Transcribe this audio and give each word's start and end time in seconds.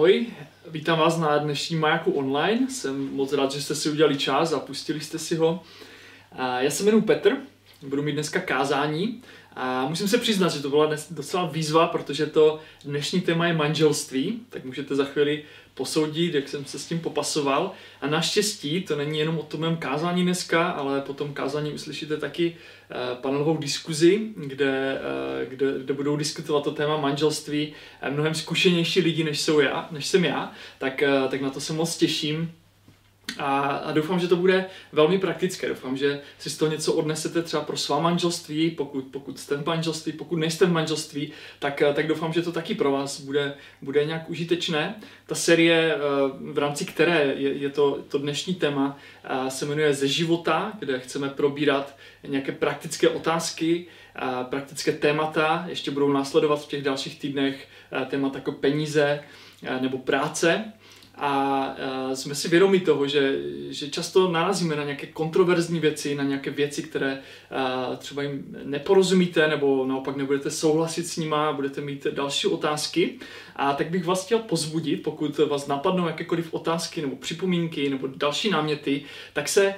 Ahoj, 0.00 0.26
vítám 0.70 0.98
vás 0.98 1.18
na 1.18 1.38
dnešní 1.38 1.76
Majaku 1.76 2.10
online. 2.10 2.70
Jsem 2.70 3.14
moc 3.14 3.32
rád, 3.32 3.52
že 3.52 3.62
jste 3.62 3.74
si 3.74 3.90
udělali 3.90 4.16
čas 4.16 4.52
a 4.52 4.58
pustili 4.58 5.00
jste 5.00 5.18
si 5.18 5.36
ho. 5.36 5.62
Já 6.58 6.70
se 6.70 6.82
jmenuji 6.82 7.02
Petr, 7.02 7.36
budu 7.82 8.02
mít 8.02 8.12
dneska 8.12 8.40
kázání 8.40 9.22
a 9.56 9.88
musím 9.88 10.08
se 10.08 10.18
přiznat, 10.18 10.48
že 10.48 10.62
to 10.62 10.70
byla 10.70 10.90
docela 11.10 11.46
výzva, 11.46 11.86
protože 11.86 12.26
to 12.26 12.60
dnešní 12.84 13.20
téma 13.20 13.46
je 13.46 13.52
manželství, 13.52 14.40
tak 14.48 14.64
můžete 14.64 14.94
za 14.94 15.04
chvíli 15.04 15.44
posoudit, 15.74 16.34
jak 16.34 16.48
jsem 16.48 16.64
se 16.64 16.78
s 16.78 16.86
tím 16.86 16.98
popasoval. 16.98 17.72
A 18.00 18.06
naštěstí 18.06 18.82
to 18.82 18.96
není 18.96 19.18
jenom 19.18 19.38
o 19.38 19.42
tom 19.42 19.60
mém 19.60 19.76
kázání 19.76 20.22
dneska, 20.22 20.70
ale 20.70 21.00
po 21.00 21.14
tom 21.14 21.32
kázání 21.34 21.72
uslyšíte 21.72 22.16
taky 22.16 22.56
eh, 22.90 22.94
panelovou 23.20 23.56
diskuzi, 23.56 24.20
kde, 24.36 25.00
eh, 25.42 25.46
kde, 25.46 25.66
kde 25.78 25.94
budou 25.94 26.16
diskutovat 26.16 26.64
to 26.64 26.70
téma 26.70 26.96
manželství 26.96 27.72
mnohem 28.10 28.34
zkušenější 28.34 29.00
lidi, 29.00 29.24
než, 29.24 29.40
jsou 29.40 29.60
já, 29.60 29.88
než 29.90 30.06
jsem 30.06 30.24
já, 30.24 30.52
tak, 30.78 31.02
eh, 31.02 31.28
tak 31.30 31.40
na 31.40 31.50
to 31.50 31.60
se 31.60 31.72
moc 31.72 31.96
těším. 31.96 32.52
A, 33.38 33.60
a 33.60 33.92
doufám, 33.92 34.20
že 34.20 34.28
to 34.28 34.36
bude 34.36 34.66
velmi 34.92 35.18
praktické. 35.18 35.68
Doufám, 35.68 35.96
že 35.96 36.20
si 36.38 36.50
z 36.50 36.56
toho 36.56 36.70
něco 36.70 36.92
odnesete 36.92 37.42
třeba 37.42 37.62
pro 37.62 37.76
svá 37.76 38.00
manželství, 38.00 38.70
pokud, 38.70 39.04
pokud 39.10 39.38
jste 39.38 39.56
v 39.56 39.66
manželství, 39.66 40.12
pokud 40.12 40.36
nejste 40.36 40.66
v 40.66 40.72
manželství, 40.72 41.32
tak, 41.58 41.82
tak 41.94 42.06
doufám, 42.06 42.32
že 42.32 42.42
to 42.42 42.52
taky 42.52 42.74
pro 42.74 42.92
vás 42.92 43.20
bude, 43.20 43.54
bude 43.82 44.04
nějak 44.04 44.30
užitečné. 44.30 44.94
Ta 45.26 45.34
série, 45.34 45.94
eh, 45.94 45.98
v 46.52 46.58
rámci 46.58 46.84
které 46.84 47.34
je, 47.36 47.52
je 47.52 47.68
to, 47.70 47.98
to 48.08 48.18
dnešní 48.18 48.54
téma, 48.54 48.98
eh, 49.24 49.50
se 49.50 49.66
jmenuje 49.66 49.94
Ze 49.94 50.08
života, 50.08 50.72
kde 50.78 51.00
chceme 51.00 51.28
probírat 51.28 51.96
nějaké 52.26 52.52
praktické 52.52 53.08
otázky, 53.08 53.86
eh, 54.16 54.20
praktické 54.44 54.92
témata. 54.92 55.64
Ještě 55.68 55.90
budou 55.90 56.12
následovat 56.12 56.62
v 56.64 56.68
těch 56.68 56.82
dalších 56.82 57.20
týdnech 57.20 57.68
témata 58.10 58.38
jako 58.38 58.52
peníze 58.52 59.20
nebo 59.80 59.98
práce. 59.98 60.72
A 61.22 61.74
jsme 62.14 62.34
si 62.34 62.48
vědomi 62.48 62.80
toho, 62.80 63.06
že, 63.06 63.38
že 63.70 63.90
často 63.90 64.30
narazíme 64.30 64.76
na 64.76 64.84
nějaké 64.84 65.06
kontroverzní 65.06 65.80
věci, 65.80 66.14
na 66.14 66.24
nějaké 66.24 66.50
věci, 66.50 66.82
které 66.82 67.22
třeba 67.98 68.22
jim 68.22 68.56
neporozumíte, 68.64 69.48
nebo 69.48 69.86
naopak 69.86 70.16
nebudete 70.16 70.50
souhlasit 70.50 71.06
s 71.06 71.16
nima, 71.16 71.52
budete 71.52 71.80
mít 71.80 72.06
další 72.10 72.46
otázky. 72.46 73.18
A 73.56 73.72
tak 73.72 73.90
bych 73.90 74.04
vás 74.04 74.24
chtěl 74.24 74.38
pozbudit, 74.38 75.02
pokud 75.02 75.38
vás 75.38 75.66
napadnou 75.66 76.06
jakékoliv 76.06 76.54
otázky 76.54 77.02
nebo 77.02 77.16
připomínky 77.16 77.90
nebo 77.90 78.08
další 78.16 78.50
náměty, 78.50 79.02
tak 79.32 79.48
se 79.48 79.74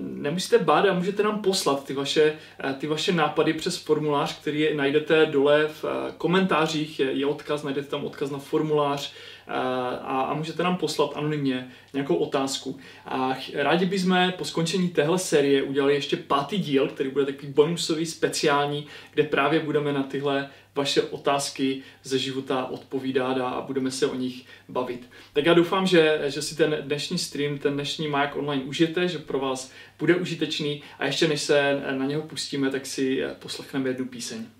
nemusíte 0.00 0.58
bát 0.58 0.86
a 0.86 0.92
můžete 0.92 1.22
nám 1.22 1.42
poslat 1.42 1.84
ty 1.84 1.94
vaše, 1.94 2.36
ty 2.78 2.86
vaše 2.86 3.12
nápady 3.12 3.52
přes 3.52 3.76
formulář, 3.76 4.40
který 4.40 4.76
najdete 4.76 5.26
dole 5.26 5.68
v 5.82 5.84
komentářích, 6.18 7.00
je, 7.00 7.12
je 7.12 7.26
odkaz, 7.26 7.62
najdete 7.62 7.88
tam 7.88 8.04
odkaz 8.04 8.30
na 8.30 8.38
formulář, 8.38 9.12
a, 9.50 10.20
a 10.20 10.34
můžete 10.34 10.62
nám 10.62 10.76
poslat 10.76 11.16
anonymně 11.16 11.68
nějakou 11.92 12.14
otázku. 12.14 12.78
A 13.06 13.36
rádi 13.54 13.86
bychom 13.86 14.32
po 14.38 14.44
skončení 14.44 14.88
téhle 14.88 15.18
série 15.18 15.62
udělali 15.62 15.94
ještě 15.94 16.16
pátý 16.16 16.58
díl, 16.58 16.88
který 16.88 17.10
bude 17.10 17.26
takový 17.26 17.52
bonusový, 17.52 18.06
speciální, 18.06 18.86
kde 19.14 19.22
právě 19.22 19.60
budeme 19.60 19.92
na 19.92 20.02
tyhle 20.02 20.50
vaše 20.74 21.02
otázky 21.02 21.82
ze 22.02 22.18
života 22.18 22.64
odpovídat 22.64 23.38
a 23.38 23.60
budeme 23.60 23.90
se 23.90 24.06
o 24.06 24.14
nich 24.14 24.46
bavit. 24.68 25.10
Tak 25.32 25.46
já 25.46 25.54
doufám, 25.54 25.86
že, 25.86 26.20
že 26.26 26.42
si 26.42 26.56
ten 26.56 26.76
dnešní 26.80 27.18
stream, 27.18 27.58
ten 27.58 27.74
dnešní 27.74 28.08
Maják 28.08 28.36
online 28.36 28.64
užijete, 28.64 29.08
že 29.08 29.18
pro 29.18 29.38
vás 29.38 29.72
bude 29.98 30.16
užitečný 30.16 30.82
a 30.98 31.06
ještě 31.06 31.28
než 31.28 31.40
se 31.40 31.82
na 31.90 32.06
něho 32.06 32.22
pustíme, 32.22 32.70
tak 32.70 32.86
si 32.86 33.22
poslechneme 33.38 33.88
jednu 33.88 34.06
píseň. 34.06 34.59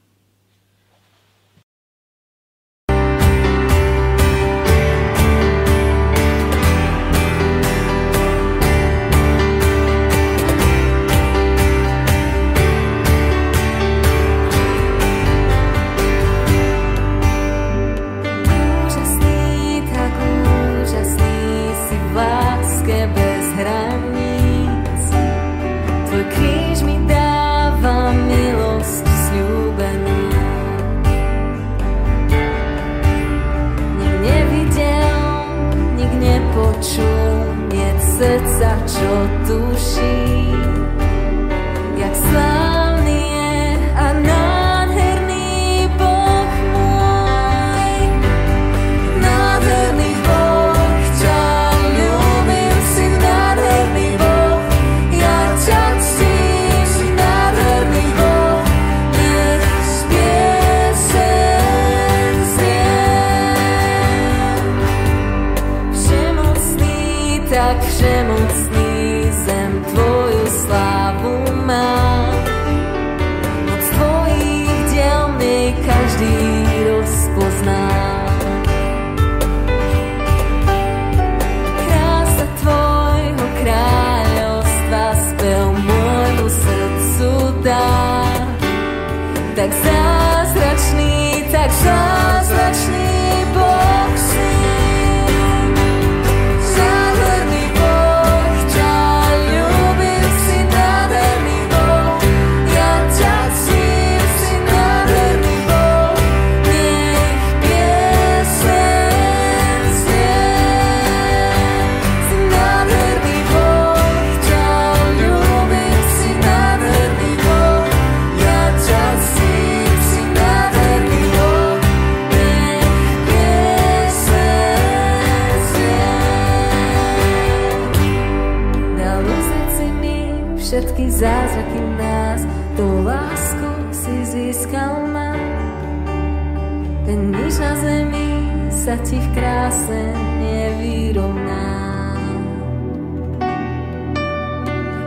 je 140.41 140.65
výrobná. 140.81 141.67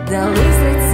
Dali 0.09 0.45
z 0.57 0.92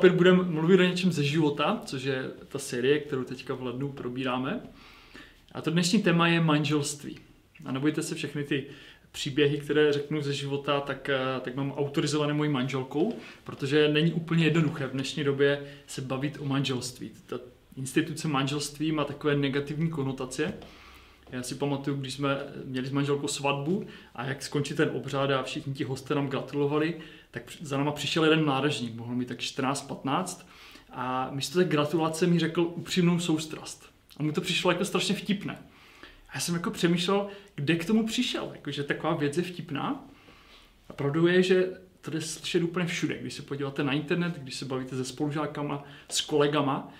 opět 0.00 0.12
budeme 0.12 0.42
mluvit 0.42 0.80
o 0.80 0.82
něčem 0.82 1.12
ze 1.12 1.24
života, 1.24 1.82
což 1.84 2.02
je 2.02 2.30
ta 2.48 2.58
série, 2.58 2.98
kterou 2.98 3.24
teďka 3.24 3.54
v 3.54 3.62
lednu 3.62 3.92
probíráme. 3.92 4.60
A 5.52 5.60
to 5.60 5.70
dnešní 5.70 6.02
téma 6.02 6.28
je 6.28 6.40
manželství. 6.40 7.18
A 7.64 7.72
nebojte 7.72 8.02
se 8.02 8.14
všechny 8.14 8.44
ty 8.44 8.64
příběhy, 9.12 9.58
které 9.58 9.92
řeknu 9.92 10.22
ze 10.22 10.32
života, 10.32 10.80
tak, 10.80 11.08
eh, 11.08 11.40
tak 11.40 11.54
mám 11.54 11.72
autorizované 11.72 12.32
mojí 12.32 12.50
manželkou, 12.50 13.16
protože 13.44 13.88
není 13.88 14.12
úplně 14.12 14.44
jednoduché 14.44 14.86
v 14.86 14.92
dnešní 14.92 15.24
době 15.24 15.64
se 15.86 16.00
bavit 16.00 16.38
o 16.40 16.44
manželství. 16.44 17.10
Ta 17.26 17.38
instituce 17.76 18.28
manželství 18.28 18.92
má 18.92 19.04
takové 19.04 19.36
negativní 19.36 19.90
konotace. 19.90 20.54
Já 21.32 21.42
si 21.42 21.54
pamatuju, 21.54 21.96
když 21.96 22.14
jsme 22.14 22.38
měli 22.64 22.86
s 22.86 22.90
manželkou 22.90 23.28
svatbu 23.28 23.86
a 24.14 24.24
jak 24.24 24.42
skončí 24.42 24.74
ten 24.74 24.90
obřád 24.92 25.30
a 25.30 25.42
všichni 25.42 25.74
ti 25.74 25.84
hosté 25.84 26.14
nám 26.14 26.28
gratulovali, 26.28 27.00
tak 27.30 27.42
za 27.60 27.78
náma 27.78 27.92
přišel 27.92 28.24
jeden 28.24 28.44
mládežník, 28.44 28.94
mohl 28.94 29.14
mít 29.14 29.28
tak 29.28 29.38
14-15 29.38 30.46
a 30.92 31.30
místo 31.30 31.58
té 31.58 31.64
gratulace 31.64 32.26
mi 32.26 32.38
řekl 32.38 32.60
upřímnou 32.60 33.18
soustrast. 33.18 33.90
A 34.16 34.22
mu 34.22 34.32
to 34.32 34.40
přišlo 34.40 34.70
jako 34.70 34.84
strašně 34.84 35.14
vtipné. 35.14 35.58
A 36.28 36.30
já 36.34 36.40
jsem 36.40 36.54
jako 36.54 36.70
přemýšlel, 36.70 37.26
kde 37.54 37.76
k 37.76 37.84
tomu 37.84 38.06
přišel, 38.06 38.50
jako, 38.52 38.70
že 38.70 38.84
taková 38.84 39.14
věc 39.14 39.36
je 39.36 39.42
vtipná. 39.42 40.04
A 40.88 40.92
pravdou 40.92 41.26
je, 41.26 41.42
že 41.42 41.70
to 42.00 42.10
jde 42.10 42.20
slyšet 42.20 42.62
úplně 42.62 42.86
všude. 42.86 43.18
Když 43.18 43.34
se 43.34 43.42
podíváte 43.42 43.84
na 43.84 43.92
internet, 43.92 44.38
když 44.38 44.54
se 44.54 44.64
bavíte 44.64 44.96
se 44.96 45.04
spolužákama, 45.04 45.84
s 46.08 46.20
kolegama, 46.20 46.92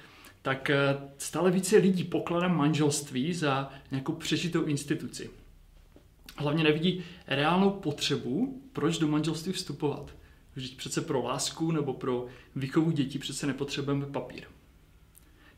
tak 0.42 0.70
eh, 0.70 0.98
stále 1.18 1.50
více 1.50 1.76
lidí 1.76 2.04
pokládá 2.04 2.48
manželství 2.48 3.34
za 3.34 3.70
nějakou 3.90 4.12
přežitou 4.12 4.64
instituci. 4.64 5.30
Hlavně 6.36 6.64
nevidí 6.64 7.04
reálnou 7.26 7.70
potřebu, 7.70 8.62
proč 8.72 8.98
do 8.98 9.08
manželství 9.08 9.52
vstupovat. 9.52 10.14
Vždyť 10.54 10.76
přece 10.76 11.00
pro 11.00 11.22
lásku 11.22 11.72
nebo 11.72 11.94
pro 11.94 12.26
výchovu 12.56 12.90
dětí 12.90 13.18
přece 13.18 13.46
nepotřebujeme 13.46 14.06
papír. 14.06 14.44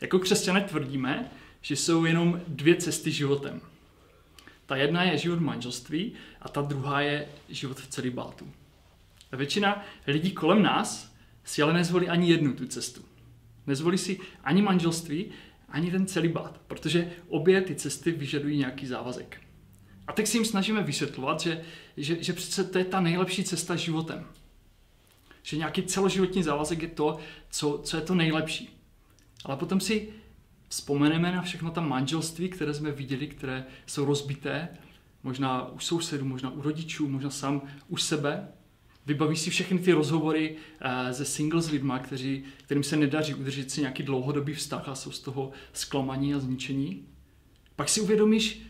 Jako 0.00 0.18
křesťané 0.18 0.60
tvrdíme, 0.60 1.30
že 1.60 1.76
jsou 1.76 2.04
jenom 2.04 2.40
dvě 2.48 2.76
cesty 2.76 3.10
životem. 3.10 3.60
Ta 4.66 4.76
jedna 4.76 5.02
je 5.02 5.18
život 5.18 5.38
v 5.38 5.42
manželství 5.42 6.12
a 6.40 6.48
ta 6.48 6.62
druhá 6.62 7.00
je 7.00 7.28
život 7.48 7.80
v 7.80 7.86
celibátu. 7.86 8.52
A 9.32 9.36
většina 9.36 9.84
lidí 10.06 10.30
kolem 10.30 10.62
nás 10.62 11.14
si 11.44 11.62
ale 11.62 11.72
nezvolí 11.72 12.08
ani 12.08 12.30
jednu 12.30 12.52
tu 12.52 12.66
cestu. 12.66 13.11
Nezvolí 13.66 13.98
si 13.98 14.20
ani 14.44 14.62
manželství, 14.62 15.30
ani 15.68 15.90
ten 15.90 16.06
celibát, 16.06 16.60
protože 16.66 17.12
obě 17.28 17.60
ty 17.60 17.74
cesty 17.74 18.12
vyžadují 18.12 18.58
nějaký 18.58 18.86
závazek. 18.86 19.40
A 20.06 20.12
tak 20.12 20.26
si 20.26 20.36
jim 20.36 20.44
snažíme 20.44 20.82
vysvětlovat, 20.82 21.40
že, 21.40 21.64
že, 21.96 22.22
že 22.22 22.32
přece 22.32 22.64
to 22.64 22.78
je 22.78 22.84
ta 22.84 23.00
nejlepší 23.00 23.44
cesta 23.44 23.76
životem. 23.76 24.26
Že 25.42 25.56
nějaký 25.56 25.82
celoživotní 25.82 26.42
závazek 26.42 26.82
je 26.82 26.88
to, 26.88 27.18
co, 27.50 27.80
co 27.84 27.96
je 27.96 28.02
to 28.02 28.14
nejlepší. 28.14 28.78
Ale 29.44 29.56
potom 29.56 29.80
si 29.80 30.08
vzpomeneme 30.68 31.32
na 31.32 31.42
všechno 31.42 31.70
ta 31.70 31.80
manželství, 31.80 32.48
které 32.48 32.74
jsme 32.74 32.90
viděli, 32.90 33.26
které 33.26 33.64
jsou 33.86 34.04
rozbité, 34.04 34.68
možná 35.22 35.68
u 35.68 35.78
sousedů, 35.78 36.24
možná 36.24 36.50
u 36.50 36.62
rodičů, 36.62 37.08
možná 37.08 37.30
sám 37.30 37.62
u 37.88 37.96
sebe. 37.96 38.48
Vybaví 39.06 39.36
si 39.36 39.50
všechny 39.50 39.78
ty 39.78 39.92
rozhovory 39.92 40.56
uh, 40.56 41.12
ze 41.12 41.24
single 41.24 41.62
s 41.62 41.70
lidma, 41.70 41.98
kteří, 41.98 42.44
kterým 42.64 42.82
se 42.82 42.96
nedaří 42.96 43.34
udržet 43.34 43.70
si 43.70 43.80
nějaký 43.80 44.02
dlouhodobý 44.02 44.54
vztah 44.54 44.88
a 44.88 44.94
jsou 44.94 45.10
z 45.10 45.20
toho 45.20 45.50
zklamaní 45.72 46.34
a 46.34 46.38
zničení. 46.38 47.06
Pak 47.76 47.88
si 47.88 48.00
uvědomíš, 48.00 48.62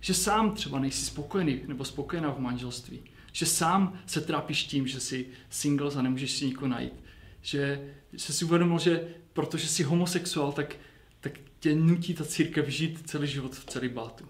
že 0.00 0.14
sám 0.14 0.52
třeba 0.52 0.78
nejsi 0.78 1.04
spokojený 1.04 1.60
nebo 1.66 1.84
spokojená 1.84 2.30
v 2.30 2.38
manželství. 2.38 3.00
Že 3.32 3.46
sám 3.46 3.98
se 4.06 4.20
trápíš 4.20 4.64
tím, 4.64 4.86
že 4.86 5.00
jsi 5.00 5.26
single 5.50 5.90
a 5.96 6.02
nemůžeš 6.02 6.30
si 6.30 6.46
nikoho 6.46 6.68
najít. 6.68 7.04
Že, 7.42 7.94
že 8.12 8.32
si 8.32 8.44
uvědomil, 8.44 8.78
že 8.78 9.08
protože 9.32 9.68
jsi 9.68 9.82
homosexuál, 9.82 10.52
tak 10.52 10.76
tak 11.20 11.32
tě 11.60 11.74
nutí 11.74 12.14
ta 12.14 12.24
církev 12.24 12.68
žít 12.68 13.10
celý 13.10 13.26
život 13.26 13.54
v 13.54 13.64
celibátu. 13.64 14.24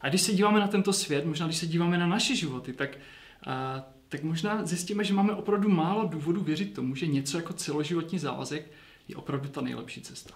A 0.00 0.08
když 0.08 0.20
se 0.20 0.32
díváme 0.32 0.60
na 0.60 0.68
tento 0.68 0.92
svět, 0.92 1.24
možná 1.24 1.46
když 1.46 1.58
se 1.58 1.66
díváme 1.66 1.98
na 1.98 2.06
naše 2.06 2.36
životy, 2.36 2.72
tak, 2.72 2.98
a, 3.46 3.84
tak 4.14 4.22
možná 4.22 4.66
zjistíme, 4.66 5.04
že 5.04 5.14
máme 5.14 5.34
opravdu 5.34 5.68
málo 5.68 6.08
důvodů 6.08 6.40
věřit 6.40 6.74
tomu, 6.74 6.94
že 6.94 7.06
něco 7.06 7.36
jako 7.36 7.52
celoživotní 7.52 8.18
závazek 8.18 8.70
je 9.08 9.16
opravdu 9.16 9.48
ta 9.48 9.60
nejlepší 9.60 10.00
cesta. 10.00 10.34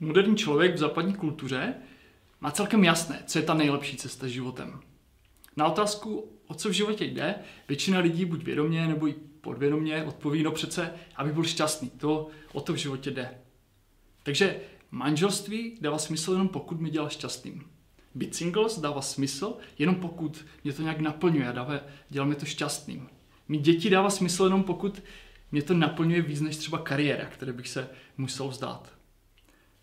Moderní 0.00 0.36
člověk 0.36 0.74
v 0.74 0.78
západní 0.78 1.14
kultuře 1.14 1.74
má 2.40 2.50
celkem 2.50 2.84
jasné, 2.84 3.22
co 3.26 3.38
je 3.38 3.44
ta 3.44 3.54
nejlepší 3.54 3.96
cesta 3.96 4.28
životem. 4.28 4.80
Na 5.56 5.66
otázku, 5.66 6.32
o 6.46 6.54
co 6.54 6.68
v 6.68 6.72
životě 6.72 7.04
jde, 7.04 7.34
většina 7.68 7.98
lidí 7.98 8.24
buď 8.24 8.44
vědomě 8.44 8.86
nebo 8.86 9.08
i 9.08 9.12
podvědomě 9.40 10.04
odpoví, 10.04 10.42
no 10.42 10.52
přece, 10.52 10.94
aby 11.16 11.32
byl 11.32 11.44
šťastný. 11.44 11.90
To 11.90 12.28
o 12.52 12.60
to 12.60 12.72
v 12.72 12.76
životě 12.76 13.10
jde. 13.10 13.38
Takže 14.22 14.60
manželství 14.90 15.78
dává 15.80 15.98
smysl 15.98 16.32
jenom 16.32 16.48
pokud 16.48 16.80
mě 16.80 16.90
dělá 16.90 17.08
šťastným. 17.08 17.77
Být 18.18 18.34
singles 18.34 18.78
dává 18.78 19.02
smysl 19.02 19.54
jenom 19.78 19.94
pokud 19.94 20.44
mě 20.64 20.72
to 20.72 20.82
nějak 20.82 21.00
naplňuje 21.00 21.48
a 21.48 21.52
dává, 21.52 21.74
dělá 22.08 22.26
mě 22.26 22.36
to 22.36 22.46
šťastným. 22.46 23.08
Mít 23.48 23.62
děti 23.62 23.90
dává 23.90 24.10
smysl 24.10 24.44
jenom 24.44 24.62
pokud 24.62 25.02
mě 25.52 25.62
to 25.62 25.74
naplňuje 25.74 26.22
víc 26.22 26.40
než 26.40 26.56
třeba 26.56 26.78
kariéra, 26.78 27.24
které 27.24 27.52
bych 27.52 27.68
se 27.68 27.88
musel 28.16 28.48
vzdát. 28.48 28.92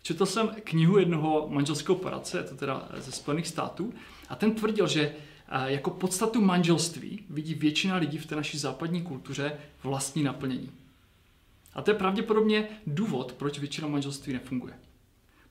Četl 0.02 0.26
jsem 0.26 0.50
knihu 0.64 0.98
jednoho 0.98 1.48
manželského 1.50 1.96
poradce, 1.96 2.42
to 2.42 2.56
teda 2.56 2.88
ze 2.96 3.12
Spojených 3.12 3.46
států, 3.46 3.94
a 4.28 4.36
ten 4.36 4.54
tvrdil, 4.54 4.86
že 4.88 5.14
jako 5.66 5.90
podstatu 5.90 6.40
manželství 6.40 7.24
vidí 7.30 7.54
většina 7.54 7.96
lidí 7.96 8.18
v 8.18 8.26
té 8.26 8.36
naší 8.36 8.58
západní 8.58 9.02
kultuře 9.02 9.58
vlastní 9.82 10.22
naplnění. 10.22 10.70
A 11.74 11.82
to 11.82 11.90
je 11.90 11.94
pravděpodobně 11.94 12.68
důvod, 12.86 13.32
proč 13.32 13.58
většina 13.58 13.88
manželství 13.88 14.32
nefunguje. 14.32 14.74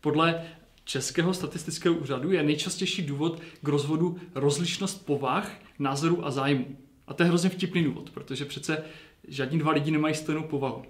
Podle 0.02 0.46
Českého 0.86 1.34
statistického 1.34 1.96
úřadu 1.96 2.32
je 2.32 2.44
nejčastější 2.44 3.02
důvod 3.02 3.42
k 3.64 3.68
rozvodu 3.68 4.18
rozlišnost 4.36 5.06
povah, 5.06 5.52
názorů 5.80 6.26
a 6.26 6.32
zájmu. 6.32 6.78
A 7.08 7.14
to 7.14 7.24
je 7.24 7.30
hrozně 7.30 7.50
vtipný 7.50 7.84
důvod, 7.84 8.10
protože 8.10 8.46
přece 8.46 8.84
žádní 9.28 9.60
dva 9.60 9.72
lidi 9.72 9.92
nemají 9.92 10.16
stejnou 10.16 10.44
povahu. 10.44 10.86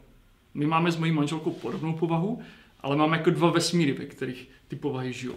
My 0.53 0.65
máme 0.65 0.91
s 0.91 0.97
mojí 0.97 1.11
manželkou 1.11 1.51
podobnou 1.51 1.93
povahu, 1.93 2.41
ale 2.79 2.95
máme 2.95 3.17
jako 3.17 3.29
dva 3.29 3.51
vesmíry, 3.51 3.93
ve 3.93 4.05
kterých 4.05 4.49
ty 4.67 4.75
povahy 4.75 5.13
žijou. 5.13 5.35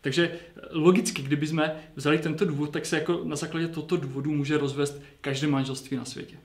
Takže 0.00 0.28
eh, 0.28 0.60
logicky, 0.70 1.22
kdyby 1.22 1.46
jsme 1.46 1.82
vzali 1.96 2.18
tento 2.18 2.44
důvod, 2.44 2.70
tak 2.70 2.86
se 2.86 2.96
jako 2.98 3.20
na 3.24 3.36
základě 3.36 3.68
tohoto 3.68 3.96
důvodu 3.96 4.32
může 4.32 4.58
rozvést 4.58 5.02
každé 5.20 5.46
manželství 5.46 5.96
na 5.96 6.04
světě. 6.04 6.36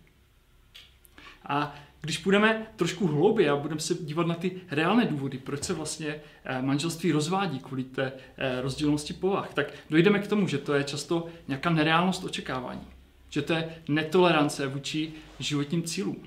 A 1.44 1.76
když 2.02 2.18
půjdeme 2.18 2.68
trošku 2.76 3.08
hlouběji 3.08 3.50
a 3.50 3.56
budeme 3.56 3.82
se 3.82 3.94
dívat 3.94 4.28
na 4.28 4.36
ty 4.36 4.62
reálné 4.72 5.06
důvody, 5.06 5.38
proč 5.38 5.64
se 5.64 5.74
vlastně 5.74 6.22
eh, 6.46 6.62
manželství 6.62 7.12
rozvádí 7.12 7.60
kvůli 7.60 7.84
té 7.84 8.12
eh, 8.38 8.62
rozdílnosti 8.62 9.14
povah, 9.14 9.54
tak 9.54 9.74
dojdeme 9.90 10.20
k 10.20 10.28
tomu, 10.28 10.48
že 10.48 10.58
to 10.58 10.74
je 10.74 10.84
často 10.84 11.28
nějaká 11.48 11.70
nereálnost 11.70 12.24
očekávání. 12.24 12.88
Že 13.30 13.42
to 13.42 13.54
je 13.54 13.76
netolerance 13.88 14.68
vůči 14.68 15.14
životním 15.40 15.84
cílům. 15.84 16.24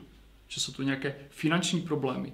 Že 0.48 0.60
jsou 0.60 0.72
to 0.72 0.82
nějaké 0.82 1.14
finanční 1.30 1.80
problémy, 1.80 2.32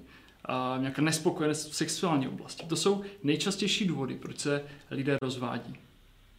nějaká 0.78 1.02
nespokojenost 1.02 1.70
v 1.70 1.74
sexuální 1.74 2.28
oblasti. 2.28 2.66
To 2.66 2.76
jsou 2.76 3.02
nejčastější 3.22 3.86
důvody, 3.86 4.14
proč 4.14 4.38
se 4.38 4.64
lidé 4.90 5.18
rozvádí. 5.22 5.74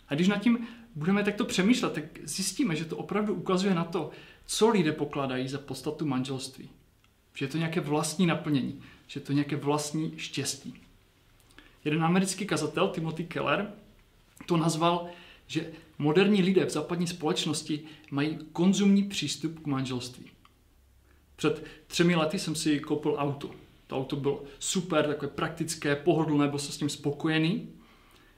A 0.07 0.15
když 0.15 0.27
nad 0.27 0.37
tím 0.37 0.67
budeme 0.95 1.23
takto 1.23 1.45
přemýšlet, 1.45 1.93
tak 1.93 2.03
zjistíme, 2.23 2.75
že 2.75 2.85
to 2.85 2.97
opravdu 2.97 3.33
ukazuje 3.33 3.73
na 3.73 3.83
to, 3.83 4.09
co 4.45 4.69
lidé 4.69 4.91
pokládají 4.91 5.47
za 5.47 5.57
podstatu 5.57 6.05
manželství. 6.05 6.69
Že 7.39 7.45
je 7.45 7.49
to 7.49 7.57
nějaké 7.57 7.81
vlastní 7.81 8.25
naplnění, 8.25 8.81
že 9.07 9.19
je 9.19 9.25
to 9.25 9.33
nějaké 9.33 9.55
vlastní 9.55 10.13
štěstí. 10.17 10.73
Jeden 11.85 12.03
americký 12.03 12.45
kazatel, 12.45 12.87
Timothy 12.87 13.23
Keller, 13.23 13.71
to 14.45 14.57
nazval, 14.57 15.07
že 15.47 15.71
moderní 15.97 16.41
lidé 16.41 16.65
v 16.65 16.69
západní 16.69 17.07
společnosti 17.07 17.81
mají 18.11 18.39
konzumní 18.53 19.03
přístup 19.03 19.59
k 19.59 19.67
manželství. 19.67 20.25
Před 21.35 21.65
třemi 21.87 22.15
lety 22.15 22.39
jsem 22.39 22.55
si 22.55 22.79
koupil 22.79 23.15
auto. 23.17 23.51
To 23.87 23.97
auto 23.97 24.15
bylo 24.15 24.43
super, 24.59 25.07
takové 25.07 25.31
praktické, 25.31 25.95
pohodlné, 25.95 26.47
byl 26.47 26.59
jsem 26.59 26.71
s 26.71 26.77
tím 26.77 26.89
spokojený. 26.89 27.67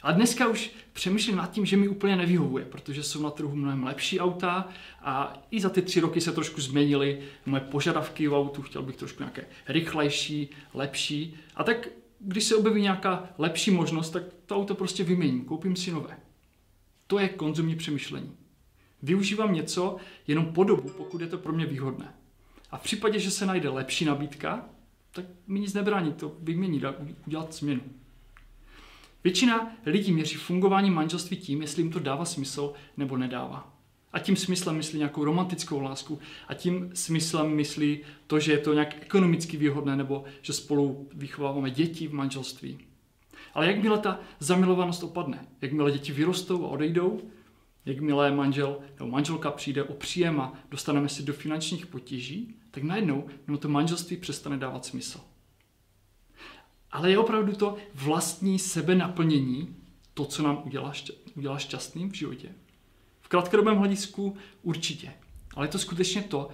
A 0.04 0.12
dneska 0.12 0.48
už 0.48 0.72
přemýšlím 0.94 1.36
nad 1.36 1.52
tím, 1.52 1.66
že 1.66 1.78
mi 1.78 1.88
úplně 1.88 2.16
nevyhovuje, 2.16 2.66
protože 2.66 3.04
jsou 3.04 3.22
na 3.22 3.30
trhu 3.30 3.56
mnohem 3.56 3.84
lepší 3.84 4.20
auta 4.20 4.70
a 5.02 5.34
i 5.52 5.62
za 5.62 5.70
ty 5.70 5.82
tři 5.82 6.00
roky 6.00 6.22
se 6.22 6.32
trošku 6.32 6.62
změnily 6.62 7.22
moje 7.46 7.62
požadavky 7.62 8.28
v 8.28 8.34
autu, 8.34 8.62
chtěl 8.62 8.82
bych 8.82 8.96
trošku 8.96 9.24
nějaké 9.24 9.46
rychlejší, 9.68 10.50
lepší. 10.74 11.36
A 11.56 11.64
tak 11.64 11.88
když 12.20 12.44
se 12.44 12.56
objeví 12.56 12.82
nějaká 12.82 13.30
lepší 13.38 13.72
možnost, 13.72 14.10
tak 14.10 14.24
to 14.46 14.56
auto 14.56 14.76
prostě 14.76 15.04
vyměním, 15.04 15.46
koupím 15.46 15.76
si 15.76 15.92
nové. 15.92 16.18
To 17.08 17.20
je 17.20 17.30
konzumní 17.30 17.76
přemýšlení. 17.76 18.32
Využívám 19.02 19.54
něco 19.54 19.98
jenom 20.28 20.46
po 20.46 20.64
dobu, 20.64 20.90
pokud 20.90 21.22
je 21.22 21.28
to 21.28 21.38
pro 21.38 21.54
mě 21.54 21.66
výhodné. 21.66 22.14
A 22.72 22.78
v 22.78 22.84
případě, 22.84 23.20
že 23.20 23.32
se 23.32 23.46
najde 23.46 23.70
lepší 23.70 24.06
nabídka, 24.06 24.66
tak 25.12 25.26
mi 25.48 25.60
nic 25.60 25.74
nebrání 25.74 26.14
to 26.14 26.36
vyměnit 26.40 26.86
a 26.86 26.96
udělat 27.28 27.54
změnu. 27.54 27.82
Většina 29.24 29.72
lidí 29.86 30.12
měří 30.12 30.36
fungování 30.36 30.92
manželství 30.92 31.38
tím, 31.38 31.62
jestli 31.62 31.82
jim 31.82 31.92
to 31.92 32.00
dává 32.00 32.26
smysl 32.26 32.74
nebo 32.98 33.18
nedává. 33.18 33.74
A 34.14 34.20
tím 34.20 34.36
smyslem 34.36 34.78
myslí 34.78 34.98
nějakou 34.98 35.24
romantickou 35.24 35.82
lásku. 35.82 36.20
A 36.48 36.54
tím 36.54 36.92
smyslem 36.94 37.56
myslí 37.56 38.00
to, 38.28 38.40
že 38.40 38.52
je 38.52 38.58
to 38.58 38.74
nějak 38.74 39.02
ekonomicky 39.02 39.58
výhodné, 39.58 39.96
nebo 39.96 40.24
že 40.42 40.54
spolu 40.54 41.10
vychováváme 41.14 41.72
děti 41.72 42.08
v 42.08 42.14
manželství. 42.14 42.80
Ale 43.54 43.68
jakmile 43.68 43.98
ta 43.98 44.20
zamilovanost 44.40 45.04
opadne, 45.04 45.46
jakmile 45.62 45.92
děti 45.92 46.12
vyrostou 46.12 46.66
a 46.66 46.68
odejdou, 46.68 47.22
jakmile 47.86 48.32
manžel 48.32 48.80
nebo 49.00 49.12
manželka 49.12 49.52
přijde 49.52 49.84
o 49.84 49.94
příjem 49.94 50.42
a 50.42 50.54
dostaneme 50.72 51.10
se 51.10 51.24
do 51.24 51.34
finančních 51.34 51.86
potíží, 51.86 52.56
tak 52.72 52.84
najednou 52.84 53.28
no 53.48 53.58
to 53.58 53.70
manželství 53.70 54.18
přestane 54.18 54.58
dávat 54.58 54.86
smysl. 54.86 55.20
Ale 56.92 57.12
je 57.12 57.18
opravdu 57.18 57.56
to 57.56 57.78
vlastní 57.94 58.60
sebenaplnění 58.60 59.76
to, 60.14 60.26
co 60.26 60.44
nám 60.44 60.62
udělá, 60.66 60.94
udělá 61.36 61.58
šťastným 61.58 62.12
v 62.12 62.16
životě. 62.16 62.50
V 63.22 63.28
krátkodobém 63.28 63.78
hledisku 63.78 64.38
určitě. 64.62 65.14
Ale 65.56 65.66
je 65.66 65.72
to 65.72 65.80
skutečně 65.80 66.22
to, 66.22 66.50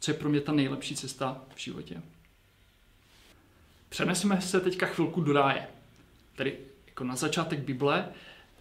co 0.00 0.10
je 0.10 0.14
pro 0.14 0.28
mě 0.28 0.40
ta 0.40 0.52
nejlepší 0.52 0.96
cesta 0.96 1.42
v 1.54 1.60
životě. 1.60 2.02
Přeneseme 3.88 4.40
se 4.40 4.60
teďka 4.60 4.86
chvilku 4.86 5.20
do 5.20 5.32
ráje. 5.32 5.68
Tedy 6.36 6.58
jako 6.86 7.04
na 7.04 7.16
začátek 7.16 7.58
Bible, 7.58 8.08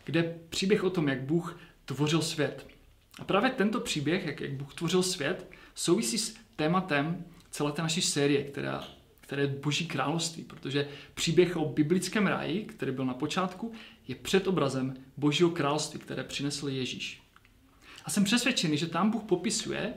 kde 0.03 0.39
příběh 0.49 0.83
o 0.83 0.89
tom, 0.89 1.07
jak 1.07 1.21
Bůh 1.21 1.59
tvořil 1.85 2.21
svět. 2.21 2.67
A 3.19 3.23
právě 3.23 3.49
tento 3.49 3.79
příběh, 3.79 4.25
jak, 4.25 4.41
jak 4.41 4.51
Bůh 4.51 4.73
tvořil 4.73 5.03
svět, 5.03 5.51
souvisí 5.75 6.17
s 6.17 6.35
tématem 6.55 7.25
celé 7.51 7.71
té 7.71 7.81
naší 7.81 8.01
série, 8.01 8.43
která, 8.43 8.87
které 9.29 9.41
je 9.41 9.47
Boží 9.47 9.87
království, 9.87 10.43
protože 10.43 10.87
příběh 11.13 11.57
o 11.57 11.65
biblickém 11.65 12.27
ráji, 12.27 12.65
který 12.65 12.91
byl 12.91 13.05
na 13.05 13.13
počátku, 13.13 13.71
je 14.07 14.15
předobrazem 14.15 14.93
Božího 15.17 15.49
království, 15.49 15.99
které 15.99 16.23
přinesl 16.23 16.69
Ježíš. 16.69 17.21
A 18.05 18.09
jsem 18.09 18.23
přesvědčený, 18.23 18.77
že 18.77 18.87
tam 18.87 19.11
Bůh 19.11 19.23
popisuje, 19.23 19.93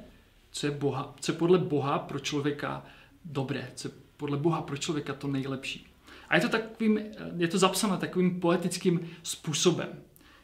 co 0.51 0.67
je, 0.67 0.71
Boha, 0.71 1.15
co 1.21 1.33
je 1.33 1.39
podle 1.39 1.59
Boha 1.59 1.99
pro 1.99 2.19
člověka 2.19 2.87
dobré, 3.25 3.73
co 3.75 3.89
je 3.89 3.93
podle 4.17 4.37
Boha 4.37 4.63
pro 4.63 4.77
člověka 4.77 5.15
to 5.15 5.29
nejlepší. 5.29 5.87
A 6.29 6.35
je 6.37 6.41
to, 6.41 6.49
takovým, 6.49 7.01
je 7.37 7.49
to 7.49 7.59
zapsané 7.59 7.97
takovým 7.97 8.41
poetickým 8.41 9.11
způsobem. 9.23 9.89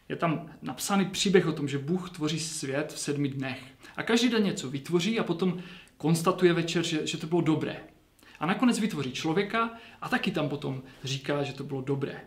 Je 0.08 0.16
tam 0.16 0.50
napsaný 0.62 1.04
příběh 1.04 1.46
o 1.46 1.52
tom, 1.52 1.68
že 1.68 1.78
Bůh 1.78 2.10
tvoří 2.10 2.40
svět 2.40 2.92
v 2.92 2.98
sedmi 2.98 3.28
dnech. 3.28 3.60
A 3.96 4.02
každý 4.02 4.28
den 4.28 4.44
něco 4.44 4.70
vytvoří 4.70 5.18
a 5.18 5.24
potom 5.24 5.62
konstatuje 5.96 6.52
večer, 6.52 6.84
že, 6.84 7.06
že 7.06 7.18
to 7.18 7.26
bylo 7.26 7.40
dobré. 7.40 7.80
A 8.40 8.46
nakonec 8.46 8.78
vytvoří 8.78 9.12
člověka 9.12 9.70
a 10.00 10.08
taky 10.08 10.30
tam 10.30 10.48
potom 10.48 10.82
říká, 11.04 11.42
že 11.42 11.52
to 11.52 11.64
bylo 11.64 11.80
dobré. 11.80 12.20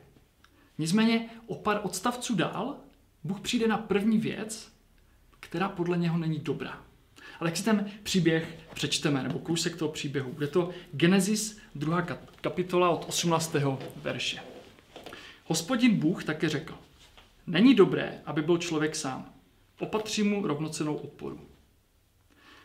Nicméně 0.77 1.29
o 1.47 1.55
pár 1.55 1.81
odstavců 1.83 2.35
dál 2.35 2.75
Bůh 3.23 3.39
přijde 3.39 3.67
na 3.67 3.77
první 3.77 4.17
věc, 4.17 4.71
která 5.39 5.69
podle 5.69 5.97
něho 5.97 6.17
není 6.17 6.39
dobrá. 6.39 6.81
Ale 7.39 7.49
jak 7.49 7.57
si 7.57 7.63
ten 7.63 7.91
příběh 8.03 8.59
přečteme, 8.73 9.23
nebo 9.23 9.39
kousek 9.39 9.75
toho 9.75 9.91
příběhu, 9.91 10.31
bude 10.31 10.47
to 10.47 10.69
Genesis 10.91 11.59
2. 11.75 12.01
kapitola 12.41 12.89
od 12.89 13.05
18. 13.09 13.55
verše. 13.95 14.39
Hospodin 15.45 15.95
Bůh 15.99 16.23
také 16.23 16.49
řekl, 16.49 16.77
není 17.47 17.75
dobré, 17.75 18.21
aby 18.25 18.41
byl 18.41 18.57
člověk 18.57 18.95
sám. 18.95 19.33
Opatří 19.79 20.23
mu 20.23 20.47
rovnocenou 20.47 20.95
oporu. 20.95 21.50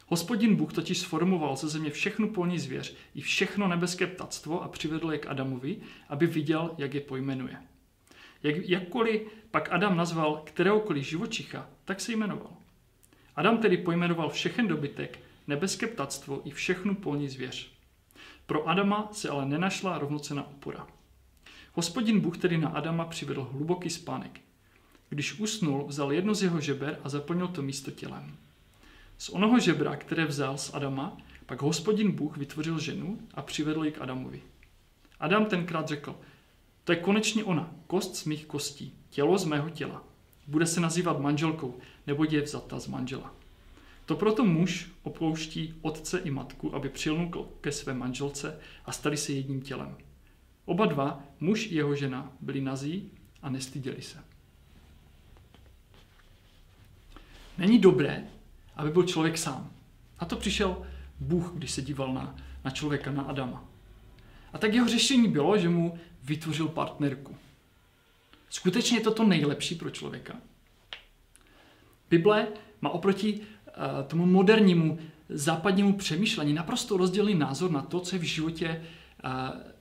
Hospodin 0.09 0.57
Bůh 0.57 0.73
totiž 0.73 0.99
sformoval 0.99 1.57
ze 1.57 1.69
země 1.69 1.91
všechnu 1.91 2.31
polní 2.31 2.59
zvěř 2.59 2.97
i 3.15 3.21
všechno 3.21 3.69
nebeské 3.69 4.07
ptactvo 4.07 4.63
a 4.63 4.69
přivedl 4.69 5.13
je 5.13 5.19
k 5.19 5.27
Adamovi, 5.27 5.77
aby 6.09 6.27
viděl, 6.27 6.75
jak 6.79 6.95
je 6.95 7.01
pojmenuje. 7.01 7.57
Jak, 8.43 8.69
jakkoliv 8.69 9.23
pak 9.51 9.73
Adam 9.73 9.97
nazval 9.97 10.43
kteréhokoliv 10.45 11.05
živočicha, 11.05 11.69
tak 11.85 12.01
se 12.01 12.13
jmenoval. 12.13 12.53
Adam 13.37 13.59
tedy 13.59 13.77
pojmenoval 13.77 14.31
všechen 14.31 14.69
dobytek, 14.69 15.19
nebeské 15.47 15.87
ptactvo 15.87 16.43
i 16.45 16.51
všechnu 16.51 16.95
polní 16.95 17.29
zvěř. 17.29 17.73
Pro 18.47 18.69
Adama 18.69 19.09
se 19.13 19.29
ale 19.29 19.47
nenašla 19.47 19.99
rovnocená 19.99 20.47
opora. 20.49 20.87
Hospodin 21.73 22.21
Bůh 22.21 22.39
tedy 22.39 22.59
na 22.59 22.69
Adama 22.69 23.05
přivedl 23.05 23.49
hluboký 23.53 23.91
spánek. 23.91 24.41
Když 25.09 25.39
usnul, 25.39 25.87
vzal 25.87 26.13
jedno 26.13 26.35
z 26.35 26.43
jeho 26.43 26.61
žeber 26.61 26.99
a 27.05 27.09
zaplnil 27.09 27.49
to 27.49 27.63
místo 27.63 27.91
tělem. 27.91 28.37
Z 29.19 29.29
onoho 29.29 29.59
žebra, 29.59 29.97
které 29.97 30.25
vzal 30.25 30.59
z 30.59 30.75
Adama, 30.75 31.17
pak 31.47 31.63
hospodin 31.63 32.13
Bůh 32.13 32.37
vytvořil 32.37 32.79
ženu 32.79 33.19
a 33.35 33.43
přivedl 33.43 33.85
ji 33.85 33.93
k 33.93 34.01
Adamovi. 34.01 34.43
Adam 35.21 35.47
tenkrát 35.47 35.89
řekl, 35.89 36.17
to 36.85 36.93
je 36.93 36.99
konečně 36.99 37.45
ona, 37.45 37.75
kost 37.87 38.17
z 38.17 38.25
mých 38.25 38.47
kostí, 38.47 38.95
tělo 39.11 39.39
z 39.39 39.45
mého 39.45 39.71
těla. 39.71 40.05
Bude 40.47 40.67
se 40.67 40.81
nazývat 40.81 41.21
manželkou, 41.21 41.79
nebo 42.07 42.25
je 42.25 42.43
vzata 42.43 42.81
z 42.81 42.87
manžela. 42.87 43.35
To 44.07 44.17
proto 44.17 44.45
muž 44.45 44.91
opouští 45.03 45.75
otce 45.83 46.19
i 46.19 46.31
matku, 46.31 46.75
aby 46.75 46.89
přilnul 46.89 47.49
ke 47.61 47.73
své 47.73 47.95
manželce 47.95 48.61
a 48.85 48.93
stali 48.93 49.17
se 49.17 49.33
jedním 49.33 49.61
tělem. 49.61 49.97
Oba 50.65 50.87
dva, 50.87 51.25
muž 51.41 51.67
i 51.67 51.75
jeho 51.75 51.95
žena, 51.95 52.33
byli 52.41 52.61
nazí 52.61 53.11
a 53.43 53.51
nestyděli 53.51 54.03
se. 54.03 54.19
Není 57.59 57.79
dobré, 57.79 58.29
aby 58.77 58.91
byl 58.91 59.03
člověk 59.03 59.39
sám. 59.39 59.71
A 60.19 60.25
to 60.25 60.37
přišel 60.37 60.83
Bůh, 61.21 61.53
když 61.55 61.71
se 61.71 61.83
díval 61.83 62.15
na, 62.15 62.37
na 62.65 62.71
člověka, 62.71 63.11
na 63.11 63.23
Adama. 63.23 63.65
A 64.53 64.59
tak 64.59 64.75
jeho 64.75 64.89
řešení 64.89 65.29
bylo, 65.29 65.59
že 65.59 65.69
mu 65.69 65.99
vytvořil 66.23 66.69
partnerku. 66.69 67.37
Skutečně 68.51 68.97
je 68.99 69.01
to 69.01 69.15
to 69.15 69.25
nejlepší 69.25 69.75
pro 69.75 69.91
člověka. 69.91 70.37
Bible 72.11 72.49
má 72.81 72.91
oproti 72.91 73.35
uh, 73.35 73.43
tomu 74.07 74.27
modernímu 74.27 74.99
západnímu 75.29 75.93
přemýšlení 75.93 76.53
naprosto 76.53 76.97
rozdílný 76.97 77.35
názor 77.35 77.71
na 77.71 77.83
to, 77.83 78.01
co 78.01 78.17
je 78.17 78.21
v 78.21 78.23
životě, 78.23 78.83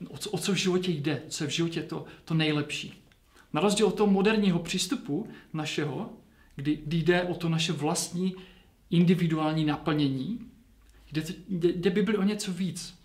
o, 0.10 0.18
co, 0.18 0.30
o 0.30 0.38
co 0.38 0.52
v 0.52 0.56
životě 0.56 0.92
jde, 0.92 1.22
co 1.30 1.44
je 1.44 1.48
v 1.48 1.54
životě 1.54 1.82
to, 1.84 2.06
to 2.26 2.34
nejlepší. 2.34 3.04
Na 3.54 3.62
rozdíl 3.62 3.88
od 3.88 3.98
toho 3.98 4.12
moderního 4.12 4.60
přístupu 4.60 5.28
našeho, 5.54 6.10
kdy, 6.56 6.76
kdy 6.86 6.98
jde 6.98 7.24
o 7.24 7.36
to 7.36 7.50
naše 7.50 7.74
vlastní 7.74 8.36
individuální 8.90 9.66
naplnění, 9.66 10.52
jde, 11.12 11.24
jde, 11.50 11.70
jde 11.72 11.90
Bibli 11.90 12.18
o 12.18 12.24
něco 12.24 12.54
víc. 12.54 13.00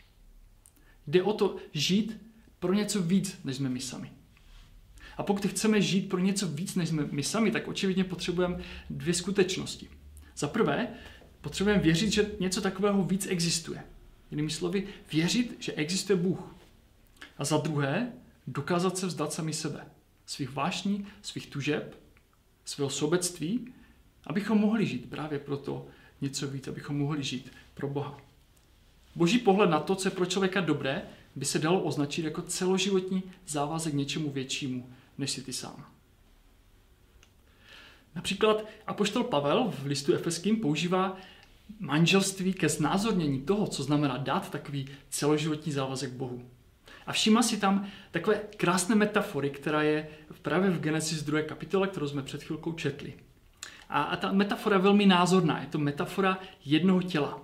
Jde 1.06 1.22
o 1.22 1.32
to 1.32 1.56
žít 1.72 2.20
pro 2.58 2.72
něco 2.72 3.02
víc, 3.02 3.40
než 3.44 3.56
jsme 3.56 3.68
my 3.68 3.80
sami. 3.80 4.12
A 5.16 5.22
pokud 5.22 5.46
chceme 5.46 5.82
žít 5.82 6.08
pro 6.08 6.18
něco 6.18 6.48
víc, 6.48 6.74
než 6.74 6.88
jsme 6.88 7.08
my 7.10 7.22
sami, 7.22 7.50
tak 7.50 7.68
očividně 7.68 8.04
potřebujeme 8.04 8.58
dvě 8.90 9.14
skutečnosti. 9.14 9.88
Za 10.36 10.48
prvé, 10.48 10.88
potřebujeme 11.40 11.82
věřit, 11.82 12.12
že 12.12 12.30
něco 12.40 12.60
takového 12.60 13.04
víc 13.04 13.26
existuje. 13.26 13.84
Jinými 14.30 14.50
slovy, 14.50 14.86
věřit, 15.12 15.56
že 15.58 15.72
existuje 15.72 16.16
Bůh. 16.16 16.56
A 17.38 17.44
za 17.44 17.56
druhé, 17.56 18.12
dokázat 18.46 18.98
se 18.98 19.06
vzdat 19.06 19.32
sami 19.32 19.52
sebe. 19.52 19.86
Svých 20.26 20.50
vášní, 20.50 21.06
svých 21.22 21.46
tužeb, 21.46 22.00
svého 22.64 22.90
sobectví, 22.90 23.72
abychom 24.30 24.58
mohli 24.58 24.86
žít 24.86 25.10
právě 25.10 25.38
proto 25.38 25.86
něco 26.20 26.48
víc, 26.48 26.68
abychom 26.68 26.98
mohli 26.98 27.22
žít 27.22 27.52
pro 27.74 27.88
Boha. 27.88 28.20
Boží 29.16 29.38
pohled 29.38 29.70
na 29.70 29.80
to, 29.80 29.94
co 29.94 30.08
je 30.08 30.12
pro 30.12 30.26
člověka 30.26 30.60
dobré, 30.60 31.02
by 31.36 31.44
se 31.44 31.58
dalo 31.58 31.82
označit 31.82 32.24
jako 32.24 32.42
celoživotní 32.42 33.22
závazek 33.46 33.94
něčemu 33.94 34.30
většímu, 34.30 34.90
než 35.18 35.30
si 35.30 35.42
ty 35.42 35.52
sám. 35.52 35.86
Například 38.14 38.64
apoštol 38.86 39.24
Pavel 39.24 39.72
v 39.78 39.86
listu 39.86 40.14
Efeským 40.14 40.56
používá 40.56 41.16
manželství 41.78 42.52
ke 42.52 42.68
znázornění 42.68 43.40
toho, 43.40 43.66
co 43.66 43.82
znamená 43.82 44.16
dát 44.16 44.50
takový 44.50 44.88
celoživotní 45.08 45.72
závazek 45.72 46.12
Bohu. 46.12 46.50
A 47.06 47.12
všimla 47.12 47.42
si 47.42 47.56
tam 47.56 47.86
takové 48.10 48.40
krásné 48.56 48.94
metafory, 48.94 49.50
která 49.50 49.82
je 49.82 50.08
právě 50.42 50.70
v 50.70 50.80
Genesis 50.80 51.22
2. 51.22 51.42
kapitole, 51.42 51.88
kterou 51.88 52.08
jsme 52.08 52.22
před 52.22 52.42
chvilkou 52.42 52.72
četli. 52.72 53.14
A, 53.90 54.02
a 54.02 54.16
ta 54.16 54.32
metafora 54.32 54.76
je 54.76 54.82
velmi 54.82 55.06
názorná. 55.06 55.60
Je 55.60 55.66
to 55.66 55.78
metafora 55.78 56.38
jednoho 56.64 57.02
těla. 57.02 57.40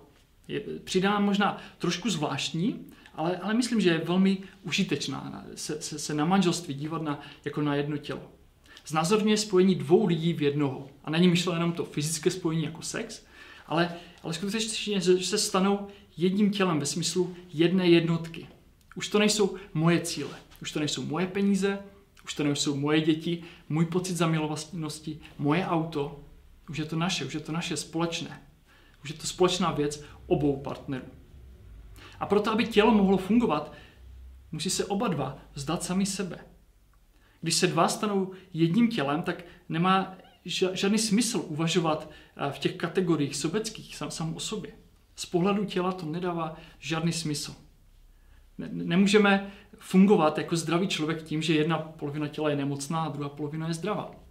Je 0.49 0.61
přidána 0.61 1.21
možná 1.21 1.59
trošku 1.79 2.11
zvláštní, 2.11 2.87
ale, 3.15 3.37
ale 3.37 3.55
myslím, 3.55 3.81
že 3.81 3.91
je 3.91 3.99
velmi 3.99 4.39
užitečná 4.63 5.45
se, 5.55 5.83
se, 5.83 5.99
se 5.99 6.15
na 6.15 6.25
manželství 6.25 6.75
dívat 6.75 7.03
na, 7.03 7.21
jako 7.45 7.63
na 7.63 7.75
jedno 7.75 7.97
tělo. 7.97 8.23
Znázorňuje 8.87 9.37
spojení 9.37 9.75
dvou 9.75 10.07
lidí 10.07 10.33
v 10.33 10.43
jednoho. 10.43 10.89
A 11.05 11.11
není 11.11 11.29
myšleno 11.29 11.57
jenom 11.57 11.73
to 11.73 11.85
fyzické 11.85 12.31
spojení 12.31 12.65
jako 12.65 12.83
sex, 12.83 13.25
ale, 13.67 13.95
ale 14.23 14.35
skutečně, 14.35 15.01
že 15.01 15.19
se 15.19 15.39
stanou 15.39 15.89
jedním 16.17 16.51
tělem 16.51 16.81
ve 16.81 16.87
smyslu 16.87 17.37
jedné 17.53 17.89
jednotky. 17.89 18.47
Už 18.95 19.09
to 19.09 19.19
nejsou 19.19 19.57
moje 19.75 20.01
cíle, 20.01 20.31
už 20.63 20.73
to 20.73 20.79
nejsou 20.79 21.03
moje 21.03 21.27
peníze, 21.27 21.79
už 22.25 22.35
to 22.35 22.45
nejsou 22.45 22.77
moje 22.77 23.01
děti, 23.01 23.43
můj 23.69 23.87
pocit 23.87 24.17
zamilovanosti, 24.17 25.21
moje 25.39 25.67
auto, 25.67 26.21
už 26.71 26.79
je 26.79 26.85
to 26.85 26.97
naše, 26.97 27.25
už 27.25 27.35
je 27.35 27.41
to 27.41 27.53
naše 27.53 27.77
společné. 27.77 28.43
Už 29.05 29.11
je 29.11 29.17
to 29.17 29.27
společná 29.27 29.71
věc 29.71 30.05
obou 30.27 30.61
partnerů. 30.61 31.07
A 32.21 32.27
proto, 32.27 32.53
aby 32.53 32.67
tělo 32.67 32.95
mohlo 32.95 33.17
fungovat, 33.17 33.73
musí 34.53 34.71
se 34.71 34.85
oba 34.85 35.09
dva 35.09 35.39
vzdat 35.55 35.83
sami 35.83 36.07
sebe. 36.07 36.39
Když 37.41 37.55
se 37.55 37.67
dva 37.67 37.89
stanou 37.89 38.33
jedním 38.53 38.89
tělem, 38.89 39.23
tak 39.23 39.45
nemá 39.69 40.17
žádný 40.73 40.99
smysl 40.99 41.45
uvažovat 41.47 42.11
v 42.51 42.59
těch 42.59 42.77
kategoriích 42.77 43.37
sobeckých 43.37 43.97
sám, 43.97 44.11
sám 44.11 44.35
o 44.35 44.41
sobě. 44.41 44.73
Z 45.17 45.27
pohledu 45.27 45.65
těla 45.65 45.93
to 45.93 46.07
nedává 46.07 46.57
žádný 46.79 47.13
smysl. 47.13 47.55
Ne, 48.59 48.69
nemůžeme 48.73 49.53
fungovat 49.79 50.39
jako 50.39 50.57
zdravý 50.57 50.89
člověk 50.89 51.23
tím, 51.23 51.43
že 51.43 51.55
jedna 51.55 51.79
polovina 51.79 52.29
těla 52.29 52.51
je 52.51 52.57
nemocná 52.57 53.05
a 53.05 53.09
druhá 53.09 53.29
polovina 53.29 53.69
je 53.69 53.75
zdravá. 53.75 54.26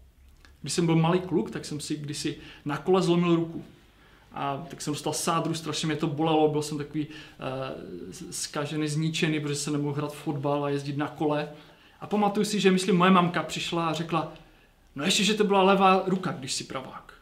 Když 0.66 0.74
jsem 0.74 0.86
byl 0.86 0.96
malý 0.96 1.20
kluk, 1.20 1.52
tak 1.52 1.66
jsem 1.66 1.80
si 1.80 1.96
kdysi 1.96 2.38
na 2.66 2.78
kole 2.78 3.02
zlomil 3.02 3.36
ruku. 3.36 3.64
A 4.32 4.66
tak 4.70 4.82
jsem 4.82 4.94
dostal 4.94 5.14
sádru, 5.14 5.54
strašně 5.54 5.88
mě 5.88 5.96
to 5.96 6.08
bolelo, 6.08 6.48
byl 6.48 6.62
jsem 6.62 6.78
takový 6.78 7.08
uh, 7.08 7.14
zkažený, 8.32 8.88
zničený, 8.88 9.40
protože 9.40 9.56
jsem 9.56 9.74
nemohl 9.74 9.94
hrát 9.94 10.14
fotbal 10.14 10.66
a 10.66 10.70
jezdit 10.70 10.98
na 10.98 11.08
kole. 11.08 11.50
A 12.00 12.08
pamatuju 12.08 12.46
si, 12.46 12.60
že 12.60 12.72
myslím, 12.72 12.98
moje 12.98 13.12
mamka 13.12 13.44
přišla 13.44 13.88
a 13.88 13.94
řekla, 13.94 14.34
no 14.96 15.04
ještě, 15.04 15.24
že 15.24 15.34
to 15.34 15.44
byla 15.44 15.64
levá 15.64 16.04
ruka, 16.06 16.32
když 16.32 16.54
si 16.54 16.64
pravák. 16.64 17.14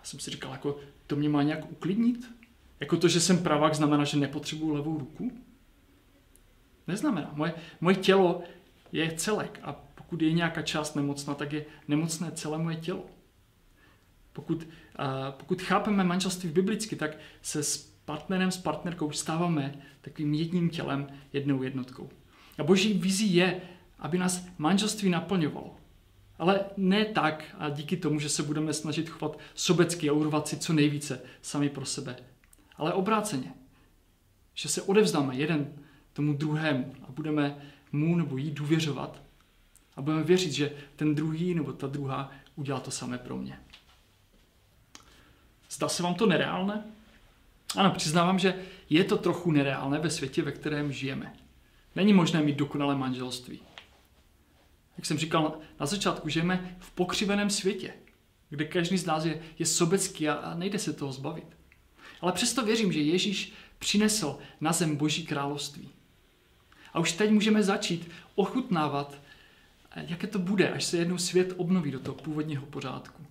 A 0.00 0.04
jsem 0.04 0.20
si 0.20 0.30
říkal, 0.30 0.52
jako 0.52 0.76
to 1.06 1.16
mě 1.16 1.28
má 1.28 1.42
nějak 1.42 1.70
uklidnit? 1.70 2.30
Jako 2.80 2.96
to, 2.96 3.08
že 3.08 3.20
jsem 3.20 3.42
pravák, 3.42 3.74
znamená, 3.74 4.04
že 4.04 4.16
nepotřebuju 4.16 4.74
levou 4.74 4.98
ruku? 4.98 5.32
Neznamená. 6.86 7.30
Moje, 7.34 7.54
moje 7.80 7.96
tělo 7.96 8.42
je 8.92 9.12
celek 9.16 9.60
a 9.62 9.72
pokud 10.12 10.22
je 10.22 10.32
nějaká 10.32 10.62
část 10.62 10.94
nemocná, 10.94 11.34
tak 11.34 11.52
je 11.52 11.64
nemocné 11.88 12.32
celé 12.32 12.58
moje 12.58 12.76
tělo. 12.76 13.06
Pokud, 14.32 14.68
a 14.96 15.32
pokud 15.32 15.62
chápeme 15.62 16.04
manželství 16.04 16.50
biblicky, 16.50 16.96
tak 16.96 17.16
se 17.42 17.62
s 17.62 17.76
partnerem, 18.04 18.50
s 18.50 18.56
partnerkou 18.56 19.10
stáváme 19.10 19.74
takovým 20.00 20.34
jedním 20.34 20.70
tělem, 20.70 21.06
jednou 21.32 21.62
jednotkou. 21.62 22.10
A 22.58 22.64
boží 22.64 22.92
vizí 22.92 23.34
je, 23.34 23.60
aby 23.98 24.18
nás 24.18 24.46
manželství 24.58 25.10
naplňovalo. 25.10 25.76
Ale 26.38 26.60
ne 26.76 27.04
tak 27.04 27.44
a 27.58 27.68
díky 27.68 27.96
tomu, 27.96 28.20
že 28.20 28.28
se 28.28 28.42
budeme 28.42 28.72
snažit 28.72 29.08
chovat 29.08 29.38
sobecky 29.54 30.08
a 30.08 30.12
urvat 30.12 30.48
si 30.48 30.56
co 30.56 30.72
nejvíce 30.72 31.20
sami 31.42 31.68
pro 31.68 31.84
sebe. 31.84 32.16
Ale 32.76 32.92
obráceně. 32.92 33.54
Že 34.54 34.68
se 34.68 34.82
odevzdáme 34.82 35.36
jeden 35.36 35.72
tomu 36.12 36.32
druhému 36.32 36.94
a 37.02 37.12
budeme 37.12 37.56
mu 37.92 38.16
nebo 38.16 38.36
jí 38.36 38.50
důvěřovat 38.50 39.31
a 39.96 40.02
budeme 40.02 40.22
věřit, 40.22 40.52
že 40.52 40.72
ten 40.96 41.14
druhý 41.14 41.54
nebo 41.54 41.72
ta 41.72 41.86
druhá 41.86 42.30
udělá 42.56 42.80
to 42.80 42.90
samé 42.90 43.18
pro 43.18 43.36
mě. 43.36 43.58
Zdá 45.70 45.88
se 45.88 46.02
vám 46.02 46.14
to 46.14 46.26
nereálné? 46.26 46.84
Ano, 47.76 47.90
přiznávám, 47.90 48.38
že 48.38 48.54
je 48.90 49.04
to 49.04 49.16
trochu 49.16 49.50
nereálné 49.50 49.98
ve 49.98 50.10
světě, 50.10 50.42
ve 50.42 50.52
kterém 50.52 50.92
žijeme. 50.92 51.34
Není 51.96 52.12
možné 52.12 52.42
mít 52.42 52.56
dokonalé 52.56 52.96
manželství. 52.96 53.60
Jak 54.96 55.06
jsem 55.06 55.18
říkal 55.18 55.58
na 55.80 55.86
začátku, 55.86 56.28
žijeme 56.28 56.76
v 56.78 56.90
pokřiveném 56.90 57.50
světě, 57.50 57.94
kde 58.50 58.64
každý 58.64 58.98
z 58.98 59.06
nás 59.06 59.24
je, 59.24 59.42
je 59.58 59.66
sobecký 59.66 60.28
a, 60.28 60.34
a 60.34 60.54
nejde 60.54 60.78
se 60.78 60.92
toho 60.92 61.12
zbavit. 61.12 61.56
Ale 62.20 62.32
přesto 62.32 62.64
věřím, 62.64 62.92
že 62.92 63.00
Ježíš 63.00 63.52
přinesl 63.78 64.38
na 64.60 64.72
zem 64.72 64.96
Boží 64.96 65.26
království. 65.26 65.88
A 66.92 66.98
už 66.98 67.12
teď 67.12 67.30
můžeme 67.30 67.62
začít 67.62 68.10
ochutnávat, 68.34 69.21
jaké 69.96 70.26
to 70.26 70.38
bude, 70.38 70.70
až 70.70 70.84
se 70.84 70.96
jednou 70.96 71.18
svět 71.18 71.54
obnoví 71.56 71.90
do 71.90 72.00
toho 72.00 72.14
původního 72.14 72.66
pořádku. 72.66 73.22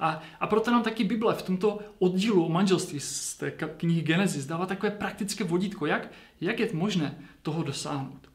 A, 0.00 0.22
a 0.40 0.46
proto 0.46 0.70
nám 0.70 0.82
taky 0.82 1.04
Bible 1.04 1.34
v 1.34 1.42
tomto 1.42 1.78
oddílu 1.98 2.44
o 2.46 2.48
manželství 2.48 3.00
z 3.00 3.36
té 3.36 3.50
knihy 3.50 4.02
Genesis 4.02 4.46
dává 4.46 4.66
takové 4.66 4.90
praktické 4.90 5.44
vodítko, 5.44 5.86
jak, 5.86 6.10
jak 6.40 6.60
je 6.60 6.68
možné 6.72 7.18
toho 7.42 7.62
dosáhnout. 7.62 8.32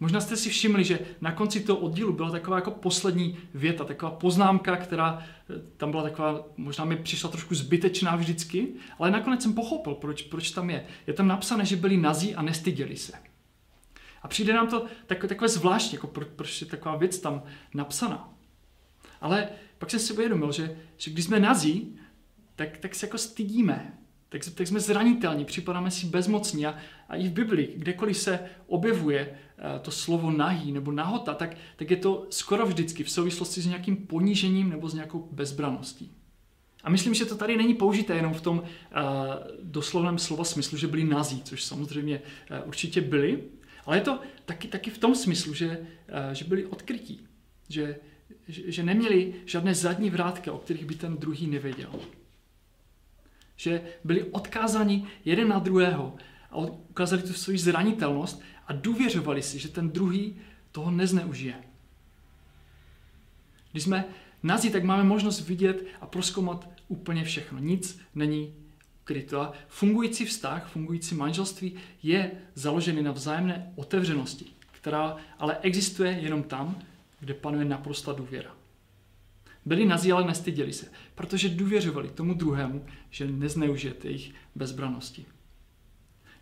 Možná 0.00 0.20
jste 0.20 0.36
si 0.36 0.48
všimli, 0.48 0.84
že 0.84 0.98
na 1.20 1.32
konci 1.32 1.60
toho 1.60 1.78
oddílu 1.78 2.12
byla 2.12 2.30
taková 2.30 2.56
jako 2.56 2.70
poslední 2.70 3.38
věta, 3.54 3.84
taková 3.84 4.10
poznámka, 4.10 4.76
která 4.76 5.18
eh, 5.50 5.54
tam 5.76 5.90
byla 5.90 6.02
taková, 6.02 6.44
možná 6.56 6.84
mi 6.84 6.96
přišla 6.96 7.30
trošku 7.30 7.54
zbytečná 7.54 8.16
vždycky, 8.16 8.68
ale 8.98 9.10
nakonec 9.10 9.42
jsem 9.42 9.54
pochopil, 9.54 9.94
proč, 9.94 10.22
proč 10.22 10.50
tam 10.50 10.70
je. 10.70 10.86
Je 11.06 11.12
tam 11.12 11.28
napsané, 11.28 11.64
že 11.64 11.76
byli 11.76 11.96
nazí 11.96 12.34
a 12.34 12.42
nestyděli 12.42 12.96
se. 12.96 13.12
A 14.26 14.28
přijde 14.28 14.52
nám 14.52 14.68
to 14.68 14.86
takové, 15.06 15.28
takové 15.28 15.48
zvláštní, 15.48 15.94
jako 15.94 16.06
pro, 16.06 16.26
proč 16.26 16.60
je 16.60 16.66
taková 16.66 16.96
věc 16.96 17.18
tam 17.18 17.42
napsaná. 17.74 18.34
Ale 19.20 19.48
pak 19.78 19.90
jsem 19.90 20.00
si 20.00 20.12
uvědomil, 20.12 20.52
že, 20.52 20.78
že 20.96 21.10
když 21.10 21.24
jsme 21.24 21.40
nazí, 21.40 21.98
tak, 22.56 22.78
tak 22.78 22.94
se 22.94 23.06
jako 23.06 23.18
stydíme, 23.18 23.98
tak, 24.28 24.42
tak 24.54 24.66
jsme 24.66 24.80
zranitelní, 24.80 25.44
připadáme 25.44 25.90
si 25.90 26.06
bezmocní 26.06 26.66
a, 26.66 26.74
a 27.08 27.16
i 27.16 27.28
v 27.28 27.32
Biblii, 27.32 27.74
kdekoliv 27.76 28.18
se 28.18 28.40
objevuje 28.66 29.30
uh, 29.30 29.80
to 29.82 29.90
slovo 29.90 30.30
nahý 30.30 30.72
nebo 30.72 30.92
nahota, 30.92 31.34
tak, 31.34 31.56
tak 31.76 31.90
je 31.90 31.96
to 31.96 32.26
skoro 32.30 32.66
vždycky 32.66 33.04
v 33.04 33.10
souvislosti 33.10 33.60
s 33.60 33.66
nějakým 33.66 33.96
ponížením 33.96 34.70
nebo 34.70 34.88
s 34.88 34.94
nějakou 34.94 35.28
bezbraností. 35.32 36.12
A 36.84 36.90
myslím, 36.90 37.14
že 37.14 37.24
to 37.24 37.36
tady 37.36 37.56
není 37.56 37.74
použité 37.74 38.14
jenom 38.14 38.34
v 38.34 38.40
tom 38.40 38.58
uh, 38.58 38.64
doslovném 39.62 40.18
slova 40.18 40.44
smyslu, 40.44 40.78
že 40.78 40.86
byli 40.86 41.04
nazí, 41.04 41.42
což 41.42 41.64
samozřejmě 41.64 42.20
uh, 42.50 42.68
určitě 42.68 43.00
byli, 43.00 43.55
ale 43.86 43.96
je 43.96 44.00
to 44.00 44.20
taky, 44.44 44.68
taky 44.68 44.90
v 44.90 44.98
tom 44.98 45.14
smyslu, 45.14 45.54
že, 45.54 45.78
uh, 45.78 46.32
že 46.32 46.44
byli 46.44 46.66
odkrytí, 46.66 47.26
že, 47.68 47.96
že, 48.48 48.82
neměli 48.82 49.34
žádné 49.46 49.74
zadní 49.74 50.10
vrátky, 50.10 50.50
o 50.50 50.58
kterých 50.58 50.84
by 50.84 50.94
ten 50.94 51.16
druhý 51.16 51.46
nevěděl. 51.46 52.00
Že 53.56 53.82
byli 54.04 54.22
odkázáni 54.22 55.06
jeden 55.24 55.48
na 55.48 55.58
druhého 55.58 56.16
a 56.50 56.56
ukázali 56.56 57.22
tu 57.22 57.32
svou 57.32 57.56
zranitelnost 57.56 58.42
a 58.66 58.72
důvěřovali 58.72 59.42
si, 59.42 59.58
že 59.58 59.68
ten 59.68 59.90
druhý 59.90 60.36
toho 60.72 60.90
nezneužije. 60.90 61.54
Když 63.72 63.84
jsme 63.84 64.04
nazí, 64.42 64.70
tak 64.70 64.84
máme 64.84 65.04
možnost 65.04 65.40
vidět 65.40 65.86
a 66.00 66.06
proskoumat 66.06 66.68
úplně 66.88 67.24
všechno. 67.24 67.58
Nic 67.58 68.00
není 68.14 68.54
kryto. 69.06 69.40
A 69.40 69.52
fungující 69.68 70.24
vztah, 70.24 70.68
fungující 70.68 71.14
manželství 71.14 71.74
je 72.02 72.30
založený 72.54 73.02
na 73.02 73.12
vzájemné 73.12 73.72
otevřenosti, 73.76 74.44
která 74.72 75.16
ale 75.38 75.58
existuje 75.62 76.10
jenom 76.10 76.42
tam, 76.42 76.78
kde 77.20 77.34
panuje 77.34 77.64
naprosta 77.64 78.12
důvěra. 78.12 78.50
Byli 79.64 79.86
nazí, 79.86 80.12
ale 80.12 80.26
nestyděli 80.26 80.72
se, 80.72 80.86
protože 81.14 81.48
důvěřovali 81.48 82.08
tomu 82.08 82.34
druhému, 82.34 82.86
že 83.10 83.26
nezneužijete 83.26 84.08
jejich 84.08 84.32
bezbranosti. 84.54 85.26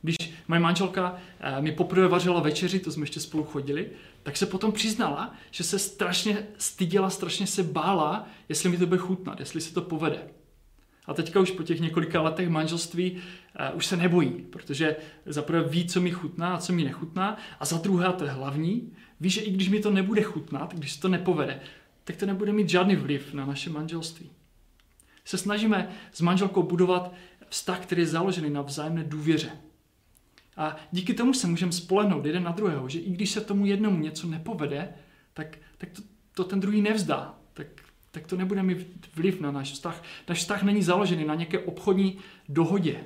Když 0.02 0.16
moje 0.48 0.60
manželka 0.60 1.16
eh, 1.40 1.62
mi 1.62 1.72
poprvé 1.72 2.08
vařila 2.08 2.40
večeři, 2.40 2.80
to 2.80 2.92
jsme 2.92 3.02
ještě 3.02 3.20
spolu 3.20 3.44
chodili, 3.44 3.90
tak 4.22 4.36
se 4.36 4.46
potom 4.46 4.72
přiznala, 4.72 5.34
že 5.50 5.64
se 5.64 5.78
strašně 5.78 6.46
styděla, 6.58 7.10
strašně 7.10 7.46
se 7.46 7.62
bála, 7.62 8.28
jestli 8.48 8.68
mi 8.68 8.78
to 8.78 8.86
bude 8.86 8.98
chutnat, 9.00 9.40
jestli 9.40 9.60
se 9.60 9.74
to 9.74 9.82
povede. 9.82 10.28
A 11.06 11.14
teďka 11.14 11.40
už 11.40 11.50
po 11.50 11.62
těch 11.62 11.80
několika 11.80 12.22
letech 12.22 12.48
manželství 12.48 13.12
uh, 13.12 13.76
už 13.76 13.86
se 13.86 13.96
nebojí, 13.96 14.30
protože 14.30 14.96
za 15.26 15.42
prvé 15.42 15.68
ví, 15.68 15.86
co 15.86 16.00
mi 16.00 16.10
chutná 16.10 16.54
a 16.54 16.58
co 16.58 16.72
mi 16.72 16.84
nechutná, 16.84 17.36
a 17.60 17.64
za 17.64 17.78
druhé, 17.78 18.06
a 18.06 18.12
to 18.12 18.24
je 18.24 18.30
hlavní, 18.30 18.92
ví, 19.20 19.30
že 19.30 19.40
i 19.40 19.50
když 19.50 19.68
mi 19.68 19.80
to 19.80 19.90
nebude 19.90 20.22
chutnat, 20.22 20.74
když 20.74 20.92
se 20.92 21.00
to 21.00 21.08
nepovede, 21.08 21.60
tak 22.04 22.16
to 22.16 22.26
nebude 22.26 22.52
mít 22.52 22.68
žádný 22.68 22.96
vliv 22.96 23.34
na 23.34 23.46
naše 23.46 23.70
manželství. 23.70 24.30
Se 25.24 25.38
snažíme 25.38 25.88
s 26.12 26.20
manželkou 26.20 26.62
budovat 26.62 27.14
vztah, 27.48 27.80
který 27.80 28.02
je 28.02 28.06
založený 28.06 28.50
na 28.50 28.62
vzájemné 28.62 29.04
důvěře. 29.04 29.50
A 30.56 30.76
díky 30.92 31.14
tomu 31.14 31.34
se 31.34 31.46
můžeme 31.46 31.72
spolehnout 31.72 32.26
jeden 32.26 32.42
na 32.42 32.50
druhého, 32.50 32.88
že 32.88 32.98
i 32.98 33.10
když 33.10 33.30
se 33.30 33.40
tomu 33.40 33.66
jednomu 33.66 33.98
něco 33.98 34.26
nepovede, 34.26 34.88
tak, 35.34 35.58
tak 35.78 35.88
to, 35.90 36.02
to 36.34 36.44
ten 36.44 36.60
druhý 36.60 36.82
nevzdá. 36.82 37.38
Tak, 38.14 38.26
to 38.26 38.36
nebude 38.36 38.62
mít 38.62 39.08
vliv 39.14 39.40
na 39.40 39.50
náš 39.50 39.72
vztah. 39.72 40.02
Náš 40.28 40.38
vztah 40.38 40.62
není 40.62 40.82
založený 40.82 41.24
na 41.24 41.34
nějaké 41.34 41.58
obchodní 41.58 42.18
dohodě, 42.48 42.96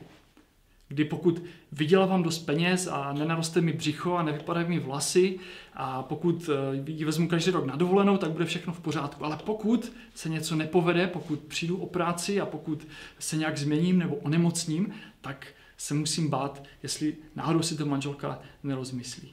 kdy 0.89 1.05
pokud 1.05 1.43
vydělávám 1.73 2.23
dost 2.23 2.39
peněz 2.39 2.87
a 2.87 3.13
nenaroste 3.13 3.61
mi 3.61 3.73
břicho 3.73 4.15
a 4.15 4.23
nevypadají 4.23 4.69
mi 4.69 4.79
vlasy 4.79 5.39
a 5.75 6.03
pokud 6.03 6.51
eh, 6.53 6.91
ji 6.91 7.05
vezmu 7.05 7.29
každý 7.29 7.51
rok 7.51 7.67
na 7.67 7.77
dovolenou, 7.77 8.17
tak 8.17 8.31
bude 8.31 8.45
všechno 8.45 8.73
v 8.73 8.81
pořádku. 8.81 9.25
Ale 9.25 9.39
pokud 9.45 9.93
se 10.15 10.29
něco 10.29 10.57
nepovede, 10.57 11.07
pokud 11.07 11.39
přijdu 11.39 11.77
o 11.77 11.87
práci 11.87 12.41
a 12.41 12.47
pokud 12.47 12.87
se 13.19 13.37
nějak 13.37 13.59
změním 13.59 13.99
nebo 13.99 14.15
onemocním, 14.15 14.95
tak 15.21 15.47
se 15.77 15.95
musím 15.95 16.31
bát, 16.31 16.65
jestli 16.83 17.17
náhodou 17.37 17.63
si 17.63 17.77
to 17.77 17.87
manželka 17.87 18.39
nerozmyslí. 18.63 19.33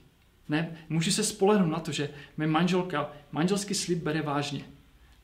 Ne, 0.50 0.78
můžu 0.90 1.12
se 1.12 1.24
spolehnout 1.24 1.72
na 1.72 1.80
to, 1.80 1.92
že 1.92 2.10
mé 2.38 2.48
manželka 2.48 3.12
manželský 3.32 3.74
slib 3.74 4.04
bere 4.04 4.22
vážně 4.22 4.75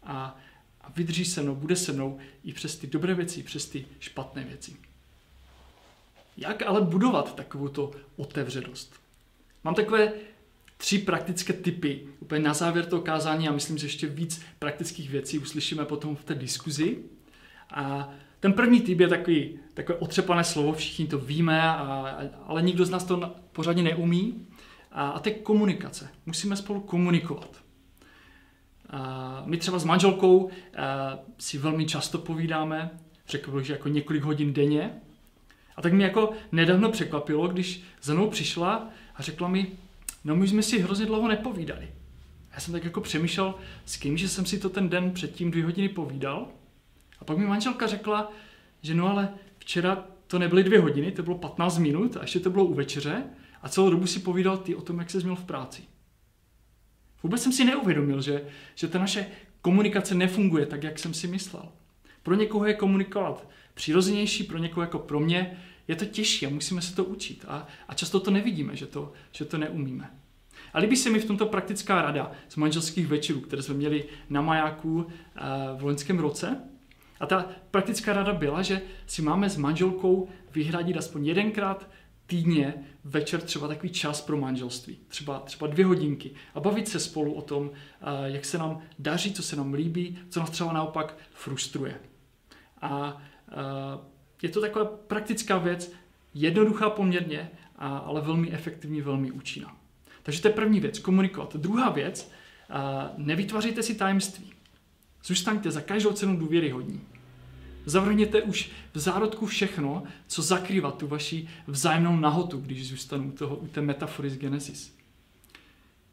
a, 0.03 0.39
a 0.81 0.91
vydrží 0.95 1.25
se 1.25 1.41
mnou, 1.41 1.55
bude 1.55 1.75
se 1.75 1.91
mnou 1.91 2.19
i 2.43 2.53
přes 2.53 2.77
ty 2.77 2.87
dobré 2.87 3.13
věci, 3.13 3.39
i 3.39 3.43
přes 3.43 3.65
ty 3.65 3.85
špatné 3.99 4.43
věci. 4.43 4.75
Jak 6.37 6.61
ale 6.61 6.81
budovat 6.81 7.35
takovou 7.35 7.67
to 7.67 7.91
otevřenost? 8.15 8.93
Mám 9.63 9.75
takové 9.75 10.13
tři 10.77 10.99
praktické 10.99 11.53
typy. 11.53 12.07
Úplně 12.19 12.41
na 12.41 12.53
závěr 12.53 12.85
toho 12.85 13.01
kázání 13.01 13.47
a 13.47 13.51
myslím, 13.51 13.77
že 13.77 13.85
ještě 13.85 14.07
víc 14.07 14.41
praktických 14.59 15.09
věcí 15.09 15.39
uslyšíme 15.39 15.85
potom 15.85 16.15
v 16.15 16.23
té 16.23 16.35
diskuzi. 16.35 16.97
A 17.69 18.09
ten 18.39 18.53
první 18.53 18.81
typ 18.81 18.99
je 18.99 19.07
takový, 19.07 19.59
takové 19.73 19.99
otřepané 19.99 20.43
slovo, 20.43 20.73
všichni 20.73 21.07
to 21.07 21.19
víme, 21.19 21.61
a, 21.61 22.17
ale 22.47 22.61
nikdo 22.61 22.85
z 22.85 22.89
nás 22.89 23.03
to 23.03 23.35
pořádně 23.51 23.83
neumí. 23.83 24.47
A, 24.91 25.09
a 25.09 25.19
to 25.19 25.29
je 25.29 25.35
komunikace. 25.35 26.09
Musíme 26.25 26.55
spolu 26.55 26.81
komunikovat. 26.81 27.63
My 29.45 29.57
třeba 29.57 29.79
s 29.79 29.85
manželkou 29.85 30.49
si 31.37 31.57
velmi 31.57 31.85
často 31.85 32.17
povídáme, 32.17 32.89
řekl 33.27 33.51
bych, 33.51 33.65
že 33.65 33.73
jako 33.73 33.89
několik 33.89 34.23
hodin 34.23 34.53
denně. 34.53 34.93
A 35.75 35.81
tak 35.81 35.93
mě 35.93 36.05
jako 36.05 36.31
nedávno 36.51 36.91
překvapilo, 36.91 37.47
když 37.47 37.83
za 38.01 38.13
mnou 38.13 38.29
přišla 38.29 38.89
a 39.15 39.23
řekla 39.23 39.47
mi, 39.47 39.67
no 40.23 40.35
my 40.35 40.47
jsme 40.47 40.63
si 40.63 40.79
hrozně 40.79 41.05
dlouho 41.05 41.27
nepovídali. 41.27 41.89
Já 42.53 42.59
jsem 42.59 42.73
tak 42.73 42.83
jako 42.83 43.01
přemýšlel, 43.01 43.55
s 43.85 43.97
kým, 43.97 44.17
že 44.17 44.29
jsem 44.29 44.45
si 44.45 44.59
to 44.59 44.69
ten 44.69 44.89
den 44.89 45.11
předtím 45.11 45.51
dvě 45.51 45.65
hodiny 45.65 45.89
povídal. 45.89 46.47
A 47.19 47.25
pak 47.25 47.37
mi 47.37 47.45
manželka 47.45 47.87
řekla, 47.87 48.31
že 48.81 48.93
no 48.93 49.07
ale 49.07 49.29
včera 49.57 50.05
to 50.27 50.39
nebyly 50.39 50.63
dvě 50.63 50.79
hodiny, 50.79 51.11
to 51.11 51.23
bylo 51.23 51.37
15 51.37 51.77
minut 51.77 52.17
a 52.17 52.21
ještě 52.21 52.39
to 52.39 52.49
bylo 52.49 52.65
u 52.65 52.73
večeře 52.73 53.23
a 53.61 53.69
celou 53.69 53.89
dobu 53.89 54.07
si 54.07 54.19
povídal 54.19 54.57
ty 54.57 54.75
o 54.75 54.81
tom, 54.81 54.99
jak 54.99 55.09
se 55.09 55.17
měl 55.17 55.35
v 55.35 55.43
práci. 55.43 55.81
Vůbec 57.23 57.41
jsem 57.41 57.51
si 57.51 57.65
neuvědomil, 57.65 58.21
že, 58.21 58.45
že 58.75 58.87
ta 58.87 58.99
naše 58.99 59.25
komunikace 59.61 60.15
nefunguje 60.15 60.65
tak, 60.65 60.83
jak 60.83 60.99
jsem 60.99 61.13
si 61.13 61.27
myslel. 61.27 61.69
Pro 62.23 62.35
někoho 62.35 62.65
je 62.65 62.73
komunikovat 62.73 63.47
přirozenější, 63.73 64.43
pro 64.43 64.57
někoho 64.57 64.81
jako 64.81 64.99
pro 64.99 65.19
mě 65.19 65.57
je 65.87 65.95
to 65.95 66.05
těžší 66.05 66.45
a 66.45 66.49
musíme 66.49 66.81
se 66.81 66.95
to 66.95 67.03
učit. 67.03 67.45
A, 67.47 67.67
a 67.87 67.93
často 67.93 68.19
to 68.19 68.31
nevidíme, 68.31 68.75
že 68.75 68.87
to, 68.87 69.13
že 69.31 69.45
to 69.45 69.57
neumíme. 69.57 70.09
A 70.73 70.79
líbí 70.79 70.95
se 70.95 71.09
mi 71.09 71.19
v 71.19 71.25
tomto 71.25 71.45
praktická 71.45 72.01
rada 72.01 72.31
z 72.49 72.55
manželských 72.55 73.07
večerů, 73.07 73.39
které 73.41 73.61
jsme 73.61 73.75
měli 73.75 74.05
na 74.29 74.41
majáku 74.41 75.07
eh, 75.07 75.41
v 75.77 75.83
loňském 75.83 76.19
roce. 76.19 76.61
A 77.19 77.25
ta 77.25 77.49
praktická 77.71 78.13
rada 78.13 78.33
byla, 78.33 78.61
že 78.61 78.81
si 79.07 79.21
máme 79.21 79.49
s 79.49 79.57
manželkou 79.57 80.29
vyhradit 80.53 80.97
aspoň 80.97 81.25
jedenkrát 81.25 81.89
týdně 82.31 82.73
večer 83.03 83.41
třeba 83.41 83.67
takový 83.67 83.89
čas 83.89 84.21
pro 84.21 84.37
manželství, 84.37 84.97
třeba, 85.07 85.39
třeba 85.39 85.67
dvě 85.67 85.85
hodinky 85.85 86.31
a 86.55 86.59
bavit 86.59 86.87
se 86.87 86.99
spolu 86.99 87.33
o 87.33 87.41
tom, 87.41 87.71
eh, 87.73 88.05
jak 88.25 88.45
se 88.45 88.57
nám 88.57 88.81
daří, 88.99 89.33
co 89.33 89.43
se 89.43 89.55
nám 89.55 89.73
líbí, 89.73 90.19
co 90.29 90.39
nás 90.39 90.49
třeba 90.49 90.73
naopak 90.73 91.17
frustruje. 91.33 91.99
A 92.81 93.21
eh, 93.49 93.53
je 94.41 94.49
to 94.49 94.61
taková 94.61 94.85
praktická 94.85 95.57
věc, 95.57 95.91
jednoduchá 96.33 96.89
poměrně, 96.89 97.51
ale 97.77 98.21
velmi 98.21 98.51
efektivní, 98.51 99.01
velmi 99.01 99.31
účinná. 99.31 99.77
Takže 100.23 100.41
to 100.41 100.47
je 100.47 100.53
první 100.53 100.79
věc, 100.79 100.99
komunikovat. 100.99 101.55
Druhá 101.55 101.89
věc, 101.89 102.31
nevytvářejte 103.17 103.83
si 103.83 103.95
tajemství. 103.95 104.53
Zůstaňte 105.23 105.71
za 105.71 105.81
každou 105.81 106.11
cenu 106.11 106.37
důvěryhodní. 106.37 107.01
Zavrhněte 107.85 108.41
už 108.41 108.71
v 108.93 108.99
zárodku 108.99 109.45
všechno, 109.45 110.03
co 110.27 110.41
zakrývá 110.41 110.91
tu 110.91 111.07
vaši 111.07 111.47
vzájemnou 111.67 112.15
nahotu, 112.15 112.57
když 112.57 112.89
zůstanu 112.89 113.27
u, 113.27 113.31
toho, 113.31 113.55
u 113.55 113.67
té 113.67 113.81
metafory 113.81 114.29
z 114.29 114.37
Genesis. 114.37 114.95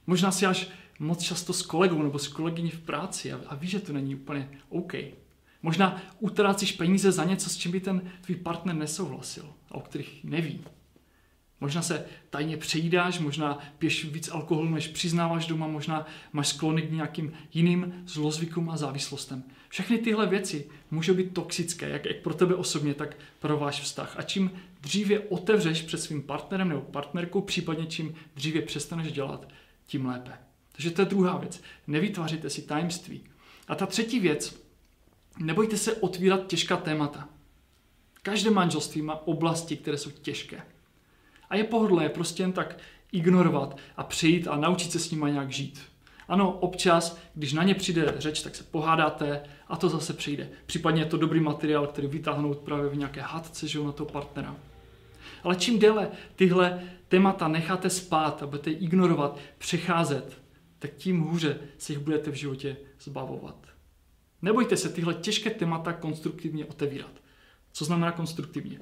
Možná 0.06 0.30
si 0.30 0.46
až 0.46 0.68
moc 0.98 1.22
často 1.22 1.52
s 1.52 1.62
kolegou 1.62 2.02
nebo 2.02 2.18
s 2.18 2.28
kolegyní 2.28 2.70
v 2.70 2.80
práci 2.80 3.32
a, 3.32 3.40
a 3.46 3.54
víš, 3.54 3.70
že 3.70 3.80
to 3.80 3.92
není 3.92 4.14
úplně 4.14 4.50
OK. 4.68 4.92
Možná 5.62 6.02
utrácíš 6.20 6.72
peníze 6.72 7.12
za 7.12 7.24
něco, 7.24 7.50
s 7.50 7.56
čím 7.56 7.72
by 7.72 7.80
ten 7.80 8.10
tvůj 8.20 8.36
partner 8.36 8.74
nesouhlasil 8.74 9.52
a 9.70 9.74
o 9.74 9.80
kterých 9.80 10.24
neví. 10.24 10.60
Možná 11.60 11.82
se 11.82 12.04
tajně 12.30 12.56
přejídáš, 12.56 13.18
možná 13.18 13.58
piješ 13.78 14.04
víc 14.04 14.28
alkoholu, 14.28 14.68
než 14.68 14.88
přiznáváš 14.88 15.46
doma, 15.46 15.66
možná 15.66 16.06
máš 16.32 16.48
sklony 16.48 16.82
k 16.82 16.92
nějakým 16.92 17.32
jiným 17.54 18.02
zlozvykům 18.06 18.70
a 18.70 18.76
závislostem. 18.76 19.44
Všechny 19.68 19.98
tyhle 19.98 20.26
věci 20.26 20.66
můžou 20.90 21.14
být 21.14 21.34
toxické, 21.34 21.88
jak, 21.88 22.04
jak 22.04 22.16
pro 22.16 22.34
tebe 22.34 22.54
osobně, 22.54 22.94
tak 22.94 23.16
pro 23.38 23.58
váš 23.58 23.80
vztah. 23.80 24.14
A 24.18 24.22
čím 24.22 24.50
dříve 24.80 25.20
otevřeš 25.20 25.82
před 25.82 25.98
svým 25.98 26.22
partnerem 26.22 26.68
nebo 26.68 26.80
partnerkou, 26.80 27.40
případně 27.40 27.86
čím 27.86 28.14
dříve 28.36 28.60
přestaneš 28.60 29.12
dělat, 29.12 29.48
tím 29.86 30.06
lépe. 30.06 30.32
Takže 30.72 30.90
to 30.90 31.02
je 31.02 31.06
druhá 31.06 31.38
věc. 31.38 31.62
Nevytvářejte 31.86 32.50
si 32.50 32.62
tajemství. 32.62 33.24
A 33.68 33.74
ta 33.74 33.86
třetí 33.86 34.20
věc, 34.20 34.62
nebojte 35.38 35.76
se 35.76 35.94
otvírat 35.94 36.46
těžká 36.46 36.76
témata. 36.76 37.28
Každé 38.22 38.50
manželství 38.50 39.02
má 39.02 39.26
oblasti, 39.26 39.76
které 39.76 39.98
jsou 39.98 40.10
těžké. 40.10 40.62
A 41.50 41.56
je 41.56 41.64
pohodlné 41.64 42.08
prostě 42.08 42.42
jen 42.42 42.52
tak 42.52 42.78
ignorovat 43.12 43.76
a 43.96 44.04
přijít 44.04 44.48
a 44.48 44.56
naučit 44.56 44.92
se 44.92 44.98
s 44.98 45.10
nimi 45.10 45.30
nějak 45.32 45.52
žít. 45.52 45.80
Ano, 46.28 46.52
občas, 46.52 47.18
když 47.34 47.52
na 47.52 47.62
ně 47.62 47.74
přijde 47.74 48.14
řeč, 48.18 48.42
tak 48.42 48.54
se 48.54 48.64
pohádáte 48.64 49.42
a 49.68 49.76
to 49.76 49.88
zase 49.88 50.12
přijde. 50.12 50.48
Případně 50.66 51.02
je 51.02 51.06
to 51.06 51.16
dobrý 51.16 51.40
materiál, 51.40 51.86
který 51.86 52.06
vytáhnout 52.06 52.58
právě 52.58 52.88
v 52.88 52.96
nějaké 52.96 53.20
hadce, 53.20 53.68
že 53.68 53.78
na 53.78 53.92
toho 53.92 54.10
partnera. 54.10 54.56
Ale 55.42 55.56
čím 55.56 55.78
déle 55.78 56.08
tyhle 56.36 56.82
témata 57.08 57.48
necháte 57.48 57.90
spát 57.90 58.42
a 58.42 58.46
budete 58.46 58.70
ignorovat, 58.70 59.38
přecházet, 59.58 60.42
tak 60.78 60.94
tím 60.94 61.20
hůře 61.20 61.58
se 61.78 61.92
jich 61.92 61.98
budete 61.98 62.30
v 62.30 62.34
životě 62.34 62.76
zbavovat. 63.00 63.66
Nebojte 64.42 64.76
se 64.76 64.88
tyhle 64.88 65.14
těžké 65.14 65.50
témata 65.50 65.92
konstruktivně 65.92 66.64
otevírat. 66.64 67.12
Co 67.72 67.84
znamená 67.84 68.12
konstruktivně? 68.12 68.80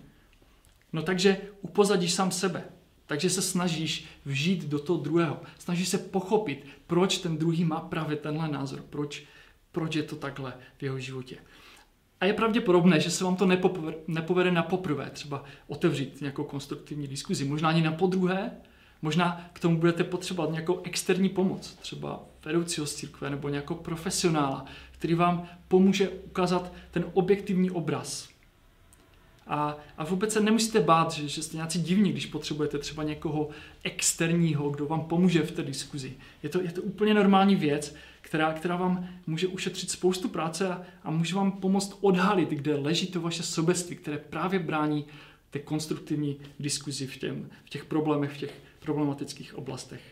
No 0.97 1.03
takže 1.03 1.37
upozadíš 1.61 2.13
sám 2.13 2.31
sebe. 2.31 2.65
Takže 3.07 3.31
se 3.31 3.43
snažíš 3.43 4.05
vžít 4.25 4.65
do 4.65 4.79
toho 4.79 4.99
druhého. 4.99 5.41
Snažíš 5.59 5.89
se 5.89 5.99
pochopit, 5.99 6.67
proč 6.87 7.19
ten 7.19 7.39
druhý 7.39 7.65
má 7.65 7.81
právě 7.81 8.17
tenhle 8.17 8.49
názor. 8.49 8.85
Proč, 8.91 9.25
proč 9.73 9.95
je 9.95 10.03
to 10.03 10.17
takhle 10.17 10.55
v 10.79 10.83
jeho 10.83 10.99
životě. 10.99 11.37
A 12.21 12.25
je 12.25 12.33
pravděpodobné, 12.33 13.01
že 13.01 13.11
se 13.11 13.25
vám 13.25 13.37
to 13.37 13.47
nepovede, 14.07 14.51
na 14.51 14.63
poprvé, 14.63 15.11
třeba 15.11 15.45
otevřít 15.67 16.21
nějakou 16.21 16.45
konstruktivní 16.45 17.09
diskuzi, 17.09 17.45
možná 17.45 17.69
ani 17.69 17.83
na 17.83 17.93
podruhé, 17.93 18.51
možná 19.03 19.51
k 19.53 19.61
tomu 19.61 19.79
budete 19.79 20.05
potřebovat 20.05 20.51
nějakou 20.51 20.81
externí 20.85 21.29
pomoc, 21.29 21.75
třeba 21.75 22.25
vedoucího 22.45 22.87
z 22.87 22.95
církve 22.95 23.31
nebo 23.31 23.49
nějakou 23.49 23.75
profesionála, 23.75 24.65
který 24.91 25.15
vám 25.15 25.49
pomůže 25.69 26.09
ukázat 26.09 26.73
ten 26.91 27.05
objektivní 27.13 27.71
obraz 27.71 28.36
a, 29.47 29.79
a 29.99 30.05
vůbec 30.05 30.33
se 30.33 30.41
nemusíte 30.41 30.81
bát, 30.81 31.13
že, 31.13 31.29
že 31.29 31.43
jste 31.43 31.57
nějací 31.57 31.83
divní, 31.83 32.13
když 32.13 32.27
potřebujete 32.27 32.79
třeba 32.79 33.03
někoho 33.03 33.49
externího, 33.83 34.71
kdo 34.71 34.87
vám 34.87 35.01
pomůže 35.01 35.43
v 35.43 35.51
té 35.51 35.63
diskuzi. 35.63 36.15
Je 36.43 36.49
to, 36.49 36.63
je 36.63 36.73
to 36.73 36.83
úplně 36.83 37.15
normální 37.15 37.57
věc, 37.57 37.95
která, 38.21 38.53
která 38.53 38.77
vám 38.77 39.09
může 39.27 39.47
ušetřit 39.47 39.91
spoustu 39.91 40.29
práce 40.29 40.69
a, 40.69 40.83
a 41.05 41.11
může 41.11 41.35
vám 41.35 41.53
pomoct 41.53 41.99
odhalit, 42.01 42.49
kde 42.51 42.75
leží 42.75 43.07
to 43.07 43.21
vaše 43.21 43.43
sobectví, 43.43 43.97
které 43.97 44.19
právě 44.19 44.59
brání 44.59 45.05
té 45.51 45.59
konstruktivní 45.59 46.37
diskuzi 46.61 47.07
v, 47.07 47.17
těm, 47.17 47.49
v 47.65 47.71
těch 47.71 47.85
problémech, 47.85 48.31
v 48.31 48.39
těch 48.39 48.55
problematických 48.81 49.59
oblastech. 49.59 50.03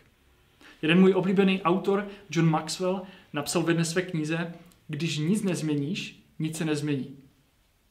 Jeden 0.83 1.01
můj 1.01 1.15
oblíbený 1.15 1.63
autor, 1.63 2.09
John 2.31 2.51
Maxwell, 2.51 3.03
napsal 3.33 3.63
v 3.63 3.69
jedné 3.69 3.85
své 3.85 4.03
knize, 4.03 4.55
když 4.89 5.19
nic 5.19 5.43
nezměníš, 5.43 6.25
nic 6.39 6.57
se 6.57 6.65
nezmění. 6.65 7.24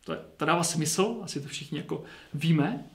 To, 0.04 0.16
to 0.38 0.46
dává 0.46 0.64
smysl, 0.64 1.20
asi 1.22 1.42
to 1.42 1.48
všichni 1.48 1.78
jako 1.78 2.04
víme, 2.34 2.86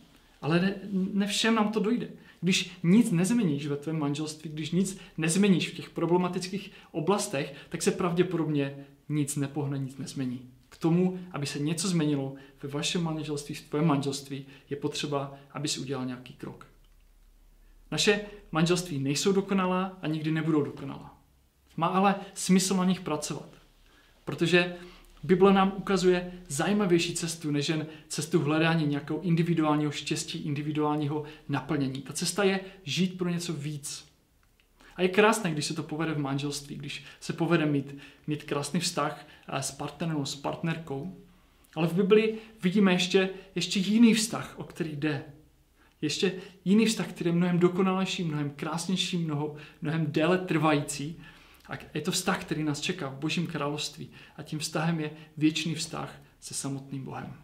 ale 0.41 0.61
ne, 0.61 0.75
ne 0.93 1.27
všem 1.27 1.55
nám 1.55 1.73
to 1.73 1.81
dojde. 1.81 2.09
Když 2.41 2.71
nic 2.83 3.11
nezměníš 3.11 3.67
ve 3.67 3.77
tvém 3.77 3.99
manželství, 3.99 4.51
když 4.51 4.71
nic 4.71 4.99
nezměníš 5.17 5.69
v 5.69 5.75
těch 5.75 5.91
problematických 5.91 6.73
oblastech, 6.93 7.55
tak 7.69 7.83
se 7.83 7.91
pravděpodobně 7.91 8.87
nic 9.09 9.37
nepohne, 9.37 9.79
nic 9.79 9.97
nezmění. 9.97 10.51
K 10.69 10.77
tomu, 10.77 11.21
aby 11.33 11.47
se 11.47 11.59
něco 11.59 11.89
změnilo 11.89 12.35
ve 12.63 12.69
vašem 12.69 13.03
manželství, 13.03 13.55
v 13.55 13.61
tvém 13.61 13.87
manželství, 13.87 14.47
je 14.71 14.77
potřeba, 14.77 15.35
aby 15.51 15.69
si 15.69 15.81
udělal 15.81 16.07
nějaký 16.07 16.33
krok. 16.33 16.67
Naše 17.91 18.21
manželství 18.53 18.99
nejsou 18.99 19.33
dokonalá 19.33 19.99
a 20.03 20.07
nikdy 20.07 20.31
nebudou 20.31 20.63
dokonalá. 20.63 21.19
Má 21.77 21.87
ale 21.87 22.15
smysl 22.35 22.77
na 22.77 22.85
nich 22.85 23.01
pracovat. 23.01 23.49
Protože 24.25 24.77
Bible 25.23 25.53
nám 25.53 25.73
ukazuje 25.77 26.33
zajímavější 26.49 27.15
cestu, 27.15 27.51
než 27.51 27.69
jen 27.69 27.87
cestu 28.09 28.41
hledání 28.41 28.87
nějakého 28.87 29.21
individuálního 29.21 29.91
štěstí, 29.91 30.39
individuálního 30.39 31.25
naplnění. 31.49 32.03
Ta 32.03 32.13
cesta 32.13 32.45
je 32.45 32.61
žít 32.85 33.19
pro 33.19 33.29
něco 33.29 33.53
víc. 33.53 34.09
A 34.97 35.03
je 35.03 35.09
krásné, 35.09 35.51
když 35.51 35.65
se 35.65 35.75
to 35.75 35.83
povede 35.83 36.15
v 36.15 36.19
manželství, 36.19 36.77
když 36.77 37.05
se 37.21 37.33
povede 37.33 37.67
mít, 37.67 37.95
mít 38.27 38.45
krásný 38.45 38.81
vztah 38.81 39.27
eh, 39.49 39.63
s 39.63 39.71
partnerem, 39.71 40.27
s 40.27 40.35
partnerkou. 40.35 41.17
Ale 41.75 41.87
v 41.87 41.93
Bibli 41.93 42.35
vidíme 42.63 42.93
ještě, 42.93 43.31
ještě 43.55 43.79
jiný 43.79 44.15
vztah, 44.15 44.55
o 44.57 44.65
který 44.65 44.97
jde. 44.97 45.25
Ještě 46.03 46.33
jiný 46.65 46.87
vztah, 46.87 47.09
který 47.09 47.29
je 47.29 47.35
mnohem 47.35 47.59
dokonalejší, 47.59 48.25
mnohem 48.25 48.51
krásnější, 48.51 49.19
mnoho, 49.19 49.57
mnohem 49.83 50.07
déle 50.09 50.39
trvající 50.39 51.21
a 51.69 51.79
je 51.95 52.01
to 52.01 52.11
vztah, 52.11 52.41
který 52.41 52.63
nás 52.63 52.81
čeká 52.81 53.09
v 53.09 53.15
Božím 53.15 53.47
království. 53.47 54.11
A 54.37 54.43
tím 54.43 54.59
vztahem 54.59 55.01
je 55.01 55.11
věčný 55.37 55.75
vztah 55.75 56.11
se 56.41 56.55
samotným 56.55 57.05
Bohem. 57.05 57.37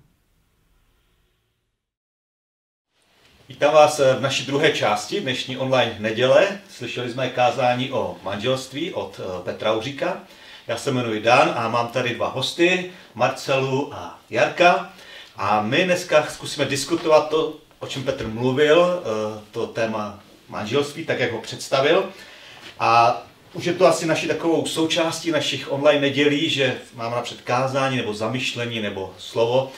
Vítám 3.49 3.75
vás 3.75 3.99
v 3.99 4.21
naší 4.21 4.47
druhé 4.47 4.73
části 4.73 5.21
dnešní 5.21 5.57
online 5.57 5.97
neděle. 5.99 6.61
Slyšeli 6.71 7.13
jsme 7.13 7.31
kázání 7.31 7.93
o 7.93 8.17
manželství 8.23 8.93
od 8.93 9.21
eh, 9.21 9.45
Petra 9.45 9.73
Uříka. 9.73 10.21
Já 10.67 10.77
se 10.77 10.91
jmenuji 10.91 11.21
Dan 11.21 11.53
a 11.57 11.69
mám 11.69 11.89
tady 11.89 12.15
dva 12.15 12.29
hosty, 12.29 12.93
Marcelu 13.15 13.95
a 13.95 14.21
Jarka. 14.31 14.93
A 15.37 15.63
my 15.63 15.85
dneska 15.85 16.27
zkusíme 16.27 16.65
diskutovat 16.67 17.29
to, 17.29 17.57
o 17.79 17.87
čem 17.87 18.05
Petr 18.05 18.27
mluvil, 18.27 19.03
eh, 19.03 19.41
to 19.51 19.67
téma 19.67 20.21
manželství, 20.49 21.05
tak 21.05 21.21
jak 21.21 21.33
ho 21.33 21.41
představil. 21.41 22.13
A 22.81 23.23
už 23.55 23.65
je 23.65 23.75
to 23.75 23.87
asi 23.87 24.07
naší 24.07 24.29
takovou 24.29 24.67
součástí 24.67 25.31
našich 25.31 25.73
online 25.73 26.01
nedělí, 26.01 26.51
že 26.51 26.77
máme 26.95 27.17
napřed 27.17 27.41
kázání 27.41 27.97
nebo 27.97 28.15
zamyšlení 28.15 28.81
nebo 28.81 29.15
slovo 29.19 29.73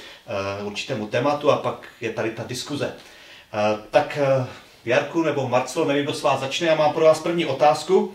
uh, 0.61 0.67
určitému 0.67 1.07
tématu 1.07 1.51
a 1.51 1.57
pak 1.57 1.87
je 2.01 2.11
tady 2.11 2.31
ta 2.31 2.45
diskuze. 2.47 2.87
Uh, 2.87 3.81
tak 3.91 4.19
uh, 4.41 4.47
Jarku 4.85 5.23
nebo 5.23 5.49
Marcelo, 5.49 5.85
nevím, 5.85 6.05
kdo 6.05 6.15
s 6.15 6.23
vás 6.23 6.41
začne, 6.41 6.67
já 6.67 6.75
mám 6.75 6.93
pro 6.93 7.05
vás 7.05 7.21
první 7.21 7.47
otázku. 7.47 8.15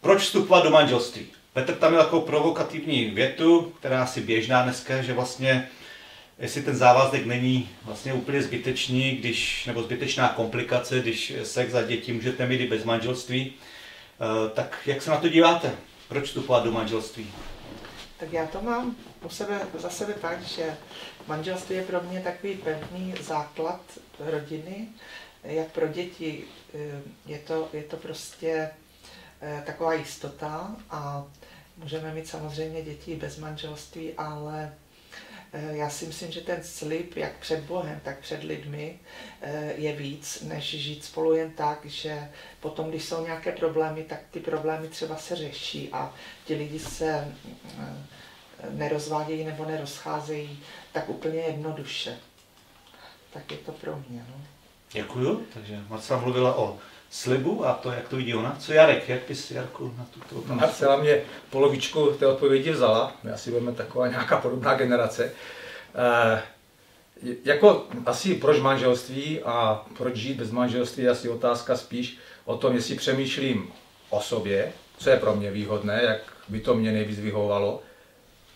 Proč 0.00 0.22
vstupovat 0.22 0.64
do 0.64 0.70
manželství? 0.70 1.26
Petr 1.52 1.74
tam 1.74 1.90
měl 1.90 2.02
takovou 2.02 2.22
provokativní 2.22 3.04
větu, 3.04 3.72
která 3.78 4.02
asi 4.02 4.20
běžná 4.20 4.62
dneska, 4.62 5.02
že 5.02 5.12
vlastně 5.12 5.68
jestli 6.38 6.62
ten 6.62 6.76
závazek 6.76 7.26
není 7.26 7.68
vlastně 7.84 8.12
úplně 8.12 8.42
zbytečný, 8.42 9.10
když, 9.10 9.66
nebo 9.66 9.82
zbytečná 9.82 10.28
komplikace, 10.28 11.00
když 11.00 11.32
sex 11.42 11.74
a 11.74 11.82
děti 11.82 12.12
můžete 12.12 12.46
mít 12.46 12.60
i 12.60 12.66
bez 12.66 12.84
manželství, 12.84 13.52
tak 14.54 14.78
jak 14.86 15.02
se 15.02 15.10
na 15.10 15.16
to 15.16 15.28
díváte? 15.28 15.76
Proč 16.08 16.24
vstupovat 16.24 16.64
do 16.64 16.72
manželství? 16.72 17.32
Tak 18.18 18.32
já 18.32 18.46
to 18.46 18.60
mám 18.60 18.96
u 19.24 19.28
sebe, 19.28 19.60
za 19.78 19.90
sebe 19.90 20.12
tak, 20.12 20.42
že 20.42 20.76
manželství 21.26 21.76
je 21.76 21.82
pro 21.84 22.00
mě 22.00 22.20
takový 22.20 22.54
pevný 22.54 23.14
základ 23.20 23.80
rodiny, 24.18 24.88
jak 25.44 25.66
pro 25.66 25.88
děti. 25.88 26.44
Eh, 26.74 27.02
je 27.26 27.38
to, 27.38 27.68
je 27.72 27.82
to 27.82 27.96
prostě 27.96 28.70
eh, 29.42 29.62
taková 29.66 29.94
jistota 29.94 30.76
a 30.90 31.24
můžeme 31.76 32.14
mít 32.14 32.28
samozřejmě 32.28 32.82
děti 32.82 33.16
bez 33.16 33.38
manželství, 33.38 34.12
ale 34.12 34.72
Eh, 34.72 34.81
já 35.52 35.90
si 35.90 36.06
myslím, 36.06 36.32
že 36.32 36.40
ten 36.40 36.62
slib, 36.62 37.16
jak 37.16 37.38
před 37.38 37.60
Bohem, 37.60 38.00
tak 38.04 38.18
před 38.18 38.44
lidmi, 38.44 38.98
eh, 39.40 39.72
je 39.76 39.92
víc, 39.92 40.42
než 40.42 40.64
žít 40.64 41.04
spolu 41.04 41.34
jen 41.34 41.50
tak, 41.50 41.84
že 41.84 42.30
potom, 42.60 42.88
když 42.88 43.04
jsou 43.04 43.24
nějaké 43.24 43.52
problémy, 43.52 44.04
tak 44.04 44.18
ty 44.30 44.40
problémy 44.40 44.88
třeba 44.88 45.16
se 45.16 45.36
řeší 45.36 45.88
a 45.92 46.14
ti 46.44 46.54
lidi 46.54 46.78
se 46.78 47.34
eh, 47.80 48.70
nerozvádějí 48.70 49.44
nebo 49.44 49.64
nerozcházejí 49.64 50.62
tak 50.92 51.08
úplně 51.08 51.40
jednoduše. 51.40 52.18
Tak 53.32 53.52
je 53.52 53.58
to 53.58 53.72
pro 53.72 54.02
mě. 54.08 54.26
No. 54.28 54.44
Děkuju. 54.92 55.46
Takže 55.54 55.80
Marcela 55.88 56.20
mluvila 56.20 56.58
o 56.58 56.78
slibu 57.12 57.66
a 57.66 57.72
to, 57.74 57.92
jak 57.92 58.08
to 58.08 58.16
vidí 58.16 58.34
ona. 58.34 58.56
Co 58.58 58.72
Jarek, 58.72 59.08
jak 59.08 59.20
bys 59.28 59.50
Jarku 59.50 59.94
na 59.98 60.06
tuto 60.14 60.36
otázku? 60.36 60.54
Marcela 60.54 60.96
mě 60.96 61.20
polovičku 61.50 62.06
té 62.06 62.26
odpovědi 62.26 62.70
vzala, 62.70 63.16
my 63.22 63.30
asi 63.30 63.50
budeme 63.50 63.72
taková 63.72 64.08
nějaká 64.08 64.36
podobná 64.36 64.74
generace. 64.74 65.32
E, 65.94 66.42
jako 67.44 67.86
asi 68.06 68.34
proč 68.34 68.60
manželství 68.60 69.42
a 69.42 69.86
proč 69.98 70.16
žít 70.16 70.36
bez 70.36 70.50
manželství 70.50 71.04
je 71.04 71.10
asi 71.10 71.28
otázka 71.28 71.76
spíš 71.76 72.18
o 72.44 72.56
tom, 72.56 72.74
jestli 72.74 72.96
přemýšlím 72.96 73.72
o 74.10 74.20
sobě, 74.20 74.72
co 74.98 75.10
je 75.10 75.16
pro 75.16 75.36
mě 75.36 75.50
výhodné, 75.50 76.00
jak 76.02 76.20
by 76.48 76.60
to 76.60 76.74
mě 76.74 76.92
nejvíc 76.92 77.20
vyhovovalo, 77.20 77.82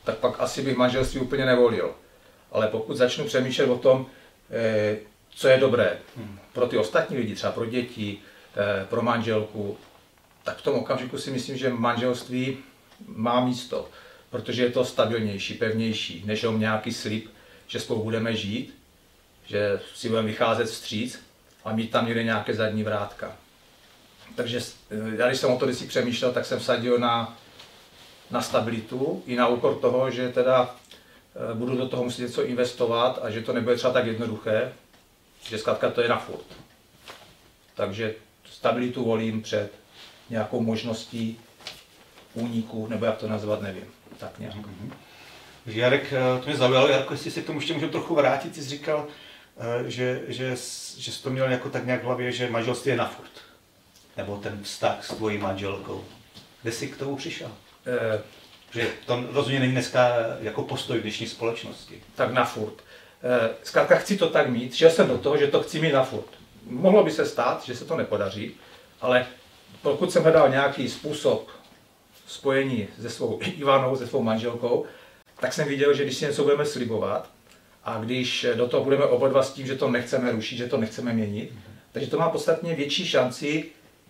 tak 0.04 0.16
pak 0.16 0.40
asi 0.40 0.62
bych 0.62 0.76
manželství 0.76 1.20
úplně 1.20 1.46
nevolil. 1.46 1.90
Ale 2.52 2.68
pokud 2.68 2.96
začnu 2.96 3.24
přemýšlet 3.24 3.66
o 3.66 3.78
tom, 3.78 4.06
e, 4.50 4.96
co 5.30 5.48
je 5.48 5.58
dobré 5.58 5.98
hmm. 6.16 6.38
pro 6.52 6.66
ty 6.66 6.78
ostatní 6.78 7.16
lidi, 7.16 7.34
třeba 7.34 7.52
pro 7.52 7.66
děti, 7.66 8.18
Eh, 8.18 8.35
pro 8.88 9.02
manželku, 9.02 9.78
tak 10.44 10.56
v 10.56 10.62
tom 10.62 10.74
okamžiku 10.74 11.18
si 11.18 11.30
myslím, 11.30 11.56
že 11.56 11.70
manželství 11.70 12.58
má 13.06 13.44
místo, 13.44 13.88
protože 14.30 14.62
je 14.62 14.70
to 14.70 14.84
stabilnější, 14.84 15.54
pevnější, 15.54 16.22
než 16.26 16.44
o 16.44 16.52
nějaký 16.52 16.92
slib, 16.92 17.30
že 17.66 17.80
spolu 17.80 18.02
budeme 18.02 18.36
žít, 18.36 18.78
že 19.46 19.80
si 19.94 20.08
budeme 20.08 20.26
vycházet 20.28 20.64
vstříc 20.64 21.20
a 21.64 21.72
mít 21.72 21.90
tam 21.90 22.06
někde 22.06 22.24
nějaké 22.24 22.54
zadní 22.54 22.82
vrátka. 22.82 23.36
Takže 24.34 24.60
eh, 24.90 25.16
já 25.16 25.28
když 25.28 25.40
jsem 25.40 25.52
o 25.52 25.58
to 25.58 25.72
si 25.74 25.86
přemýšlel, 25.86 26.32
tak 26.32 26.46
jsem 26.46 26.60
sadil 26.60 26.98
na, 26.98 27.38
na 28.30 28.42
stabilitu 28.42 29.22
i 29.26 29.36
na 29.36 29.48
úkor 29.48 29.74
toho, 29.74 30.10
že 30.10 30.28
teda 30.28 30.76
eh, 31.50 31.54
budu 31.54 31.76
do 31.76 31.88
toho 31.88 32.04
muset 32.04 32.22
něco 32.22 32.44
investovat 32.44 33.18
a 33.22 33.30
že 33.30 33.42
to 33.42 33.52
nebude 33.52 33.76
třeba 33.76 33.92
tak 33.92 34.06
jednoduché, 34.06 34.72
že 35.42 35.58
zkrátka 35.58 35.90
to 35.90 36.00
je 36.00 36.08
na 36.08 36.18
furt. 36.18 36.46
Takže 37.74 38.14
stabilitu 38.66 39.04
volím 39.04 39.42
před 39.42 39.70
nějakou 40.30 40.60
možností 40.60 41.40
úniku, 42.34 42.86
nebo 42.86 43.04
jak 43.04 43.16
to 43.16 43.28
nazvat, 43.28 43.62
nevím. 43.62 43.84
Tak 44.18 44.38
nějak. 44.38 44.54
Mm-hmm. 44.54 44.90
Jarek, 45.66 46.12
eh, 46.12 46.40
to 46.40 46.46
mě 46.46 46.56
zaujalo, 46.56 46.88
Jarko, 46.88 47.14
jestli 47.14 47.30
se 47.30 47.42
k 47.42 47.46
tomu 47.46 47.58
ještě 47.58 47.74
můžu 47.74 47.88
trochu 47.88 48.14
vrátit, 48.14 48.52
ty 48.52 48.62
jsi 48.62 48.68
říkal, 48.68 49.06
eh, 49.58 49.90
že, 49.90 50.22
že, 50.28 50.56
že 50.98 51.12
jsi 51.12 51.22
to 51.22 51.30
měl 51.30 51.50
jako 51.50 51.70
tak 51.70 51.86
nějak 51.86 52.02
v 52.02 52.04
hlavě, 52.04 52.32
že 52.32 52.50
manželství 52.50 52.90
je 52.90 52.96
na 52.96 53.08
furt. 53.08 53.30
Nebo 54.16 54.36
ten 54.36 54.62
vztah 54.62 55.04
s 55.04 55.08
tvojí 55.08 55.38
manželkou. 55.38 56.04
Kde 56.62 56.72
jsi 56.72 56.88
k 56.88 56.96
tomu 56.96 57.16
přišel? 57.16 57.50
Eh, 57.86 58.20
že 58.70 58.88
to 59.06 59.24
rozhodně 59.32 59.60
není 59.60 59.72
dneska 59.72 60.14
jako 60.40 60.62
postoj 60.62 60.98
v 60.98 61.02
dnešní 61.02 61.26
společnosti. 61.26 62.02
Tak 62.14 62.32
na 62.32 62.44
furt. 62.44 62.74
Eh, 63.22 63.50
zkrátka 63.62 63.96
chci 63.96 64.16
to 64.16 64.28
tak 64.28 64.48
mít, 64.48 64.74
že 64.74 64.90
jsem 64.90 65.08
do 65.08 65.18
toho, 65.18 65.36
že 65.36 65.46
to 65.46 65.62
chci 65.62 65.80
mít 65.80 65.92
na 65.92 66.04
furt 66.04 66.36
mohlo 66.70 67.04
by 67.04 67.10
se 67.10 67.26
stát, 67.26 67.64
že 67.64 67.76
se 67.76 67.84
to 67.84 67.96
nepodaří, 67.96 68.54
ale 69.00 69.26
pokud 69.82 70.12
jsem 70.12 70.22
hledal 70.22 70.48
nějaký 70.48 70.88
způsob 70.88 71.48
spojení 72.26 72.88
se 73.00 73.10
svou 73.10 73.38
Ivanou, 73.42 73.96
se 73.96 74.06
svou 74.06 74.22
manželkou, 74.22 74.86
tak 75.40 75.52
jsem 75.52 75.68
viděl, 75.68 75.94
že 75.94 76.04
když 76.04 76.16
si 76.16 76.24
něco 76.24 76.42
budeme 76.42 76.66
slibovat 76.66 77.30
a 77.84 77.98
když 77.98 78.46
do 78.54 78.68
toho 78.68 78.84
budeme 78.84 79.04
oba 79.04 79.28
dva 79.28 79.42
s 79.42 79.52
tím, 79.52 79.66
že 79.66 79.76
to 79.76 79.90
nechceme 79.90 80.32
rušit, 80.32 80.56
že 80.56 80.66
to 80.66 80.76
nechceme 80.76 81.12
měnit, 81.12 81.52
takže 81.92 82.10
to 82.10 82.18
má 82.18 82.30
podstatně 82.30 82.74
větší 82.74 83.06
šanci 83.06 83.64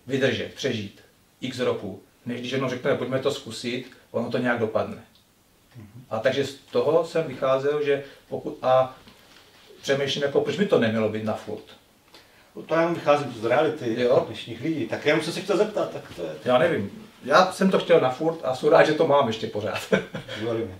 vydržet, 0.07 0.53
přežít 0.53 1.01
x 1.41 1.59
roku, 1.59 2.01
než 2.25 2.39
když 2.39 2.51
jenom 2.51 2.69
řekneme, 2.69 2.97
pojďme 2.97 3.19
to 3.19 3.31
zkusit, 3.31 3.85
ono 4.11 4.31
to 4.31 4.37
nějak 4.37 4.59
dopadne. 4.59 5.03
A 6.09 6.19
takže 6.19 6.45
z 6.45 6.53
toho 6.53 7.05
jsem 7.05 7.23
vycházel, 7.23 7.83
že 7.83 8.03
pokud 8.29 8.57
a 8.61 8.97
přemýšlím, 9.81 10.23
jako 10.23 10.41
proč 10.41 10.57
by 10.57 10.65
to 10.65 10.79
nemělo 10.79 11.09
být 11.09 11.23
na 11.23 11.33
furt. 11.33 11.63
To 12.65 12.75
já 12.75 12.87
vycházím 12.87 13.33
z 13.41 13.45
reality 13.45 14.01
jo? 14.01 14.23
dnešních 14.27 14.61
lidí. 14.61 14.85
Tak 14.87 15.05
já 15.05 15.21
jsem 15.21 15.33
se 15.33 15.41
chtěl 15.41 15.57
zeptat. 15.57 15.91
Tak 15.91 16.01
to 16.15 16.21
je... 16.21 16.29
Já 16.45 16.57
nevím. 16.57 17.07
Já 17.23 17.51
jsem 17.51 17.71
to 17.71 17.79
chtěl 17.79 17.99
na 17.99 18.09
furt 18.09 18.39
a 18.43 18.55
jsem 18.55 18.69
rád, 18.69 18.83
že 18.83 18.93
to 18.93 19.07
mám 19.07 19.27
ještě 19.27 19.47
pořád. 19.47 19.93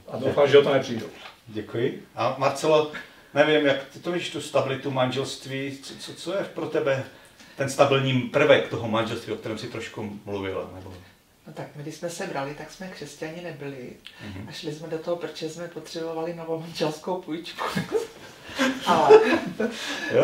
a 0.08 0.18
doufám, 0.18 0.48
že 0.48 0.58
o 0.58 0.64
to 0.64 0.74
nepřijdu. 0.74 1.06
Děkuji. 1.48 2.04
A 2.16 2.36
Marcelo, 2.38 2.92
nevím, 3.34 3.66
jak 3.66 3.86
ty 3.94 4.00
to 4.00 4.12
víš, 4.12 4.30
tu 4.30 4.42
stabilitu 4.42 4.92
manželství, 4.92 5.78
co, 5.84 5.94
co, 6.00 6.14
co 6.14 6.38
je 6.38 6.44
pro 6.44 6.66
tebe 6.66 7.04
ten 7.58 7.70
stabilní 7.70 8.22
prvek 8.22 8.70
toho 8.70 8.88
manželství, 8.88 9.34
o 9.34 9.36
kterém 9.36 9.58
si 9.58 9.68
trošku 9.68 10.20
mluvila? 10.26 10.70
Nebo... 10.76 10.94
No 11.48 11.54
tak 11.54 11.68
my, 11.76 11.84
když 11.84 11.96
jsme 11.96 12.10
se 12.10 12.28
brali, 12.28 12.56
tak 12.58 12.72
jsme 12.72 12.88
křesťani 12.88 13.42
nebyli. 13.42 13.94
Mm-hmm. 14.26 14.50
A 14.50 14.52
šli 14.52 14.74
jsme 14.74 14.88
do 14.88 14.98
toho, 14.98 15.16
protože 15.16 15.50
jsme 15.50 15.68
potřebovali 15.68 16.34
novou 16.34 16.60
manželskou 16.60 17.22
půjčku. 17.22 17.64
Ale 18.86 19.20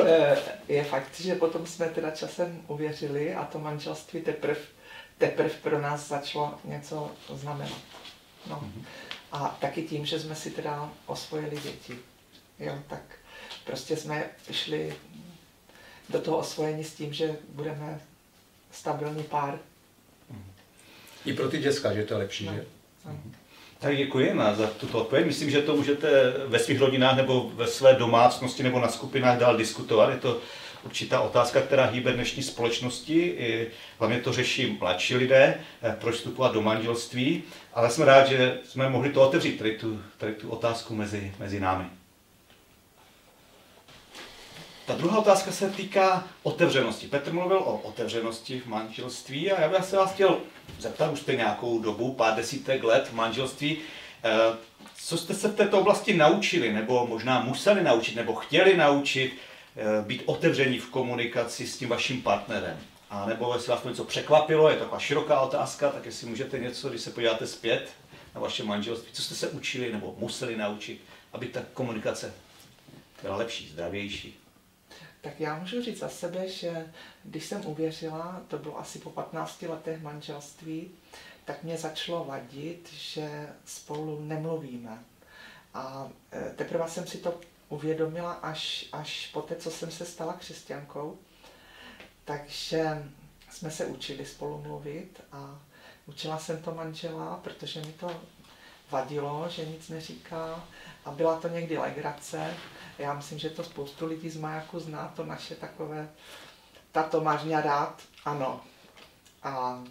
eh, 0.08 0.38
je 0.68 0.84
fakt, 0.84 1.20
že 1.20 1.36
potom 1.36 1.66
jsme 1.66 1.90
teda 1.90 2.12
časem 2.12 2.62
uvěřili 2.68 3.34
a 3.34 3.46
to 3.46 3.60
manželství 3.60 4.22
teprve 4.22 4.60
teprv 5.18 5.56
pro 5.56 5.82
nás 5.82 6.08
začalo 6.08 6.60
něco 6.64 7.12
znamenat. 7.34 7.82
No. 8.50 8.56
Mm-hmm. 8.56 8.86
A 9.32 9.58
taky 9.62 9.84
tím, 9.84 10.06
že 10.06 10.20
jsme 10.20 10.36
si 10.36 10.52
teda 10.52 10.90
osvojili 11.06 11.58
děti. 11.58 12.00
Jo, 12.60 12.80
tak 12.88 13.02
prostě 13.66 13.98
jsme 13.98 14.30
šli 14.52 14.96
do 16.10 16.22
toho 16.22 16.38
osvojení 16.38 16.84
s 16.84 16.94
tím, 16.94 17.14
že 17.14 17.36
budeme 17.50 18.02
stabilní 18.72 19.24
pár. 19.24 19.60
I 21.26 21.34
pro 21.34 21.50
ty 21.50 21.58
děcka, 21.58 21.94
že 21.94 22.04
to 22.04 22.14
je 22.14 22.18
lepší, 22.18 22.46
no. 22.46 22.54
že? 22.54 22.66
Mm-hmm. 23.08 23.34
Tak 23.84 23.98
děkujeme 23.98 24.56
za 24.56 24.67
tuto 24.67 24.98
odpověď. 25.00 25.26
Myslím, 25.26 25.50
že 25.50 25.62
to 25.62 25.76
můžete 25.76 26.34
ve 26.48 26.60
svých 26.60 26.80
rodinách 26.80 27.17
nebo 27.17 27.52
ve 27.56 27.67
své 27.67 27.93
domácnosti 27.93 28.63
nebo 28.63 28.80
na 28.80 28.88
skupinách 28.88 29.39
dál 29.39 29.58
diskutovat. 29.58 30.10
Je 30.10 30.17
to 30.17 30.39
určitá 30.86 31.22
otázka, 31.22 31.62
která 31.62 31.86
hýbe 31.86 32.13
dnešní 32.13 32.43
společnosti. 32.43 33.36
Hlavně 34.00 34.19
to 34.19 34.34
řeší 34.34 34.78
mladší 34.80 35.15
lidé, 35.15 35.56
eh, 35.82 35.98
proč 36.02 36.15
vstupovat 36.15 36.54
do 36.54 36.62
manželství. 36.62 37.43
Ale 37.74 37.89
jsme 37.89 38.06
rádi, 38.06 38.30
že 38.30 38.58
jsme 38.63 38.89
mohli 38.89 39.10
to 39.10 39.28
otevřít, 39.28 39.58
tady 39.58 39.72
tu, 39.78 40.02
tady 40.17 40.34
tu 40.34 40.50
otázku 40.50 40.96
mezi, 40.96 41.34
mezi 41.39 41.60
námi. 41.60 41.86
Ta 44.86 44.96
druhá 44.96 45.17
otázka 45.17 45.52
se 45.52 45.69
týká 45.69 46.28
otevřenosti. 46.43 47.08
Petr 47.08 47.34
mluvil 47.34 47.58
o 47.58 47.78
otevřenosti 47.78 48.60
v 48.60 48.65
manželství 48.65 49.52
a 49.52 49.62
já 49.62 49.69
bych 49.69 49.86
se 49.86 49.98
vás 49.98 50.13
chtěl 50.13 50.38
zeptat, 50.80 51.12
už 51.12 51.19
jste 51.19 51.36
nějakou 51.36 51.80
dobu, 51.80 52.13
pár 52.13 52.36
desítek 52.36 52.84
let 52.84 53.08
v 53.08 53.13
manželství, 53.13 53.78
eh, 54.24 54.32
co 54.96 55.17
jste 55.17 55.34
se 55.34 55.48
v 55.48 55.56
této 55.56 55.80
oblasti 55.80 56.13
naučili, 56.13 56.74
nebo 56.74 57.08
možná 57.08 57.39
museli 57.39 57.84
naučit, 57.84 58.15
nebo 58.15 58.36
chtěli 58.36 58.78
naučit, 58.78 59.34
eh, 59.76 60.06
být 60.06 60.24
otevření 60.26 60.80
v 60.80 60.89
komunikaci 60.89 61.67
s 61.67 61.78
tím 61.78 61.89
vaším 61.89 62.22
partnerem? 62.22 62.80
A 63.10 63.26
nebo 63.26 63.54
jestli 63.54 63.72
vás 63.72 63.82
to 63.82 63.89
něco 63.89 64.04
překvapilo, 64.04 64.69
je 64.69 64.76
to 64.76 64.84
taková 64.84 65.00
široká 65.00 65.41
otázka, 65.41 65.89
tak 65.89 66.06
jestli 66.06 66.28
můžete 66.28 66.60
něco, 66.60 66.89
když 66.89 67.02
se 67.02 67.12
podíváte 67.12 67.48
zpět 67.48 67.89
na 68.36 68.41
vaše 68.41 68.63
manželství, 68.63 69.13
co 69.13 69.22
jste 69.22 69.36
se 69.36 69.48
učili 69.48 69.93
nebo 69.93 70.15
museli 70.17 70.58
naučit, 70.58 71.02
aby 71.34 71.48
ta 71.48 71.62
komunikace 71.74 72.34
byla 73.22 73.36
lepší, 73.36 73.69
zdravější? 73.69 74.43
Tak 75.24 75.40
já 75.40 75.60
můžu 75.60 75.82
říct 75.84 76.00
za 76.00 76.10
sebe, 76.10 76.50
že 76.50 76.94
když 77.24 77.46
jsem 77.46 77.66
uvěřila, 77.66 78.42
to 78.48 78.58
bylo 78.58 78.80
asi 78.80 79.00
po 79.00 79.10
15 79.10 79.62
letech 79.62 80.02
manželství, 80.02 80.92
tak 81.46 81.64
mě 81.64 81.78
začalo 81.78 82.26
vadit, 82.26 82.90
že 82.94 83.50
spolu 83.66 84.20
nemluvíme. 84.22 85.04
A 85.74 86.10
e, 86.32 86.50
teprve 86.56 86.90
jsem 86.90 87.08
si 87.08 87.18
to 87.18 87.40
uvědomila 87.70 88.34
až, 88.34 88.86
až 88.92 89.28
po 89.34 89.42
té, 89.42 89.56
co 89.56 89.72
jsem 89.72 89.92
se 89.92 90.06
stala 90.06 90.34
křesťankou. 90.34 91.18
Takže 92.26 93.04
jsme 93.52 93.72
se 93.72 93.86
učili 93.86 94.26
spolu 94.26 94.62
mluvit 94.62 95.22
a 95.32 95.60
učila 96.06 96.40
jsem 96.40 96.62
to 96.62 96.74
manžela, 96.74 97.40
protože 97.44 97.82
mi 97.82 97.94
to 97.94 98.22
vadilo, 98.92 99.50
že 99.50 99.66
nic 99.66 99.90
neříká 99.90 100.68
a 101.06 101.12
byla 101.12 101.39
to 101.39 101.48
někdy 101.48 101.78
legrace. 101.78 102.54
Já 102.98 103.13
myslím, 103.13 103.39
že 103.39 103.50
to 103.50 103.63
spoustu 103.63 104.06
lidí 104.06 104.30
z 104.30 104.38
Majaku 104.38 104.80
zná, 104.80 105.13
to 105.16 105.26
naše 105.26 105.56
takové, 105.56 106.10
tato 106.92 107.22
máš 107.22 107.44
mě 107.44 107.62
rád, 107.62 108.02
ano. 108.26 108.62
A 109.44 109.84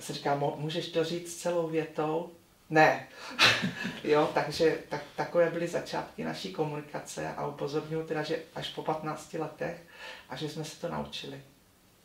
se 0.00 0.12
říká, 0.12 0.34
můžeš 0.34 0.88
to 0.88 1.04
říct 1.04 1.36
celou 1.36 1.68
větou? 1.68 2.30
Ne. 2.70 3.08
jo, 4.04 4.30
takže 4.34 4.78
tak, 4.88 5.02
takové 5.16 5.50
byly 5.50 5.68
začátky 5.68 6.24
naší 6.24 6.52
komunikace 6.52 7.34
a 7.34 7.46
upozorňuji 7.46 8.06
teda, 8.06 8.22
že 8.22 8.42
až 8.54 8.68
po 8.68 8.82
15 8.82 9.34
letech 9.34 9.82
a 10.28 10.36
že 10.36 10.48
jsme 10.48 10.64
se 10.64 10.80
to 10.80 10.88
naučili. 10.88 11.42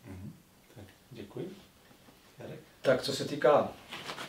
Mm-hmm. 0.07 0.31
Tak, 0.75 0.85
děkuji. 1.11 1.55
Jarek? 2.39 2.59
Tak 2.81 3.01
co 3.01 3.13
se 3.13 3.25
týká 3.25 3.71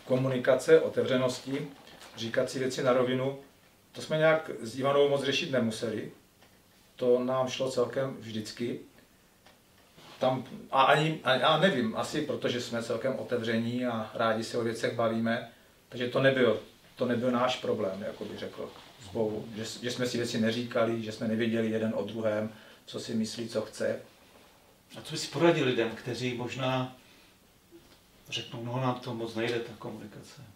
komunikace, 0.05 0.81
otevřenosti, 0.81 1.69
říkat 2.17 2.51
si 2.51 2.59
věci 2.59 2.83
na 2.83 2.93
rovinu, 2.93 3.39
to 3.95 4.03
jsme 4.03 4.19
nějak 4.19 4.51
s 4.61 4.79
Ivanou 4.79 5.09
moc 5.09 5.25
řešit 5.25 5.51
nemuseli. 5.51 6.11
To 6.97 7.25
nám 7.25 7.49
šlo 7.49 7.71
celkem 7.71 8.17
vždycky. 8.21 8.81
Tam, 10.19 10.45
a 10.71 10.83
ani, 10.83 11.21
a, 11.25 11.59
nevím, 11.59 11.97
asi 11.97 12.23
protože 12.23 12.61
jsme 12.61 12.83
celkem 12.83 13.19
otevření 13.19 13.87
a 13.87 14.11
rádi 14.15 14.45
se 14.45 14.59
o 14.59 14.65
věcech 14.65 14.95
bavíme, 14.95 15.51
takže 15.89 16.09
to 16.09 16.23
nebyl, 16.23 16.61
to 16.97 17.07
nebyl 17.07 17.31
náš 17.31 17.57
problém, 17.57 18.03
jako 18.03 18.25
bych 18.25 18.39
řekl, 18.39 18.71
s 19.05 19.13
Bohu. 19.13 19.49
Že, 19.57 19.65
že 19.83 19.91
jsme 19.91 20.07
si 20.07 20.19
věci 20.19 20.41
neříkali, 20.41 21.03
že 21.03 21.13
jsme 21.13 21.29
nevěděli 21.29 21.71
jeden 21.71 21.93
o 21.97 22.05
druhém, 22.05 22.53
co 22.87 23.01
si 23.01 23.15
myslí, 23.15 23.49
co 23.49 23.61
chce. 23.61 24.01
A 24.99 25.03
co 25.03 25.13
by 25.13 25.19
si 25.19 25.29
poradil 25.29 25.67
lidem, 25.67 25.91
kteří 25.91 26.35
možná 26.35 26.97
řeknou, 28.29 28.65
no 28.65 28.81
nám 28.81 28.95
to 28.95 29.15
moc 29.15 29.35
nejde, 29.35 29.61
ta 29.61 29.73
komunikace? 29.79 30.54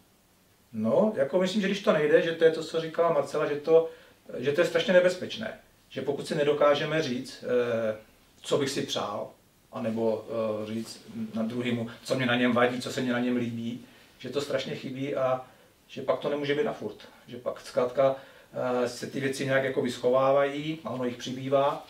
No, 0.73 1.13
jako 1.17 1.39
myslím, 1.39 1.63
že 1.63 1.69
když 1.69 1.83
to 1.83 1.93
nejde, 1.93 2.23
že 2.23 2.33
to 2.33 2.45
je 2.45 2.51
to, 2.51 2.65
co 2.65 2.81
říkala 2.81 3.13
Marcela, 3.13 3.47
že 3.47 3.55
to, 3.55 3.91
že 4.39 4.53
to 4.53 4.61
je 4.61 4.67
strašně 4.67 4.93
nebezpečné. 4.93 5.59
Že 5.89 6.03
pokud 6.03 6.27
si 6.27 6.35
nedokážeme 6.35 7.03
říct, 7.03 7.45
eh, 7.45 7.97
co 8.43 8.59
bych 8.59 8.71
si 8.71 8.83
přál, 8.83 9.31
anebo 9.73 10.25
eh, 10.29 10.67
říct 10.67 11.01
na 11.35 11.43
druhému, 11.43 11.91
co 12.03 12.15
mě 12.15 12.27
na 12.27 12.37
něm 12.37 12.53
vadí, 12.53 12.81
co 12.81 12.93
se 12.93 13.01
mě 13.01 13.13
na 13.13 13.19
něm 13.19 13.37
líbí, 13.37 13.85
že 14.19 14.29
to 14.29 14.41
strašně 14.41 14.75
chybí 14.75 15.15
a 15.15 15.47
že 15.89 16.03
pak 16.03 16.21
to 16.21 16.29
nemůže 16.29 16.55
být 16.55 16.65
na 16.65 16.73
furt. 16.73 17.09
Že 17.27 17.37
pak 17.37 17.61
zkrátka 17.61 18.17
eh, 18.85 18.89
se 18.89 19.07
ty 19.07 19.21
věci 19.21 19.45
nějak 19.45 19.65
jako 19.65 19.83
vyschovávají 19.83 20.79
a 20.85 20.91
ono 20.91 21.05
jich 21.05 21.17
přibývá 21.17 21.87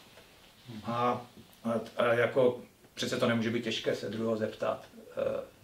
a, 0.85 1.27
a, 1.97 2.05
jako 2.12 2.61
přece 2.95 3.17
to 3.17 3.29
nemůže 3.29 3.51
být 3.51 3.64
těžké 3.64 3.95
se 3.95 4.09
druhého 4.09 4.37
zeptat, 4.37 4.85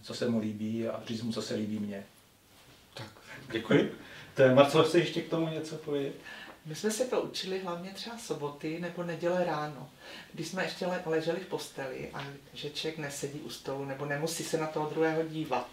co 0.03 0.15
se 0.15 0.29
mu 0.29 0.39
líbí 0.39 0.89
a 0.89 1.03
říct 1.07 1.23
mu, 1.23 1.33
co 1.33 1.43
se 1.43 1.55
líbí 1.55 1.79
mně. 1.79 2.05
Děkuji. 3.53 3.95
To 4.35 4.43
je, 4.43 4.55
Marcelo, 4.55 4.85
chce 4.85 4.99
ještě 4.99 5.21
k 5.23 5.29
tomu 5.29 5.49
něco 5.49 5.77
povědět? 5.77 6.15
My 6.67 6.75
jsme 6.75 6.91
se 6.91 7.05
to 7.05 7.23
učili 7.23 7.59
hlavně 7.61 7.91
třeba 7.91 8.19
soboty 8.19 8.81
nebo 8.81 9.03
neděle 9.03 9.45
ráno, 9.45 9.91
když 10.33 10.49
jsme 10.49 10.65
ještě 10.65 10.87
leželi 11.07 11.41
v 11.41 11.47
posteli 11.47 12.11
a 12.15 12.25
že 12.53 12.71
člověk 12.71 12.99
nesedí 12.99 13.41
u 13.41 13.51
stolu 13.51 13.85
nebo 13.85 14.05
nemusí 14.07 14.45
se 14.45 14.59
na 14.59 14.67
toho 14.67 14.91
druhého 14.91 15.23
dívat. 15.23 15.69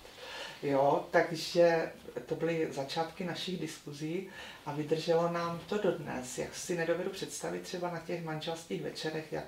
Jo, 0.63 1.07
takže 1.11 1.91
to 2.25 2.35
byly 2.35 2.67
začátky 2.71 3.23
našich 3.23 3.59
diskuzí 3.59 4.29
a 4.65 4.71
vydrželo 4.71 5.31
nám 5.31 5.59
to 5.69 5.77
dodnes. 5.77 6.37
Jak 6.37 6.55
si 6.55 6.77
nedovedu 6.77 7.09
představit 7.09 7.61
třeba 7.61 7.91
na 7.91 7.99
těch 7.99 8.23
manželských 8.23 8.81
večerech, 8.81 9.33
jak 9.33 9.45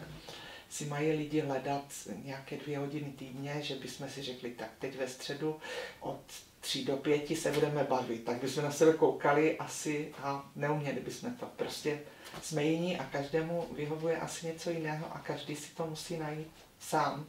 si 0.74 0.86
mají 0.86 1.12
lidi 1.12 1.40
hledat 1.40 1.84
nějaké 2.24 2.58
dvě 2.58 2.80
hodiny 2.80 3.14
týdně, 3.18 3.62
že 3.62 3.76
bychom 3.76 4.10
si 4.10 4.22
řekli, 4.22 4.50
tak 4.50 4.70
teď 4.80 4.98
ve 4.98 5.08
středu 5.08 5.60
od 6.00 6.20
tři 6.60 6.86
do 6.86 6.98
pěti 6.98 7.36
se 7.36 7.52
budeme 7.52 7.84
bavit, 7.84 8.24
tak 8.26 8.42
bychom 8.42 8.64
na 8.64 8.72
sebe 8.72 8.94
koukali 8.94 9.58
asi 9.58 10.14
a 10.24 10.50
neuměli 10.56 11.00
bychom 11.00 11.34
to. 11.34 11.46
Prostě 11.56 12.00
jsme 12.42 12.64
jiní 12.64 13.00
a 13.00 13.04
každému 13.04 13.68
vyhovuje 13.76 14.18
asi 14.18 14.48
něco 14.48 14.70
jiného 14.70 15.06
a 15.12 15.20
každý 15.20 15.56
si 15.56 15.76
to 15.76 15.88
musí 15.88 16.18
najít 16.18 16.52
sám. 16.80 17.26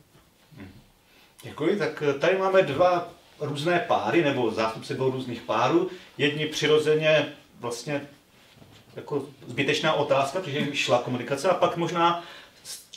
Mhm. 0.57 0.71
Děkuji, 1.43 1.79
tak 1.79 2.03
eh, 2.03 2.19
tady 2.19 2.39
máme 2.39 2.63
dva 2.63 3.13
různé 3.41 3.85
páry, 3.89 4.25
nebo 4.25 4.51
zástupce 4.51 4.95
dvou 4.95 5.11
různých 5.11 5.43
párů. 5.43 5.91
Jedni 6.19 6.47
přirozeně 6.47 7.33
vlastně 7.61 8.09
jako 8.97 9.27
zbytečná 9.47 9.93
otázka, 9.93 10.41
protože 10.41 10.77
šla 10.77 11.03
komunikace 11.03 11.49
a 11.49 11.55
pak 11.55 11.77
možná 11.77 12.25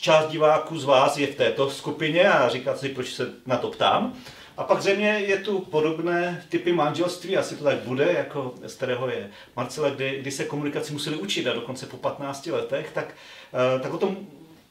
část 0.01 0.27
diváků 0.27 0.79
z 0.79 0.85
vás 0.85 1.17
je 1.17 1.27
v 1.27 1.35
této 1.35 1.69
skupině 1.69 2.29
a 2.29 2.49
říkáte 2.49 2.79
si, 2.79 2.89
proč 2.89 3.13
se 3.13 3.33
na 3.45 3.57
to 3.57 3.69
ptám. 3.69 4.13
A 4.57 4.63
pak 4.63 4.81
země 4.81 5.07
je 5.07 5.37
tu 5.37 5.59
podobné 5.59 6.45
typy 6.49 6.73
manželství, 6.73 7.37
asi 7.37 7.55
to 7.55 7.63
tak 7.63 7.77
bude, 7.77 8.13
jako 8.13 8.53
z 8.65 8.73
kterého 8.73 9.09
je 9.09 9.29
Marcela, 9.55 9.89
kdy, 9.89 10.17
kdy 10.21 10.31
se 10.31 10.45
komunikaci 10.45 10.93
museli 10.93 11.15
učit 11.15 11.47
a 11.47 11.53
dokonce 11.53 11.85
po 11.85 11.97
15 11.97 12.47
letech, 12.47 12.91
tak, 12.93 13.15
eh, 13.53 13.79
tak 13.79 13.93
o 13.93 13.97
tom 13.97 14.17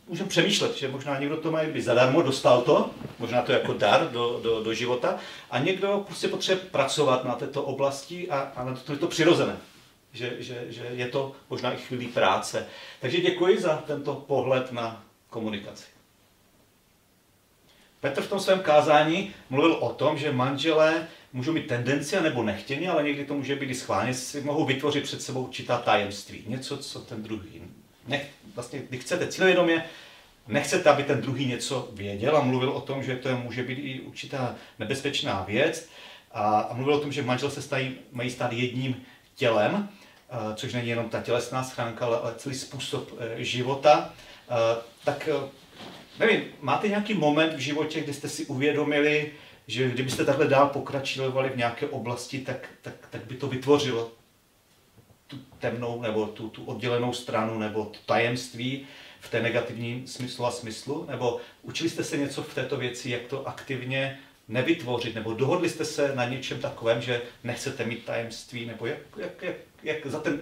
můžeme 0.08 0.28
přemýšlet, 0.28 0.76
že 0.76 0.88
možná 0.88 1.18
někdo 1.18 1.36
to 1.36 1.50
má 1.50 1.62
kdyby 1.62 1.82
zadarmo, 1.82 2.22
dostal 2.22 2.62
to, 2.62 2.90
možná 3.18 3.42
to 3.42 3.52
jako 3.52 3.72
dar 3.72 4.10
do, 4.10 4.40
do, 4.42 4.62
do 4.62 4.74
života, 4.74 5.16
a 5.50 5.58
někdo 5.58 6.02
prostě 6.06 6.28
potřebuje 6.28 6.66
pracovat 6.70 7.24
na 7.24 7.34
této 7.34 7.62
oblasti 7.62 8.30
a, 8.30 8.52
a 8.56 8.64
na 8.64 8.74
to, 8.74 8.80
to 8.80 8.92
je 8.92 8.98
to 8.98 9.06
přirozené. 9.06 9.56
Že, 10.12 10.36
že, 10.38 10.64
že 10.68 10.86
je 10.90 11.08
to 11.08 11.32
možná 11.50 11.72
i 11.72 11.76
chvíli 11.76 12.06
práce. 12.06 12.66
Takže 13.00 13.20
děkuji 13.20 13.60
za 13.60 13.76
tento 13.76 14.14
pohled 14.14 14.72
na 14.72 15.05
komunikaci. 15.36 15.84
Petr 18.00 18.22
v 18.22 18.28
tom 18.28 18.40
svém 18.40 18.60
kázání 18.60 19.34
mluvil 19.50 19.72
o 19.72 19.92
tom, 19.92 20.18
že 20.18 20.32
manželé 20.32 21.06
můžou 21.32 21.52
mít 21.52 21.66
tendenci, 21.66 22.20
nebo 22.20 22.42
nechtěně, 22.42 22.90
ale 22.90 23.02
někdy 23.02 23.24
to 23.24 23.34
může 23.34 23.56
být 23.56 23.70
i 23.70 23.74
schválně, 23.74 24.14
si 24.14 24.40
mohou 24.40 24.64
vytvořit 24.64 25.04
před 25.04 25.22
sebou 25.22 25.42
určitá 25.44 25.78
tajemství. 25.78 26.44
Něco, 26.46 26.78
co 26.78 27.00
ten 27.00 27.22
druhý 27.22 27.62
nech, 28.06 28.30
vlastně, 28.54 28.82
když 28.88 29.00
chcete 29.00 29.26
cílevědomě, 29.26 29.84
nechcete, 30.48 30.90
aby 30.90 31.02
ten 31.02 31.20
druhý 31.20 31.46
něco 31.46 31.88
věděl 31.92 32.36
a 32.36 32.42
mluvil 32.42 32.70
o 32.70 32.80
tom, 32.80 33.02
že 33.02 33.16
to 33.16 33.36
může 33.36 33.62
být 33.62 33.78
i 33.78 34.00
určitá 34.00 34.54
nebezpečná 34.78 35.44
věc 35.48 35.88
a, 36.32 36.60
a 36.60 36.74
mluvil 36.74 36.94
o 36.94 37.00
tom, 37.00 37.12
že 37.12 37.22
manžel 37.22 37.50
se 37.50 37.62
stají, 37.62 37.94
mají 38.12 38.30
stát 38.30 38.52
jedním 38.52 38.96
tělem, 39.34 39.88
což 40.54 40.72
není 40.72 40.88
jenom 40.88 41.08
ta 41.08 41.20
tělesná 41.20 41.64
schránka, 41.64 42.06
ale, 42.06 42.18
ale 42.18 42.34
celý 42.36 42.54
způsob 42.54 43.12
e, 43.18 43.44
života. 43.44 44.12
A, 44.48 44.76
tak 45.04 45.28
e, 45.28 45.32
nevím, 46.18 46.44
máte 46.60 46.88
nějaký 46.88 47.14
moment 47.14 47.54
v 47.54 47.58
životě, 47.58 48.00
kdy 48.00 48.12
jste 48.12 48.28
si 48.28 48.46
uvědomili, 48.46 49.32
že 49.66 49.90
kdybyste 49.90 50.24
takhle 50.24 50.48
dál 50.48 50.68
pokračovali 50.68 51.48
v 51.48 51.56
nějaké 51.56 51.86
oblasti, 51.86 52.38
tak, 52.38 52.68
tak, 52.82 52.94
tak 53.10 53.24
by 53.24 53.34
to 53.34 53.46
vytvořilo 53.46 54.12
tu 55.26 55.36
temnou 55.58 56.02
nebo 56.02 56.26
tu, 56.26 56.48
tu 56.48 56.64
oddělenou 56.64 57.12
stranu 57.12 57.58
nebo 57.58 57.84
to 57.84 57.98
tajemství 58.06 58.86
v 59.20 59.30
té 59.30 59.42
negativním 59.42 60.06
smyslu 60.06 60.46
a 60.46 60.50
smyslu? 60.50 61.06
Nebo 61.10 61.40
učili 61.62 61.90
jste 61.90 62.04
se 62.04 62.16
něco 62.16 62.42
v 62.42 62.54
této 62.54 62.76
věci, 62.76 63.10
jak 63.10 63.22
to 63.22 63.48
aktivně 63.48 64.18
nevytvořit? 64.48 65.14
Nebo 65.14 65.34
dohodli 65.34 65.68
jste 65.68 65.84
se 65.84 66.14
na 66.14 66.24
něčem 66.24 66.60
takovém, 66.60 67.02
že 67.02 67.22
nechcete 67.44 67.84
mít 67.84 68.04
tajemství? 68.04 68.66
Nebo 68.66 68.86
jak, 68.86 68.98
jak, 69.16 69.42
jak, 69.42 69.56
jak 69.82 70.06
za, 70.06 70.20
ten, 70.20 70.40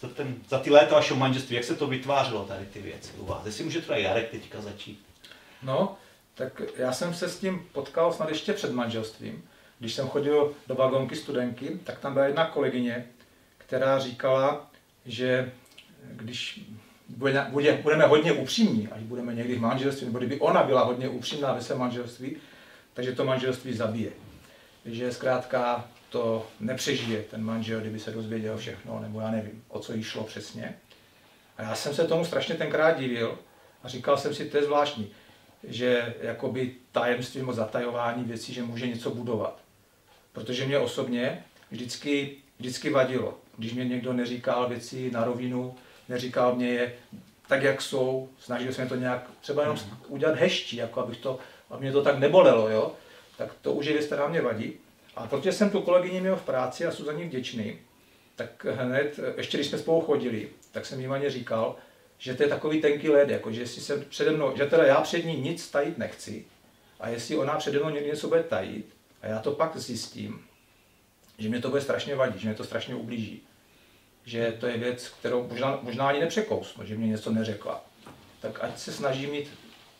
za, 0.00 0.08
ten, 0.08 0.34
za 0.48 0.58
ty 0.58 0.70
léta 0.70 0.94
vašeho 0.94 1.20
manželství, 1.20 1.56
jak 1.56 1.64
se 1.64 1.74
to 1.74 1.86
vytvářelo 1.86 2.44
tady 2.44 2.66
ty 2.66 2.82
věci 2.82 3.12
u 3.18 3.26
vás? 3.26 3.46
Jestli 3.46 3.64
může 3.64 3.82
teda 3.82 3.98
Jarek 3.98 4.30
teďka 4.30 4.60
začít. 4.60 5.04
No, 5.62 5.96
tak 6.34 6.62
já 6.76 6.92
jsem 6.92 7.14
se 7.14 7.28
s 7.28 7.38
tím 7.38 7.68
potkal 7.72 8.12
snad 8.12 8.28
ještě 8.28 8.52
před 8.52 8.72
manželstvím. 8.72 9.44
Když 9.78 9.94
jsem 9.94 10.08
chodil 10.08 10.54
do 10.66 10.74
vagonky 10.74 11.16
studenky, 11.16 11.80
tak 11.84 11.98
tam 11.98 12.12
byla 12.12 12.26
jedna 12.26 12.46
kolegyně, 12.46 13.06
která 13.58 13.98
říkala, 13.98 14.70
že 15.06 15.52
když 16.12 16.60
budeme 17.82 18.06
hodně 18.06 18.32
upřímní, 18.32 18.88
až 18.88 19.02
budeme 19.02 19.34
někdy 19.34 19.54
v 19.54 19.60
manželství, 19.60 20.06
nebo 20.06 20.18
kdyby 20.18 20.40
ona 20.40 20.62
byla 20.62 20.84
hodně 20.84 21.08
upřímná 21.08 21.52
ve 21.52 21.62
svém 21.62 21.78
manželství, 21.78 22.36
takže 22.94 23.12
to 23.12 23.24
manželství 23.24 23.72
zabije. 23.72 24.10
Takže 24.82 25.12
zkrátka 25.12 25.88
to 26.10 26.46
nepřežije 26.60 27.22
ten 27.22 27.44
manžel, 27.44 27.80
kdyby 27.80 27.98
se 27.98 28.10
dozvěděl 28.10 28.56
všechno, 28.56 29.00
nebo 29.00 29.20
já 29.20 29.30
nevím, 29.30 29.64
o 29.68 29.78
co 29.78 29.92
jí 29.92 30.02
šlo 30.02 30.24
přesně. 30.24 30.78
A 31.56 31.62
já 31.62 31.74
jsem 31.74 31.94
se 31.94 32.06
tomu 32.06 32.24
strašně 32.24 32.54
tenkrát 32.54 32.98
divil 32.98 33.38
a 33.82 33.88
říkal 33.88 34.18
jsem 34.18 34.34
si, 34.34 34.44
to 34.44 34.56
je 34.56 34.64
zvláštní 34.64 35.12
že 35.66 36.14
jakoby 36.20 36.74
tajemství 36.92 37.40
nebo 37.40 37.52
zatajování 37.52 38.24
věcí, 38.24 38.54
že 38.54 38.62
může 38.62 38.86
něco 38.86 39.10
budovat. 39.10 39.60
Protože 40.32 40.66
mě 40.66 40.78
osobně 40.78 41.44
vždycky, 41.70 42.36
vždycky 42.58 42.90
vadilo, 42.90 43.38
když 43.56 43.74
mě 43.74 43.84
někdo 43.84 44.12
neříkal 44.12 44.68
věci 44.68 45.10
na 45.10 45.24
rovinu, 45.24 45.74
neříkal 46.08 46.54
mě 46.54 46.68
je 46.68 46.94
tak, 47.48 47.62
jak 47.62 47.82
jsou. 47.82 48.28
Snažil 48.38 48.72
jsem 48.72 48.88
to 48.88 48.94
nějak 48.94 49.30
třeba 49.40 49.62
jenom 49.62 49.78
udělat 50.08 50.36
heští, 50.36 50.76
jako 50.76 51.00
abych 51.00 51.18
to, 51.18 51.38
aby 51.70 51.82
mě 51.82 51.92
to 51.92 52.02
tak 52.02 52.18
nebolelo, 52.18 52.68
jo. 52.68 52.92
Tak 53.36 53.54
to 53.62 53.72
už 53.72 53.86
je 53.86 53.92
věc, 53.92 54.06
která 54.06 54.28
mě 54.28 54.42
vadí. 54.42 54.72
A 55.16 55.26
protože 55.26 55.52
jsem 55.52 55.70
tu 55.70 55.82
kolegyni 55.82 56.20
měl 56.20 56.36
v 56.36 56.42
práci 56.42 56.86
a 56.86 56.90
jsem 56.90 57.04
za 57.04 57.12
ní 57.12 57.24
vděčný, 57.24 57.78
tak 58.36 58.64
hned, 58.64 59.20
ještě 59.36 59.56
když 59.56 59.66
jsme 59.66 59.78
spolu 59.78 60.00
chodili, 60.00 60.48
tak 60.72 60.86
jsem 60.86 61.00
jí 61.00 61.30
říkal, 61.30 61.76
že 62.18 62.34
to 62.34 62.42
je 62.42 62.48
takový 62.48 62.80
tenký 62.80 63.08
led, 63.08 63.28
jako 63.28 63.52
že 63.52 63.60
jestli 63.60 63.82
jsem 63.82 64.04
přede 64.04 64.30
mnou, 64.30 64.56
že 64.56 64.66
teda 64.66 64.84
já 64.84 65.00
před 65.00 65.24
ní 65.24 65.36
nic 65.36 65.70
tajit 65.70 65.98
nechci, 65.98 66.44
a 67.00 67.08
jestli 67.08 67.36
ona 67.36 67.54
přede 67.54 67.78
mnou 67.78 67.90
něco 67.90 68.28
bude 68.28 68.42
tajit, 68.42 68.96
a 69.22 69.26
já 69.26 69.38
to 69.38 69.52
pak 69.52 69.76
zjistím, 69.76 70.46
že 71.38 71.48
mě 71.48 71.60
to 71.60 71.68
bude 71.68 71.80
strašně 71.80 72.14
vadit, 72.14 72.40
že 72.40 72.48
mě 72.48 72.56
to 72.56 72.64
strašně 72.64 72.94
ublíží. 72.94 73.42
Že 74.24 74.56
to 74.60 74.66
je 74.66 74.78
věc, 74.78 75.08
kterou 75.08 75.48
možná, 75.48 75.78
možná 75.82 76.08
ani 76.08 76.20
nepřekousnu, 76.20 76.86
že 76.86 76.96
mě 76.96 77.06
něco 77.06 77.32
neřekla. 77.32 77.84
Tak 78.40 78.64
ať 78.64 78.78
se 78.78 78.92
snaží 78.92 79.26
mít... 79.26 79.50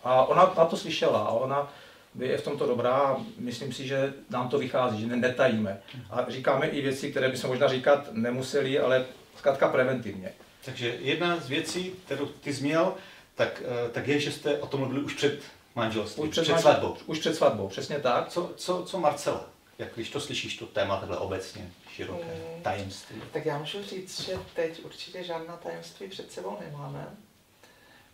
A 0.05 0.25
ona 0.25 0.55
na 0.59 0.65
to 0.65 0.77
slyšela 0.77 1.19
a 1.21 1.31
ona 1.31 1.73
je 2.19 2.39
v 2.39 2.45
tomto 2.45 2.67
dobrá 2.67 2.93
a 2.93 3.17
myslím 3.39 3.73
si, 3.73 3.87
že 3.87 4.15
nám 4.31 4.49
to 4.49 4.59
vychází, 4.59 5.01
že 5.01 5.17
netajíme. 5.17 5.81
A 6.11 6.27
říkáme 6.29 6.67
i 6.67 6.81
věci, 6.83 7.11
které 7.11 7.29
bychom 7.29 7.51
možná 7.51 7.69
říkat 7.69 8.09
nemuseli, 8.13 8.79
ale 8.79 9.05
zkrátka 9.37 9.69
preventivně. 9.69 10.33
Takže 10.65 10.97
jedna 11.01 11.37
z 11.37 11.49
věcí, 11.49 11.93
kterou 12.05 12.27
ty 12.27 12.53
zmínil, 12.53 12.95
tak, 13.35 13.63
eh, 13.65 13.91
tak 13.91 14.09
je, 14.09 14.21
že 14.21 14.33
jste 14.33 14.59
o 14.59 14.67
tom 14.67 14.81
mluvili 14.81 15.01
už 15.01 15.15
před 15.15 15.41
manželstvím, 15.75 16.25
už 16.25 16.31
před, 16.31 16.43
před 16.43 16.61
svatbou. 16.61 16.97
Už 17.07 17.19
před 17.19 17.37
svatbou, 17.37 17.69
přesně 17.69 17.99
tak. 17.99 18.29
Co, 18.29 18.53
co, 18.57 18.85
co 18.85 18.99
Marcela? 18.99 19.49
Jak 19.79 19.95
když 19.95 20.11
to 20.11 20.21
slyšíš, 20.21 20.57
to 20.57 20.67
téma 20.67 20.97
takhle 20.97 21.19
obecně, 21.19 21.71
široké, 21.93 22.25
mm, 22.25 22.63
tajemství? 22.63 23.23
Tak 23.33 23.47
já 23.47 23.59
můžu 23.59 23.83
říct, 23.83 24.21
že 24.21 24.39
teď 24.55 24.85
určitě 24.85 25.25
žádná 25.25 25.57
tajemství 25.57 26.09
před 26.09 26.33
sebou 26.33 26.59
nemáme. 26.61 27.07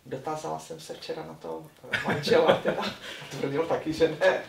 Dotázala 0.05 0.59
jsem 0.59 0.79
se 0.79 0.93
včera 0.93 1.25
na 1.25 1.33
to 1.33 1.67
manžela, 2.07 2.57
teda 2.57 2.83
tvrdil 3.29 3.65
taky, 3.65 3.93
že 3.93 4.17
ne. 4.19 4.43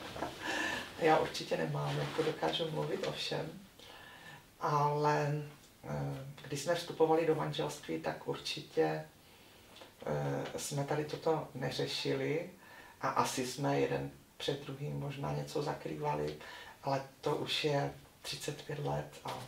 Já 0.99 1.19
určitě 1.19 1.57
nemám, 1.57 1.99
jako 1.99 2.23
dokážu 2.23 2.71
mluvit 2.71 3.07
o 3.07 3.13
všem, 3.13 3.61
ale 4.61 5.43
eh, 5.85 6.25
když 6.49 6.61
jsme 6.61 6.75
vstupovali 6.75 7.27
do 7.27 7.35
manželství, 7.35 7.99
tak 7.99 8.29
určitě 8.29 9.05
eh, 10.07 10.59
jsme 10.59 10.85
tady 10.85 11.05
toto 11.05 11.49
neřešili 11.55 12.51
a 13.01 13.09
asi 13.09 13.47
jsme 13.47 13.81
jeden 13.81 14.11
před 14.37 14.65
druhým 14.65 15.01
možná 15.01 15.33
něco 15.33 15.63
zakrývali, 15.63 16.37
ale 16.83 17.03
to 17.21 17.37
už 17.37 17.65
je 17.65 17.95
35 18.23 18.79
let 18.79 19.21
a 19.25 19.39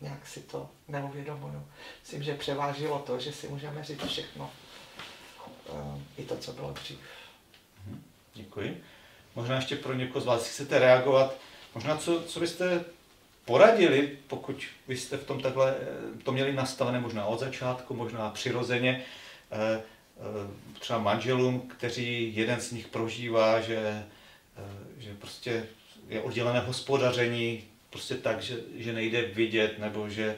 nějak 0.00 0.26
si 0.26 0.40
to 0.40 0.70
neuvědomuju. 0.88 1.68
Myslím, 2.00 2.22
že 2.22 2.34
převážilo 2.34 2.98
to, 2.98 3.20
že 3.20 3.32
si 3.32 3.48
můžeme 3.48 3.84
říct 3.84 4.04
všechno, 4.04 4.50
i 6.16 6.22
to, 6.22 6.36
co 6.36 6.52
bylo 6.52 6.72
dřív. 6.72 6.98
Mhm, 7.86 8.02
děkuji. 8.34 8.82
Možná 9.34 9.56
ještě 9.56 9.76
pro 9.76 9.94
někoho 9.94 10.20
z 10.20 10.26
vás 10.26 10.48
chcete 10.48 10.78
reagovat. 10.78 11.36
Možná 11.74 11.96
co, 11.96 12.22
co 12.22 12.40
byste 12.40 12.84
poradili, 13.44 14.18
pokud 14.26 14.66
byste 14.88 15.16
v 15.16 15.24
tom 15.24 15.40
takhle 15.40 15.74
eh, 15.80 16.22
to 16.22 16.32
měli 16.32 16.52
nastavené 16.52 17.00
možná 17.00 17.24
od 17.26 17.40
začátku, 17.40 17.94
možná 17.94 18.30
přirozeně, 18.30 19.04
eh, 19.52 19.82
třeba 20.78 20.98
manželům, 20.98 21.60
kteří 21.60 22.32
jeden 22.36 22.60
z 22.60 22.72
nich 22.72 22.88
prožívá, 22.88 23.60
že, 23.60 24.04
že 24.98 25.14
prostě 25.14 25.66
je 26.08 26.20
oddělené 26.20 26.60
hospodaření, 26.60 27.64
prostě 27.90 28.14
tak, 28.14 28.42
že, 28.42 28.56
že 28.74 28.92
nejde 28.92 29.22
vidět, 29.22 29.78
nebo 29.78 30.08
že 30.08 30.36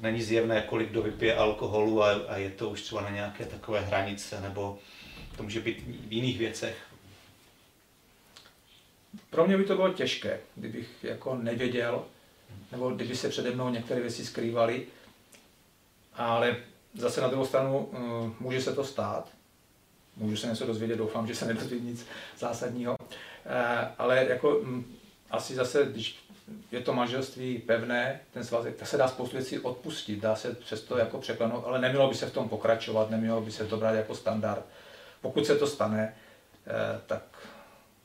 není 0.00 0.22
zjevné, 0.22 0.62
kolik 0.62 0.90
kdo 0.90 1.02
vypije 1.02 1.36
alkoholu 1.36 2.02
a, 2.02 2.10
a 2.10 2.36
je 2.36 2.50
to 2.50 2.70
už 2.70 2.82
třeba 2.82 3.00
na 3.00 3.10
nějaké 3.10 3.44
takové 3.44 3.80
hranice, 3.80 4.40
nebo 4.40 4.78
to 5.36 5.42
může 5.42 5.60
být 5.60 5.80
v 5.80 6.12
jiných 6.12 6.38
věcech. 6.38 6.76
Pro 9.30 9.46
mě 9.46 9.56
by 9.56 9.64
to 9.64 9.76
bylo 9.76 9.92
těžké, 9.92 10.40
kdybych 10.54 10.88
jako 11.02 11.36
nevěděl, 11.36 12.04
nebo 12.72 12.90
kdyby 12.90 13.16
se 13.16 13.28
přede 13.28 13.50
mnou 13.50 13.68
některé 13.68 14.00
věci 14.00 14.26
skrývaly, 14.26 14.86
ale 16.14 16.56
zase 16.94 17.20
na 17.20 17.28
druhou 17.28 17.46
stranu 17.46 17.78
uh, 17.78 18.32
může 18.40 18.62
se 18.62 18.72
to 18.74 18.84
stát. 18.84 19.28
Můžu 20.16 20.36
se 20.36 20.46
něco 20.46 20.66
dozvědět, 20.66 20.96
doufám, 20.96 21.26
že 21.26 21.34
se 21.34 21.46
nedozvědět 21.46 21.84
nic 21.84 22.06
zásadního. 22.38 22.96
Uh, 23.00 23.06
ale 23.98 24.26
jako 24.28 24.58
um, 24.58 24.96
asi 25.30 25.54
zase, 25.54 25.88
když 25.90 26.18
je 26.72 26.80
to 26.80 26.92
manželství 26.92 27.58
pevné, 27.58 28.20
ten 28.32 28.44
svazek, 28.44 28.76
tak 28.76 28.88
se 28.88 28.96
dá 28.96 29.08
spoustu 29.08 29.36
věcí 29.36 29.58
odpustit, 29.58 30.20
dá 30.20 30.36
se 30.36 30.54
přesto 30.54 30.98
jako 30.98 31.18
překlenout, 31.18 31.64
ale 31.66 31.80
nemělo 31.80 32.08
by 32.08 32.14
se 32.14 32.26
v 32.26 32.32
tom 32.32 32.48
pokračovat, 32.48 33.10
nemělo 33.10 33.40
by 33.40 33.50
se 33.50 33.64
to 33.64 33.76
brát 33.76 33.94
jako 33.94 34.14
standard. 34.14 34.64
Pokud 35.20 35.46
se 35.46 35.56
to 35.56 35.66
stane, 35.66 36.14
uh, 36.66 37.00
tak 37.06 37.22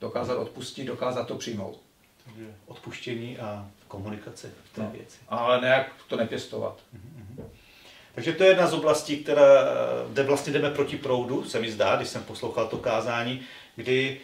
dokázat 0.01 0.37
odpustit, 0.37 0.85
dokázat 0.85 1.27
to 1.27 1.35
přijmout. 1.35 1.79
Takže 2.25 2.45
odpuštění 2.67 3.37
a 3.37 3.67
komunikace 3.87 4.51
v 4.63 4.75
té 4.75 4.81
no, 4.81 4.91
věci. 4.93 5.17
Ale 5.27 5.61
nějak 5.61 5.91
to 6.07 6.17
nepěstovat. 6.17 6.79
Mm-hmm. 6.95 7.43
Takže 8.15 8.33
to 8.33 8.43
je 8.43 8.49
jedna 8.49 8.67
z 8.67 8.73
oblastí, 8.73 9.17
která, 9.17 9.43
kde 10.09 10.23
vlastně 10.23 10.53
jdeme 10.53 10.69
proti 10.69 10.97
proudu, 10.97 11.43
se 11.43 11.59
mi 11.59 11.71
zdá, 11.71 11.95
když 11.95 12.07
jsem 12.07 12.23
poslouchal 12.23 12.67
to 12.67 12.77
kázání, 12.77 13.41
kdy, 13.75 14.21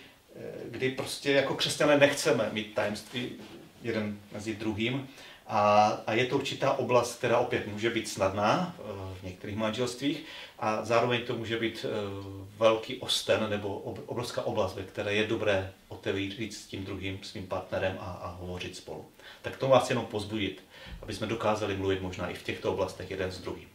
kdy 0.65 0.89
prostě 0.89 1.31
jako 1.31 1.55
křesťané 1.55 1.97
nechceme 1.97 2.49
mít 2.53 2.75
tajemství 2.75 3.31
jeden 3.81 4.19
mezi 4.31 4.55
druhým. 4.55 5.07
A, 5.47 5.87
a 6.07 6.13
je 6.13 6.25
to 6.25 6.35
určitá 6.35 6.71
oblast, 6.71 7.17
která 7.17 7.37
opět 7.37 7.67
může 7.67 7.89
být 7.89 8.09
snadná 8.09 8.75
eh, 8.77 8.81
v 9.19 9.23
některých 9.23 9.55
manželstvích 9.55 10.23
a 10.59 10.85
zároveň 10.85 11.21
to 11.21 11.35
může 11.35 11.59
být 11.59 11.85
eh, 11.85 11.89
velký 12.57 12.97
osten 12.97 13.49
nebo 13.49 13.77
obrovská 14.05 14.41
oblast, 14.41 14.75
ve 14.75 14.83
které 14.83 15.13
je 15.13 15.27
dobré 15.27 15.71
otevřít 15.87 16.53
s 16.53 16.65
tím 16.65 16.85
druhým, 16.85 17.19
svým 17.23 17.47
partnerem 17.47 17.97
a, 17.99 18.11
a 18.11 18.35
hovořit 18.39 18.75
spolu. 18.75 19.05
Tak 19.41 19.57
to 19.57 19.67
vás 19.67 19.89
jenom 19.89 20.05
pozbudit, 20.05 20.63
aby 21.01 21.13
jsme 21.13 21.27
dokázali 21.27 21.77
mluvit 21.77 22.01
možná 22.01 22.29
i 22.29 22.33
v 22.33 22.43
těchto 22.43 22.73
oblastech 22.73 23.11
jeden 23.11 23.31
s 23.31 23.41
druhým 23.41 23.69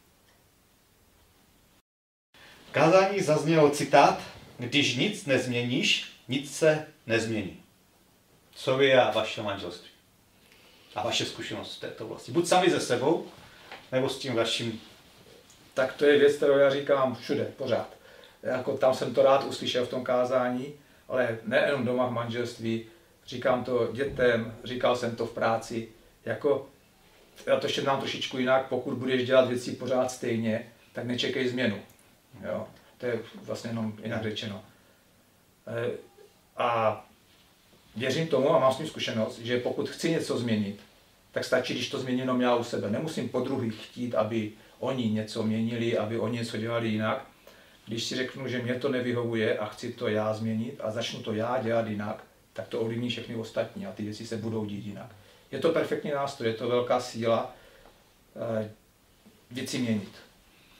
kázání 2.74 3.20
zazněl 3.20 3.70
citát, 3.70 4.22
když 4.58 4.96
nic 4.96 5.26
nezměníš, 5.26 6.12
nic 6.28 6.56
se 6.56 6.86
nezmění. 7.06 7.62
Co 8.54 8.76
vy 8.76 8.94
a 8.94 9.10
vaše 9.10 9.42
manželství? 9.42 9.93
A 10.94 11.02
vaše 11.02 11.24
zkušenost 11.24 11.76
v 11.76 11.80
této 11.80 12.04
oblasti. 12.04 12.32
Buď 12.32 12.46
sami 12.46 12.70
ze 12.70 12.80
sebou, 12.80 13.26
nebo 13.92 14.08
s 14.08 14.18
tím 14.18 14.34
vaším... 14.34 14.80
Tak 15.74 15.92
to 15.92 16.04
je 16.04 16.18
věc, 16.18 16.36
kterou 16.36 16.58
já 16.58 16.70
říkám 16.70 17.14
všude, 17.14 17.44
pořád. 17.56 17.88
Jako 18.42 18.76
tam 18.76 18.94
jsem 18.94 19.14
to 19.14 19.22
rád 19.22 19.44
uslyšel 19.44 19.86
v 19.86 19.88
tom 19.88 20.04
kázání, 20.04 20.74
ale 21.08 21.38
nejenom 21.44 21.84
doma 21.84 22.06
v 22.06 22.12
manželství, 22.12 22.86
říkám 23.26 23.64
to 23.64 23.88
dětem, 23.92 24.56
říkal 24.64 24.96
jsem 24.96 25.16
to 25.16 25.26
v 25.26 25.34
práci, 25.34 25.88
jako 26.24 26.68
já 27.46 27.60
to 27.60 27.66
ještě 27.66 27.82
nám 27.82 28.00
trošičku 28.00 28.38
jinak, 28.38 28.66
pokud 28.68 28.94
budeš 28.94 29.26
dělat 29.26 29.48
věci 29.48 29.72
pořád 29.72 30.10
stejně, 30.10 30.72
tak 30.92 31.04
nečekej 31.04 31.48
změnu. 31.48 31.82
Jo? 32.44 32.68
To 32.98 33.06
je 33.06 33.20
vlastně 33.34 33.70
jenom 33.70 33.92
jinak 34.02 34.22
řečeno. 34.22 34.64
E, 35.66 35.90
a 36.56 37.06
věřím 37.96 38.28
tomu 38.28 38.54
a 38.54 38.58
mám 38.58 38.72
s 38.72 38.76
tím 38.76 38.86
zkušenost, 38.86 39.38
že 39.38 39.60
pokud 39.60 39.88
chci 39.88 40.10
něco 40.10 40.38
změnit, 40.38 40.80
tak 41.32 41.44
stačí, 41.44 41.74
když 41.74 41.90
to 41.90 41.98
změním 41.98 42.20
jenom 42.20 42.40
já 42.40 42.56
u 42.56 42.64
sebe. 42.64 42.90
Nemusím 42.90 43.28
po 43.28 43.40
druhých 43.40 43.74
chtít, 43.74 44.14
aby 44.14 44.52
oni 44.78 45.10
něco 45.10 45.42
měnili, 45.42 45.98
aby 45.98 46.18
oni 46.18 46.38
něco 46.38 46.56
dělali 46.56 46.88
jinak. 46.88 47.26
Když 47.86 48.04
si 48.04 48.16
řeknu, 48.16 48.48
že 48.48 48.62
mě 48.62 48.74
to 48.74 48.88
nevyhovuje 48.88 49.58
a 49.58 49.66
chci 49.66 49.92
to 49.92 50.08
já 50.08 50.34
změnit 50.34 50.80
a 50.82 50.90
začnu 50.90 51.22
to 51.22 51.32
já 51.32 51.62
dělat 51.62 51.86
jinak, 51.86 52.24
tak 52.52 52.68
to 52.68 52.80
ovlivní 52.80 53.08
všechny 53.08 53.36
ostatní 53.36 53.86
a 53.86 53.92
ty 53.92 54.02
věci 54.02 54.26
se 54.26 54.36
budou 54.36 54.64
dít 54.64 54.86
jinak. 54.86 55.16
Je 55.52 55.58
to 55.58 55.68
perfektní 55.68 56.10
nástroj, 56.10 56.48
je 56.48 56.54
to 56.54 56.68
velká 56.68 57.00
síla 57.00 57.54
e, 58.60 58.70
věci 59.50 59.78
měnit 59.78 60.23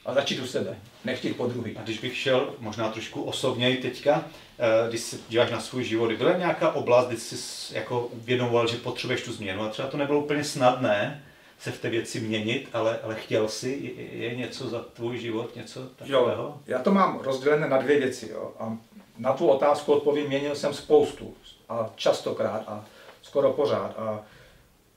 a 0.04 0.14
začít 0.14 0.40
u 0.40 0.46
sebe, 0.46 0.76
nechtít 1.04 1.36
po 1.36 1.46
druhý. 1.46 1.76
A 1.76 1.82
když 1.82 1.98
bych 1.98 2.16
šel 2.16 2.54
možná 2.58 2.88
trošku 2.88 3.22
osobněji 3.22 3.76
teďka, 3.76 4.24
eh, 4.58 4.88
když 4.88 5.00
se 5.00 5.16
díváš 5.28 5.50
na 5.50 5.60
svůj 5.60 5.84
život, 5.84 6.12
byla 6.12 6.36
nějaká 6.36 6.72
oblast, 6.72 7.06
kdy 7.06 7.16
jsi 7.16 7.74
jako 7.74 8.06
uvědomoval, 8.06 8.66
že 8.66 8.76
potřebuješ 8.76 9.22
tu 9.22 9.32
změnu 9.32 9.62
a 9.62 9.68
třeba 9.68 9.88
to 9.88 9.96
nebylo 9.96 10.20
úplně 10.20 10.44
snadné 10.44 11.24
se 11.58 11.70
v 11.70 11.80
té 11.80 11.90
věci 11.90 12.20
měnit, 12.20 12.68
ale, 12.72 12.98
ale 13.02 13.14
chtěl 13.14 13.48
jsi, 13.48 13.94
je, 13.96 14.18
je 14.18 14.34
něco 14.34 14.68
za 14.68 14.84
tvůj 14.92 15.18
život, 15.18 15.56
něco 15.56 15.80
takového? 15.80 16.42
Jo, 16.42 16.58
já 16.66 16.78
to 16.78 16.90
mám 16.90 17.20
rozdělené 17.20 17.68
na 17.68 17.78
dvě 17.78 17.98
věci. 17.98 18.30
Jo. 18.32 18.52
A 18.58 18.76
na 19.18 19.32
tu 19.32 19.46
otázku 19.46 19.92
odpovím, 19.92 20.26
měnil 20.26 20.56
jsem 20.56 20.74
spoustu 20.74 21.34
a 21.68 21.90
častokrát 21.96 22.64
a 22.66 22.84
skoro 23.22 23.52
pořád. 23.52 23.98
A, 23.98 24.22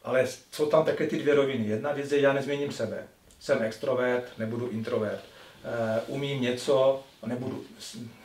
ale 0.04 0.28
jsou 0.52 0.66
tam 0.66 0.86
také 0.86 1.08
ty 1.08 1.20
dvě 1.20 1.36
roviny. 1.36 1.66
Jedna 1.66 1.92
věc 1.92 2.12
je, 2.12 2.22
já 2.22 2.34
nezměním 2.34 2.72
sebe 2.72 3.08
jsem 3.40 3.62
extrovert, 3.64 4.38
nebudu 4.38 4.68
introvert. 4.70 5.24
Uh, 6.08 6.16
umím 6.16 6.42
něco, 6.42 7.04
nebudu, 7.26 7.64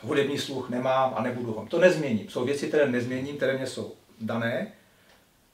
hudební 0.01 0.37
sluch 0.37 0.69
nemám 0.69 1.13
a 1.17 1.21
nebudu 1.21 1.53
ho. 1.53 1.65
To 1.69 1.79
nezměním. 1.79 2.29
Jsou 2.29 2.45
věci, 2.45 2.67
které 2.67 2.87
nezměním, 2.87 3.37
které 3.37 3.57
mě 3.57 3.67
jsou 3.67 3.93
dané, 4.21 4.71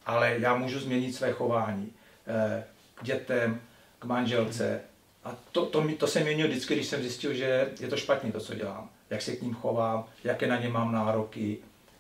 ale 0.06 0.36
já 0.40 0.56
můžu 0.56 0.80
změnit 0.80 1.14
své 1.14 1.32
chování 1.32 1.86
uh, 1.86 2.64
k 2.96 3.04
dětem, 3.04 3.62
k 4.00 4.06
manželce 4.06 4.82
a, 5.24 5.36
to, 5.52 5.66
to, 5.66 5.88
to 5.98 6.08
jsem 6.08 6.24
měnil 6.24 6.48
vždycky, 6.48 6.76
když 6.76 6.88
jsem 6.88 7.02
zjistil, 7.02 7.34
že 7.34 7.72
je 7.80 7.88
to 7.88 7.98
špatně 7.98 8.32
to, 8.32 8.40
co 8.40 8.56
dělám. 8.56 8.90
Jak 9.10 9.22
se 9.22 9.36
k 9.36 9.42
ním 9.42 9.54
chovám, 9.54 10.06
jaké 10.24 10.48
na 10.48 10.60
ně 10.60 10.70
mám 10.70 10.92
nároky, 10.92 11.58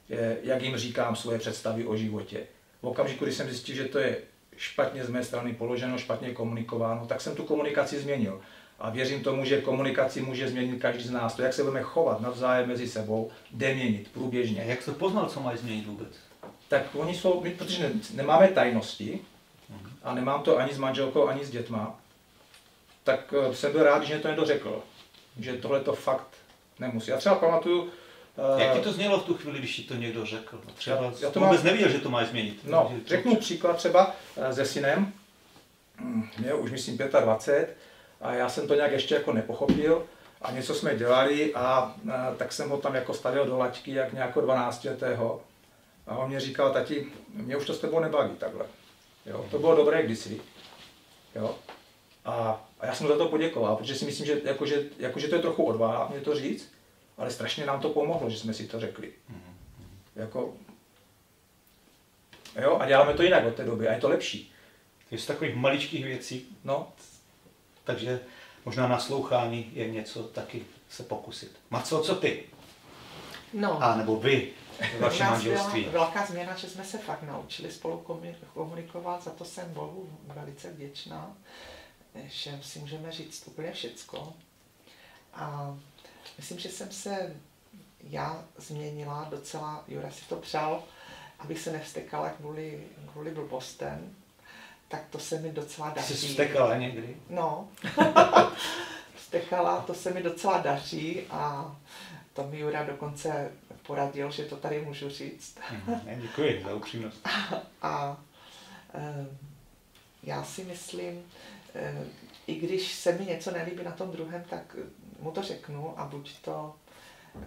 je- 0.10 0.38
jak 0.44 0.62
jim 0.62 0.78
říkám 0.78 1.16
svoje 1.16 1.40
představy 1.40 1.86
o 1.86 1.96
životě. 1.96 2.40
V 2.82 2.88
okamžiku, 2.88 3.26
kdy 3.26 3.34
jsem 3.34 3.48
zjistil, 3.48 3.76
že 3.76 3.86
to 3.86 4.00
je 4.00 4.18
špatně 4.60 5.06
z 5.06 5.10
mé 5.10 5.24
strany 5.24 5.54
položeno, 5.54 5.98
špatně 5.98 6.34
komunikováno, 6.34 7.06
tak 7.08 7.22
jsem 7.22 7.36
tu 7.36 7.44
komunikaci 7.44 8.00
změnil. 8.00 8.42
A 8.80 8.90
věřím 8.90 9.24
tomu, 9.24 9.46
že 9.46 9.62
komunikaci 9.62 10.22
může 10.22 10.50
změnit 10.50 10.82
každý 10.82 11.04
z 11.04 11.12
nás. 11.12 11.34
To, 11.34 11.42
jak 11.42 11.54
se 11.54 11.64
budeme 11.64 11.84
chovat 11.84 12.22
navzájem 12.22 12.68
mezi 12.68 12.88
sebou, 12.88 13.32
jde 13.52 13.74
měnit 13.74 14.12
průběžně. 14.14 14.64
Jak 14.68 14.86
to 14.86 14.92
poznal, 14.92 15.26
co 15.26 15.40
mají 15.40 15.58
změnit 15.58 15.88
vůbec? 15.88 16.10
Tak 16.68 16.84
oni 16.94 17.16
jsou, 17.16 17.42
my, 17.42 17.50
protože 17.50 17.84
ne- 17.84 18.00
nemáme 18.14 18.48
tajnosti 18.48 19.20
a 20.04 20.14
nemám 20.14 20.42
to 20.42 20.58
ani 20.58 20.74
s 20.74 20.78
manželkou, 20.78 21.28
ani 21.28 21.46
s 21.46 21.50
dětma, 21.50 22.00
tak 23.04 23.34
eh, 23.34 23.56
jsem 23.56 23.72
byl 23.72 23.84
rád, 23.84 24.04
že 24.04 24.14
mě 24.14 24.22
to 24.22 24.28
někdo 24.28 24.46
řekl, 24.46 24.84
že 25.40 25.54
tohle 25.54 25.80
to 25.80 25.94
fakt 25.94 26.28
nemusí. 26.80 27.12
Já 27.12 27.18
třeba 27.18 27.36
pamatuju, 27.36 27.90
Jak 28.58 28.74
ti 28.78 28.82
to 28.82 28.92
znělo 28.94 29.20
v 29.20 29.24
tu 29.26 29.34
chvíli, 29.34 29.60
když 29.60 29.76
ti 29.76 29.82
to 29.84 29.94
někdo 29.96 30.26
řekl? 30.26 30.62
No 30.68 30.74
Třeba 30.74 30.96
Já- 30.98 31.14
já, 31.22 31.30
to 31.32 31.40
vůbec 31.40 31.58
mám- 31.60 31.66
nevěděl, 31.66 31.90
že 31.90 32.00
to 32.00 32.10
máš 32.10 32.28
změnit. 32.28 32.60
No, 32.64 32.92
řeknu 33.06 33.36
příklad 33.36 33.78
třeba 33.78 34.16
eh, 34.38 34.54
se 34.54 34.66
synem, 34.66 35.14
Mm, 36.02 36.30
mě 36.38 36.54
už 36.54 36.72
myslím 36.72 36.98
25 36.98 37.78
a 38.22 38.34
já 38.34 38.50
jsem 38.50 38.68
to 38.68 38.76
nějak 38.76 38.92
ještě 38.92 39.16
jako 39.16 39.34
nepochopil 39.34 40.06
a 40.42 40.52
něco 40.52 40.76
jsme 40.76 40.96
dělali 40.96 41.54
a, 41.54 41.60
a 42.14 42.34
tak 42.38 42.52
jsem 42.54 42.70
ho 42.70 42.78
tam 42.78 42.96
jako 42.96 43.14
stavil 43.14 43.46
do 43.46 43.58
laťky 43.58 43.94
jak 43.94 44.14
nějakého 44.14 44.42
12 44.42 44.84
letého 44.84 45.42
a 46.08 46.18
on 46.18 46.30
mě 46.30 46.40
říkal, 46.40 46.72
tati, 46.74 47.08
mě 47.34 47.58
už 47.58 47.66
to 47.66 47.74
s 47.74 47.80
tebou 47.80 48.00
nebaví 48.00 48.30
takhle. 48.38 48.66
Jo, 49.26 49.46
to 49.52 49.60
bylo 49.60 49.76
dobré 49.76 50.04
kdysi. 50.04 50.42
Jo. 51.36 51.56
A, 52.26 52.66
a 52.80 52.86
já 52.86 52.96
jsem 52.96 53.08
mu 53.08 53.14
za 53.14 53.18
to 53.18 53.28
poděkoval, 53.28 53.76
protože 53.76 53.96
si 53.96 54.06
myslím, 54.06 54.26
že, 54.26 54.42
jako, 54.44 54.66
že, 54.66 54.84
jako, 55.00 55.20
že 55.20 55.28
to 55.28 55.36
je 55.36 55.42
trochu 55.42 55.64
odvaha 55.64 56.08
mě 56.12 56.20
to 56.22 56.36
říct, 56.36 56.72
ale 57.20 57.32
strašně 57.32 57.66
nám 57.66 57.82
to 57.82 57.90
pomohlo, 57.90 58.30
že 58.30 58.40
jsme 58.40 58.54
si 58.54 58.68
to 58.68 58.80
řekli. 58.80 59.12
Jako, 60.16 60.54
jo, 62.62 62.78
a 62.80 62.86
děláme 62.88 63.14
to 63.14 63.24
jinak 63.24 63.46
od 63.46 63.56
té 63.56 63.64
doby 63.66 63.88
a 63.88 63.94
je 63.94 64.00
to 64.02 64.10
lepší. 64.10 64.52
Je 65.12 65.18
z 65.18 65.26
takových 65.26 65.56
maličkých 65.56 66.06
věcí, 66.06 66.58
No, 66.64 66.94
takže 67.84 68.20
možná 68.66 68.88
naslouchání 68.88 69.72
je 69.74 69.90
něco 69.92 70.24
taky 70.24 70.66
se 70.90 71.04
pokusit. 71.04 71.60
Marcel, 71.70 72.04
co 72.04 72.16
ty? 72.16 72.44
No, 73.54 73.84
A 73.84 73.96
nebo 73.96 74.16
vy, 74.20 74.52
nás 75.02 75.20
manželství? 75.20 75.82
byla 75.84 76.04
velká 76.06 76.26
změna, 76.26 76.56
že 76.56 76.70
jsme 76.70 76.84
se 76.84 76.98
fakt 76.98 77.24
naučili 77.24 77.72
spolu 77.72 78.06
komunikovat, 78.54 79.24
za 79.24 79.32
to 79.32 79.46
jsem 79.46 79.74
Bohu 79.74 80.10
velice 80.28 80.70
vděčná, 80.72 81.38
že 82.28 82.60
si 82.64 82.80
můžeme 82.80 83.12
říct 83.12 83.48
úplně 83.48 83.72
všecko. 83.72 84.34
A 85.34 85.78
myslím, 86.40 86.60
že 86.60 86.70
jsem 86.70 86.92
se 86.92 87.36
já 88.04 88.44
změnila 88.58 89.28
docela, 89.30 89.84
Jura 89.88 90.12
si 90.12 90.26
to 90.30 90.36
přál, 90.36 90.84
abych 91.40 91.60
se 91.60 91.72
nevstekala 91.72 92.30
kvůli, 92.30 92.84
kvůli 93.12 93.32
blbostem, 93.32 94.16
tak 94.88 95.02
to 95.10 95.20
se 95.20 95.40
mi 95.40 95.52
docela 95.52 95.90
Jsi 95.90 95.96
daří. 95.96 96.28
vztekala 96.28 96.76
někdy? 96.78 97.18
No, 97.30 97.68
vstekala, 99.16 99.82
to 99.82 99.94
se 99.94 100.12
mi 100.14 100.24
docela 100.24 100.58
daří 100.58 101.22
a 101.30 101.76
to 102.34 102.44
mi 102.48 102.60
Jura 102.60 102.84
dokonce 102.84 103.52
poradil, 103.84 104.32
že 104.32 104.44
to 104.46 104.56
tady 104.58 104.82
můžu 104.82 105.10
říct. 105.10 105.58
Mhm, 105.72 106.02
ne, 106.06 106.18
Děkuji 106.22 106.64
za 106.64 106.74
upřímnost. 106.76 107.28
A 107.82 108.18
eh, 108.94 109.26
já 110.24 110.44
si 110.44 110.64
myslím, 110.64 111.24
eh, 111.76 112.04
i 112.48 112.56
když 112.56 112.94
se 112.94 113.12
mi 113.12 113.26
něco 113.26 113.52
nelíbí 113.52 113.84
na 113.84 113.92
tom 113.92 114.12
druhém, 114.12 114.44
tak 114.50 114.76
mu 115.22 115.32
to 115.32 115.44
řeknu 115.44 116.00
a 116.00 116.06
buď 116.06 116.42
to, 116.42 116.76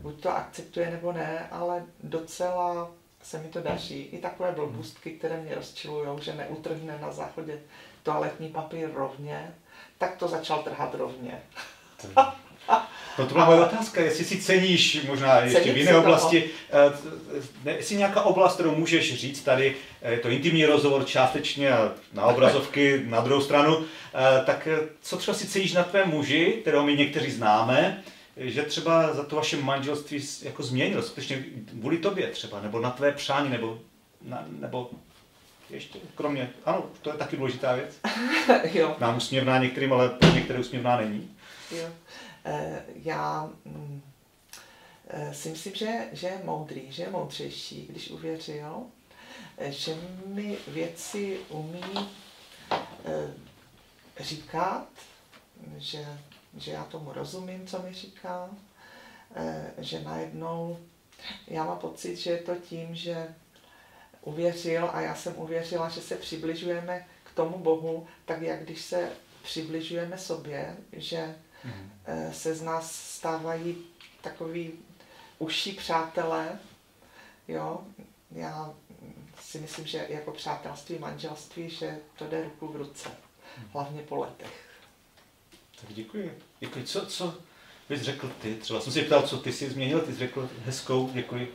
buď 0.00 0.22
to 0.22 0.36
akceptuje 0.36 0.90
nebo 0.90 1.12
ne, 1.12 1.48
ale 1.50 1.84
docela 2.02 2.90
se 3.22 3.38
mi 3.38 3.48
to 3.48 3.60
daří. 3.60 4.02
I 4.02 4.18
takové 4.18 4.52
blbůstky, 4.52 5.10
které 5.10 5.40
mě 5.40 5.54
rozčilujou, 5.54 6.18
že 6.20 6.34
neutrhne 6.34 6.98
na 6.98 7.12
záchodě 7.12 7.60
toaletní 8.02 8.48
papír 8.48 8.90
rovně, 8.94 9.54
tak 9.98 10.16
to 10.16 10.28
začal 10.28 10.62
trhat 10.62 10.94
rovně. 10.94 11.42
No 13.18 13.26
to 13.26 13.34
byla 13.34 13.44
moje 13.44 13.60
otázka, 13.60 14.00
jestli 14.00 14.24
si 14.24 14.40
ceníš 14.40 15.04
možná 15.06 15.40
ještě 15.40 15.58
Cením 15.58 15.74
v 15.74 15.78
jiné 15.78 15.96
oblasti, 15.96 16.50
eh, 16.70 16.92
ne, 17.64 17.72
jestli 17.72 17.96
nějaká 17.96 18.22
oblast, 18.22 18.54
kterou 18.54 18.74
můžeš 18.74 19.20
říct 19.20 19.42
tady, 19.42 19.76
eh, 20.02 20.12
je 20.12 20.18
to 20.18 20.28
intimní 20.28 20.64
rozhovor 20.66 21.04
částečně 21.04 21.70
na 22.12 22.24
obrazovky 22.24 23.02
na 23.06 23.20
druhou 23.20 23.40
stranu, 23.40 23.84
eh, 24.14 24.44
tak 24.44 24.66
eh, 24.66 24.78
co 25.02 25.16
třeba 25.16 25.36
si 25.36 25.46
ceníš 25.46 25.72
na 25.72 25.84
tvém 25.84 26.08
muži, 26.08 26.58
kterého 26.60 26.84
my 26.84 26.96
někteří 26.96 27.30
známe, 27.30 28.02
eh, 28.36 28.48
že 28.48 28.62
třeba 28.62 29.12
za 29.14 29.24
to 29.24 29.36
vaše 29.36 29.56
manželství 29.56 30.20
jako 30.42 30.62
změnil, 30.62 31.02
skutečně 31.02 31.44
kvůli 31.80 31.98
tobě 31.98 32.26
třeba, 32.26 32.60
nebo 32.62 32.80
na 32.80 32.90
tvé 32.90 33.12
přání, 33.12 33.50
nebo, 33.50 33.78
na, 34.22 34.44
nebo 34.60 34.90
ještě 35.70 35.98
kromě, 36.14 36.50
ano, 36.64 36.84
to 37.02 37.10
je 37.10 37.16
taky 37.16 37.36
důležitá 37.36 37.74
věc. 37.74 37.98
jo. 38.74 38.96
Nám 38.98 39.16
usměvná 39.16 39.58
některým, 39.58 39.92
ale 39.92 40.08
pro 40.08 40.30
některé 40.34 40.58
usměvná 40.58 40.96
není. 40.96 41.30
Jo. 41.70 41.88
Eh, 42.44 42.82
Já 42.94 43.50
mm, 43.64 44.02
eh, 45.08 45.34
si 45.34 45.48
myslím, 45.48 45.74
že, 45.74 46.08
že 46.12 46.26
je 46.26 46.40
moudrý, 46.44 46.92
že 46.92 47.02
je 47.02 47.10
moudřejší, 47.10 47.86
když 47.86 48.10
uvěřil, 48.10 48.82
eh, 49.58 49.72
že 49.72 49.96
mi 50.26 50.56
věci 50.68 51.40
umí 51.48 51.82
říkat, 54.20 54.86
že, 55.76 56.06
že 56.56 56.72
já 56.72 56.84
tomu 56.84 57.12
rozumím, 57.12 57.66
co 57.66 57.82
mi 57.82 57.94
říká, 57.94 58.50
že 59.78 60.00
najednou 60.00 60.78
já 61.48 61.64
mám 61.64 61.78
pocit, 61.78 62.16
že 62.16 62.30
je 62.30 62.38
to 62.38 62.54
tím, 62.56 62.94
že 62.94 63.34
uvěřil 64.22 64.90
a 64.92 65.00
já 65.00 65.14
jsem 65.14 65.34
uvěřila, 65.36 65.88
že 65.88 66.00
se 66.00 66.16
přibližujeme 66.16 67.06
k 67.24 67.34
tomu 67.34 67.58
Bohu, 67.58 68.06
tak 68.24 68.42
jak 68.42 68.64
když 68.64 68.80
se 68.82 69.10
přibližujeme 69.42 70.18
sobě, 70.18 70.76
že 70.92 71.36
eh, 71.64 71.72
se 72.32 72.54
z 72.54 72.62
nás 72.62 72.92
stávají 72.92 73.76
takový 74.20 74.72
užší 75.38 75.72
přátelé, 75.72 76.58
jo, 77.48 77.80
já 78.30 78.74
si 79.40 79.58
myslím, 79.58 79.86
že 79.86 80.06
jako 80.08 80.30
přátelství, 80.32 80.98
manželství, 80.98 81.70
že 81.70 81.98
to 82.18 82.24
jde 82.24 82.44
ruku 82.44 82.68
v 82.68 82.76
ruce, 82.76 83.08
hlavně 83.72 84.02
po 84.02 84.16
letech. 84.16 84.70
Tak 85.80 85.94
děkuji. 85.94 86.38
Děkuji. 86.60 86.84
Co, 86.84 87.06
co 87.06 87.34
bys 87.88 88.00
řekl 88.00 88.32
ty? 88.42 88.54
Třeba 88.54 88.80
jsem 88.80 88.92
si 88.92 89.02
ptal, 89.02 89.22
co 89.22 89.38
ty 89.38 89.52
jsi 89.52 89.70
změnil, 89.70 90.00
ty 90.00 90.12
jsi 90.12 90.18
řekl 90.18 90.48
hezkou, 90.64 91.10
děkuji. 91.12 91.54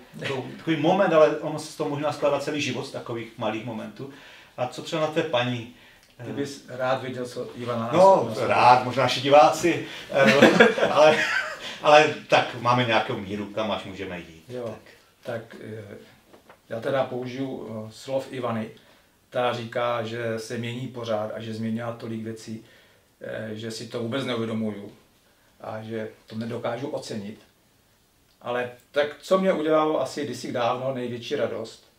Takový, 0.57 0.77
moment, 0.77 1.13
ale 1.13 1.39
ono 1.39 1.59
se 1.59 1.77
toho 1.77 1.89
možná 1.89 2.13
skládá 2.13 2.39
celý 2.39 2.61
život 2.61 2.87
z 2.87 2.91
takových 2.91 3.37
malých 3.37 3.65
momentů. 3.65 4.13
A 4.57 4.67
co 4.67 4.81
třeba 4.81 5.01
na 5.01 5.07
tvé 5.07 5.23
paní? 5.23 5.75
Ty 6.26 6.32
bys 6.32 6.65
rád 6.70 7.01
viděl, 7.03 7.26
co 7.26 7.47
Ivana 7.55 7.82
nás 7.86 7.93
No, 7.93 8.26
nás- 8.30 8.38
rád, 8.47 8.84
možná 8.84 9.03
naši 9.03 9.22
diváci, 9.22 9.86
eh, 10.11 10.89
ale, 10.91 11.18
ale 11.82 12.13
tak 12.30 12.55
máme 12.61 12.86
nějakou 12.86 13.18
míru, 13.18 13.45
kam 13.45 13.72
až 13.72 13.84
můžeme 13.84 14.20
jít. 14.20 14.43
Jo, 14.49 14.76
tak 15.24 15.41
eh, 15.61 15.97
já 16.70 16.80
teda 16.80 17.03
použiju 17.03 17.68
eh, 17.88 17.91
slov 17.91 18.28
Ivany. 18.32 18.70
Ta 19.30 19.53
říká, 19.53 20.03
že 20.03 20.39
se 20.39 20.57
mění 20.57 20.88
pořád 20.88 21.32
a 21.36 21.39
že 21.41 21.53
změnila 21.53 21.91
tolik 21.93 22.24
věcí, 22.24 22.65
že 23.53 23.72
si 23.72 23.88
to 23.88 23.99
vůbec 23.99 24.26
neuvědomuju 24.26 24.91
a 25.61 25.82
že 25.82 26.09
to 26.28 26.36
nedokážu 26.36 26.88
ocenit. 26.88 27.39
Ale 28.41 28.72
tak 28.91 29.07
co 29.22 29.38
mě 29.38 29.53
udělalo 29.53 30.01
asi 30.01 30.26
kdysi 30.26 30.51
dávno 30.51 30.93
největší 30.93 31.36
radost, 31.36 31.91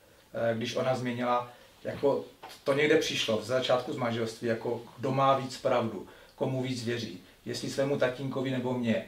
když 0.54 0.76
ona 0.76 0.94
změnila, 0.94 1.52
jako 1.84 2.24
to 2.64 2.72
někde 2.72 2.96
přišlo 2.96 3.38
v 3.38 3.44
začátku 3.44 3.92
z 3.92 3.96
manželství, 3.96 4.48
jako 4.48 4.82
kdo 4.98 5.12
má 5.12 5.38
víc 5.38 5.56
pravdu, 5.56 6.06
komu 6.34 6.62
víc 6.62 6.84
věří, 6.84 7.20
jestli 7.44 7.70
svému 7.70 7.98
tatínkovi 7.98 8.50
nebo 8.50 8.74
mě. 8.74 9.04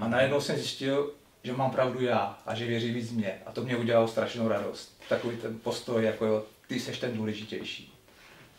A 0.00 0.08
najednou 0.08 0.40
jsem 0.40 0.56
zjistil, 0.56 1.12
že 1.42 1.52
mám 1.52 1.70
pravdu 1.70 2.04
já 2.04 2.38
a 2.46 2.54
že 2.54 2.66
věří 2.66 2.92
víc 2.92 3.10
mě. 3.10 3.38
A 3.46 3.52
to 3.52 3.64
mě 3.64 3.76
udělalo 3.76 4.08
strašnou 4.08 4.48
radost. 4.48 5.02
Takový 5.08 5.36
ten 5.36 5.58
postoj, 5.58 6.04
jako 6.04 6.26
jo, 6.26 6.44
ty 6.66 6.80
seš 6.80 6.98
ten 6.98 7.16
důležitější. 7.16 7.94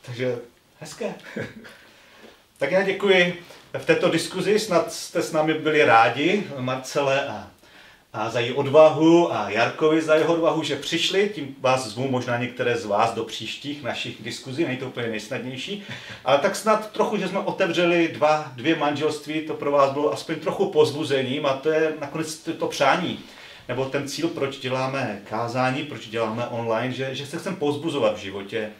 Takže 0.02 0.40
hezké. 0.80 1.16
tak 2.58 2.72
já 2.72 2.84
děkuji. 2.84 3.44
V 3.78 3.86
této 3.86 4.10
diskuzi 4.10 4.60
snad 4.60 4.94
jste 4.94 5.22
s 5.22 5.32
námi 5.32 5.54
byli 5.54 5.86
rádi, 5.86 6.48
Marcele 6.58 7.28
a, 7.28 7.52
a 8.14 8.30
za 8.30 8.40
její 8.40 8.54
odvahu 8.54 9.34
a 9.34 9.50
Jarkovi 9.50 10.02
za 10.02 10.16
jeho 10.16 10.34
odvahu, 10.34 10.64
že 10.64 10.76
přišli. 10.76 11.32
Tím 11.36 11.56
vás 11.60 11.88
zvu 11.88 12.08
možná 12.08 12.38
některé 12.38 12.78
z 12.78 12.86
vás 12.86 13.14
do 13.14 13.24
příštích 13.24 13.84
našich 13.84 14.24
diskuzí, 14.24 14.66
není 14.66 14.78
to 14.78 14.88
úplně 14.88 15.08
nejsnadnější. 15.08 15.84
Ale 16.26 16.38
tak 16.38 16.56
snad 16.56 16.92
trochu, 16.92 17.18
že 17.18 17.28
jsme 17.28 17.40
otevřeli 17.40 18.08
dva, 18.08 18.52
dvě 18.56 18.76
manželství, 18.76 19.42
to 19.42 19.54
pro 19.54 19.72
vás 19.72 19.92
bylo 19.92 20.14
aspoň 20.14 20.36
trochu 20.36 20.66
pozbuzením 20.70 21.46
a 21.46 21.54
to 21.54 21.70
je 21.70 21.94
nakonec 22.02 22.36
to, 22.38 22.68
přání 22.68 23.20
nebo 23.68 23.86
ten 23.86 24.08
cíl, 24.08 24.28
proč 24.28 24.58
děláme 24.58 25.22
kázání, 25.30 25.84
proč 25.84 26.08
děláme 26.08 26.48
online, 26.48 26.94
že, 26.94 27.16
že 27.16 27.26
se 27.26 27.38
chceme 27.38 27.56
pozbuzovat 27.56 28.16
v 28.16 28.22
životě 28.22 28.72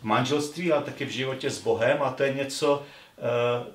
v 0.00 0.04
manželství, 0.04 0.72
ale 0.72 0.82
taky 0.82 1.04
v 1.04 1.10
životě 1.10 1.50
s 1.50 1.58
Bohem 1.58 2.02
a 2.02 2.10
to 2.10 2.22
je 2.22 2.34
něco, 2.34 2.82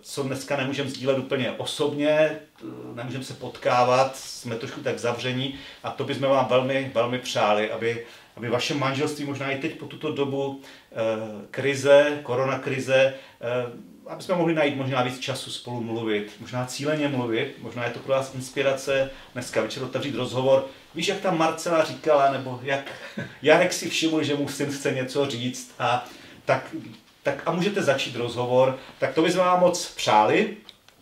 co 0.01 0.23
dneska 0.23 0.57
nemůžeme 0.57 0.89
sdílet 0.89 1.17
úplně 1.17 1.51
osobně, 1.51 2.39
nemůžeme 2.93 3.23
se 3.23 3.33
potkávat, 3.33 4.15
jsme 4.15 4.55
trošku 4.55 4.81
tak 4.81 4.99
zavření 4.99 5.55
a 5.83 5.91
to 5.91 6.03
bychom 6.03 6.29
vám 6.29 6.47
velmi, 6.49 6.91
velmi 6.93 7.19
přáli, 7.19 7.71
aby, 7.71 8.05
aby 8.37 8.49
vaše 8.49 8.73
manželství 8.73 9.25
možná 9.25 9.51
i 9.51 9.61
teď 9.61 9.79
po 9.79 9.85
tuto 9.85 10.11
dobu 10.11 10.61
krize, 11.51 12.19
koronakrize, 12.23 13.13
aby 14.07 14.23
jsme 14.23 14.35
mohli 14.35 14.53
najít 14.53 14.75
možná 14.75 15.03
víc 15.03 15.19
času 15.19 15.51
spolu 15.51 15.83
mluvit, 15.83 16.31
možná 16.39 16.65
cíleně 16.65 17.07
mluvit, 17.07 17.55
možná 17.61 17.85
je 17.85 17.91
to 17.91 17.99
pro 17.99 18.13
vás 18.13 18.35
inspirace 18.35 19.11
dneska 19.33 19.61
večer 19.61 19.83
otevřít 19.83 20.15
rozhovor. 20.15 20.65
Víš, 20.95 21.07
jak 21.07 21.19
tam 21.19 21.37
Marcela 21.37 21.83
říkala, 21.83 22.31
nebo 22.31 22.59
jak 22.63 22.91
Jarek 23.41 23.73
si 23.73 23.89
všiml, 23.89 24.23
že 24.23 24.35
mu 24.35 24.47
syn 24.47 24.71
chce 24.71 24.91
něco 24.91 25.25
říct 25.25 25.75
a 25.79 26.05
tak, 26.45 26.75
tak 27.24 27.43
a 27.45 27.51
můžete 27.51 27.84
začít 27.84 28.15
rozhovor, 28.15 28.78
tak 28.99 29.13
to 29.13 29.21
bychom 29.21 29.39
vám 29.39 29.59
moc 29.59 29.88
přáli. 29.95 30.57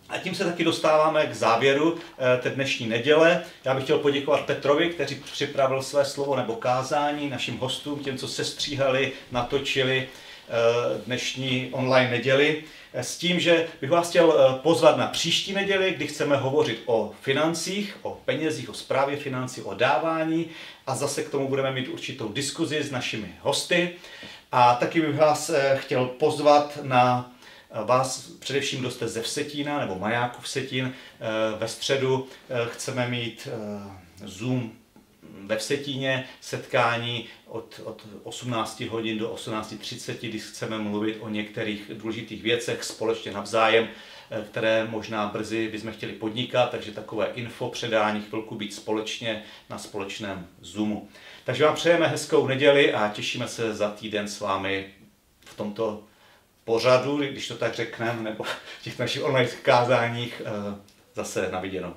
A 0.10 0.18
tím 0.18 0.36
se 0.36 0.46
taky 0.46 0.64
dostáváme 0.64 1.26
k 1.26 1.36
závěru 1.36 1.98
eh, 1.98 2.38
té 2.38 2.50
dnešní 2.50 2.88
neděle. 2.88 3.44
Já 3.66 3.74
bych 3.74 3.84
chtěl 3.84 3.98
poděkovat 3.98 4.42
Petrovi, 4.42 4.90
který 4.90 5.16
připravil 5.16 5.82
své 5.82 6.06
slovo 6.06 6.36
nebo 6.36 6.56
kázání, 6.56 7.30
našim 7.30 7.58
hostům, 7.58 8.00
těm, 8.00 8.18
co 8.18 8.28
se 8.28 8.46
stříhali, 8.46 9.12
natočili 9.32 10.08
eh, 10.08 11.02
dnešní 11.06 11.70
online 11.72 12.12
neděli 12.12 12.64
s 12.94 13.18
tím, 13.18 13.40
že 13.40 13.68
bych 13.82 13.90
vás 13.90 14.10
chtěl 14.10 14.34
eh, 14.34 14.60
pozvat 14.60 14.98
na 14.98 15.08
příští 15.08 15.54
neděli, 15.54 15.92
kdy 15.92 16.08
chceme 16.08 16.38
hovořit 16.38 16.84
o 16.86 17.12
financích, 17.22 17.98
o 18.02 18.22
penězích, 18.26 18.70
o 18.70 18.74
správě 18.74 19.18
financí, 19.18 19.62
o 19.62 19.74
dávání 19.74 20.50
a 20.88 20.96
zase 20.96 21.24
k 21.24 21.30
tomu 21.30 21.48
budeme 21.48 21.72
mít 21.72 21.88
určitou 21.88 22.32
diskuzi 22.32 22.84
s 22.84 22.92
našimi 22.92 23.28
hosty. 23.42 23.92
A 24.52 24.76
taky 24.76 25.02
bych 25.02 25.18
vás 25.18 25.50
eh, 25.50 25.78
chtěl 25.82 26.06
pozvat 26.06 26.80
na 26.84 27.34
eh, 27.72 27.86
vás, 27.86 28.28
především 28.40 28.80
kdo 28.80 28.92
jste 28.92 29.08
ze 29.08 29.22
Vsetína 29.22 29.80
nebo 29.80 30.00
Majáku 30.00 30.42
Vsetín, 30.42 30.94
ve 31.58 31.68
středu 31.68 32.28
chceme 32.72 33.08
mít 33.08 33.48
Zoom 34.26 34.72
ve 35.46 35.58
Vsetíně 35.58 36.26
setkání 36.42 37.26
od, 37.48 37.82
od 37.84 38.08
18 38.24 38.82
hodin 38.82 39.18
do 39.18 39.34
18.30, 39.34 40.30
kdy 40.30 40.40
chceme 40.40 40.78
mluvit 40.78 41.18
o 41.20 41.30
některých 41.30 41.92
důležitých 41.94 42.44
věcech 42.44 42.84
společně 42.84 43.32
navzájem, 43.32 43.88
eh, 44.32 44.46
které 44.52 44.88
možná 44.90 45.28
brzy 45.28 45.68
bychom 45.68 45.92
chtěli 45.92 46.14
podnikat, 46.14 46.72
takže 46.72 46.92
takové 46.92 47.28
info 47.36 47.70
předání, 47.70 48.22
chvilku 48.22 48.56
být 48.56 48.74
společně 48.74 49.44
na 49.70 49.78
společném 49.78 50.48
Zoomu. 50.62 51.10
Takže 51.44 51.66
vám 51.66 51.76
přejeme 51.76 52.08
hezkou 52.08 52.48
neděli 52.48 52.94
a 52.94 53.08
těšíme 53.08 53.48
se 53.48 53.76
za 53.76 53.92
týden 53.92 54.28
s 54.28 54.40
vámi 54.40 54.94
v 55.46 55.58
tomto 55.58 56.04
pořadu, 56.64 57.18
když 57.18 57.48
to 57.48 57.58
tak 57.58 57.76
řekneme, 57.76 58.24
nebo 58.24 58.44
v 58.44 58.84
těch 58.84 59.00
našich 59.00 59.24
online 59.24 59.50
kázáních 59.50 60.42
eh, 60.46 60.52
zase 61.14 61.50
na 61.52 61.60
viděnou. 61.60 61.96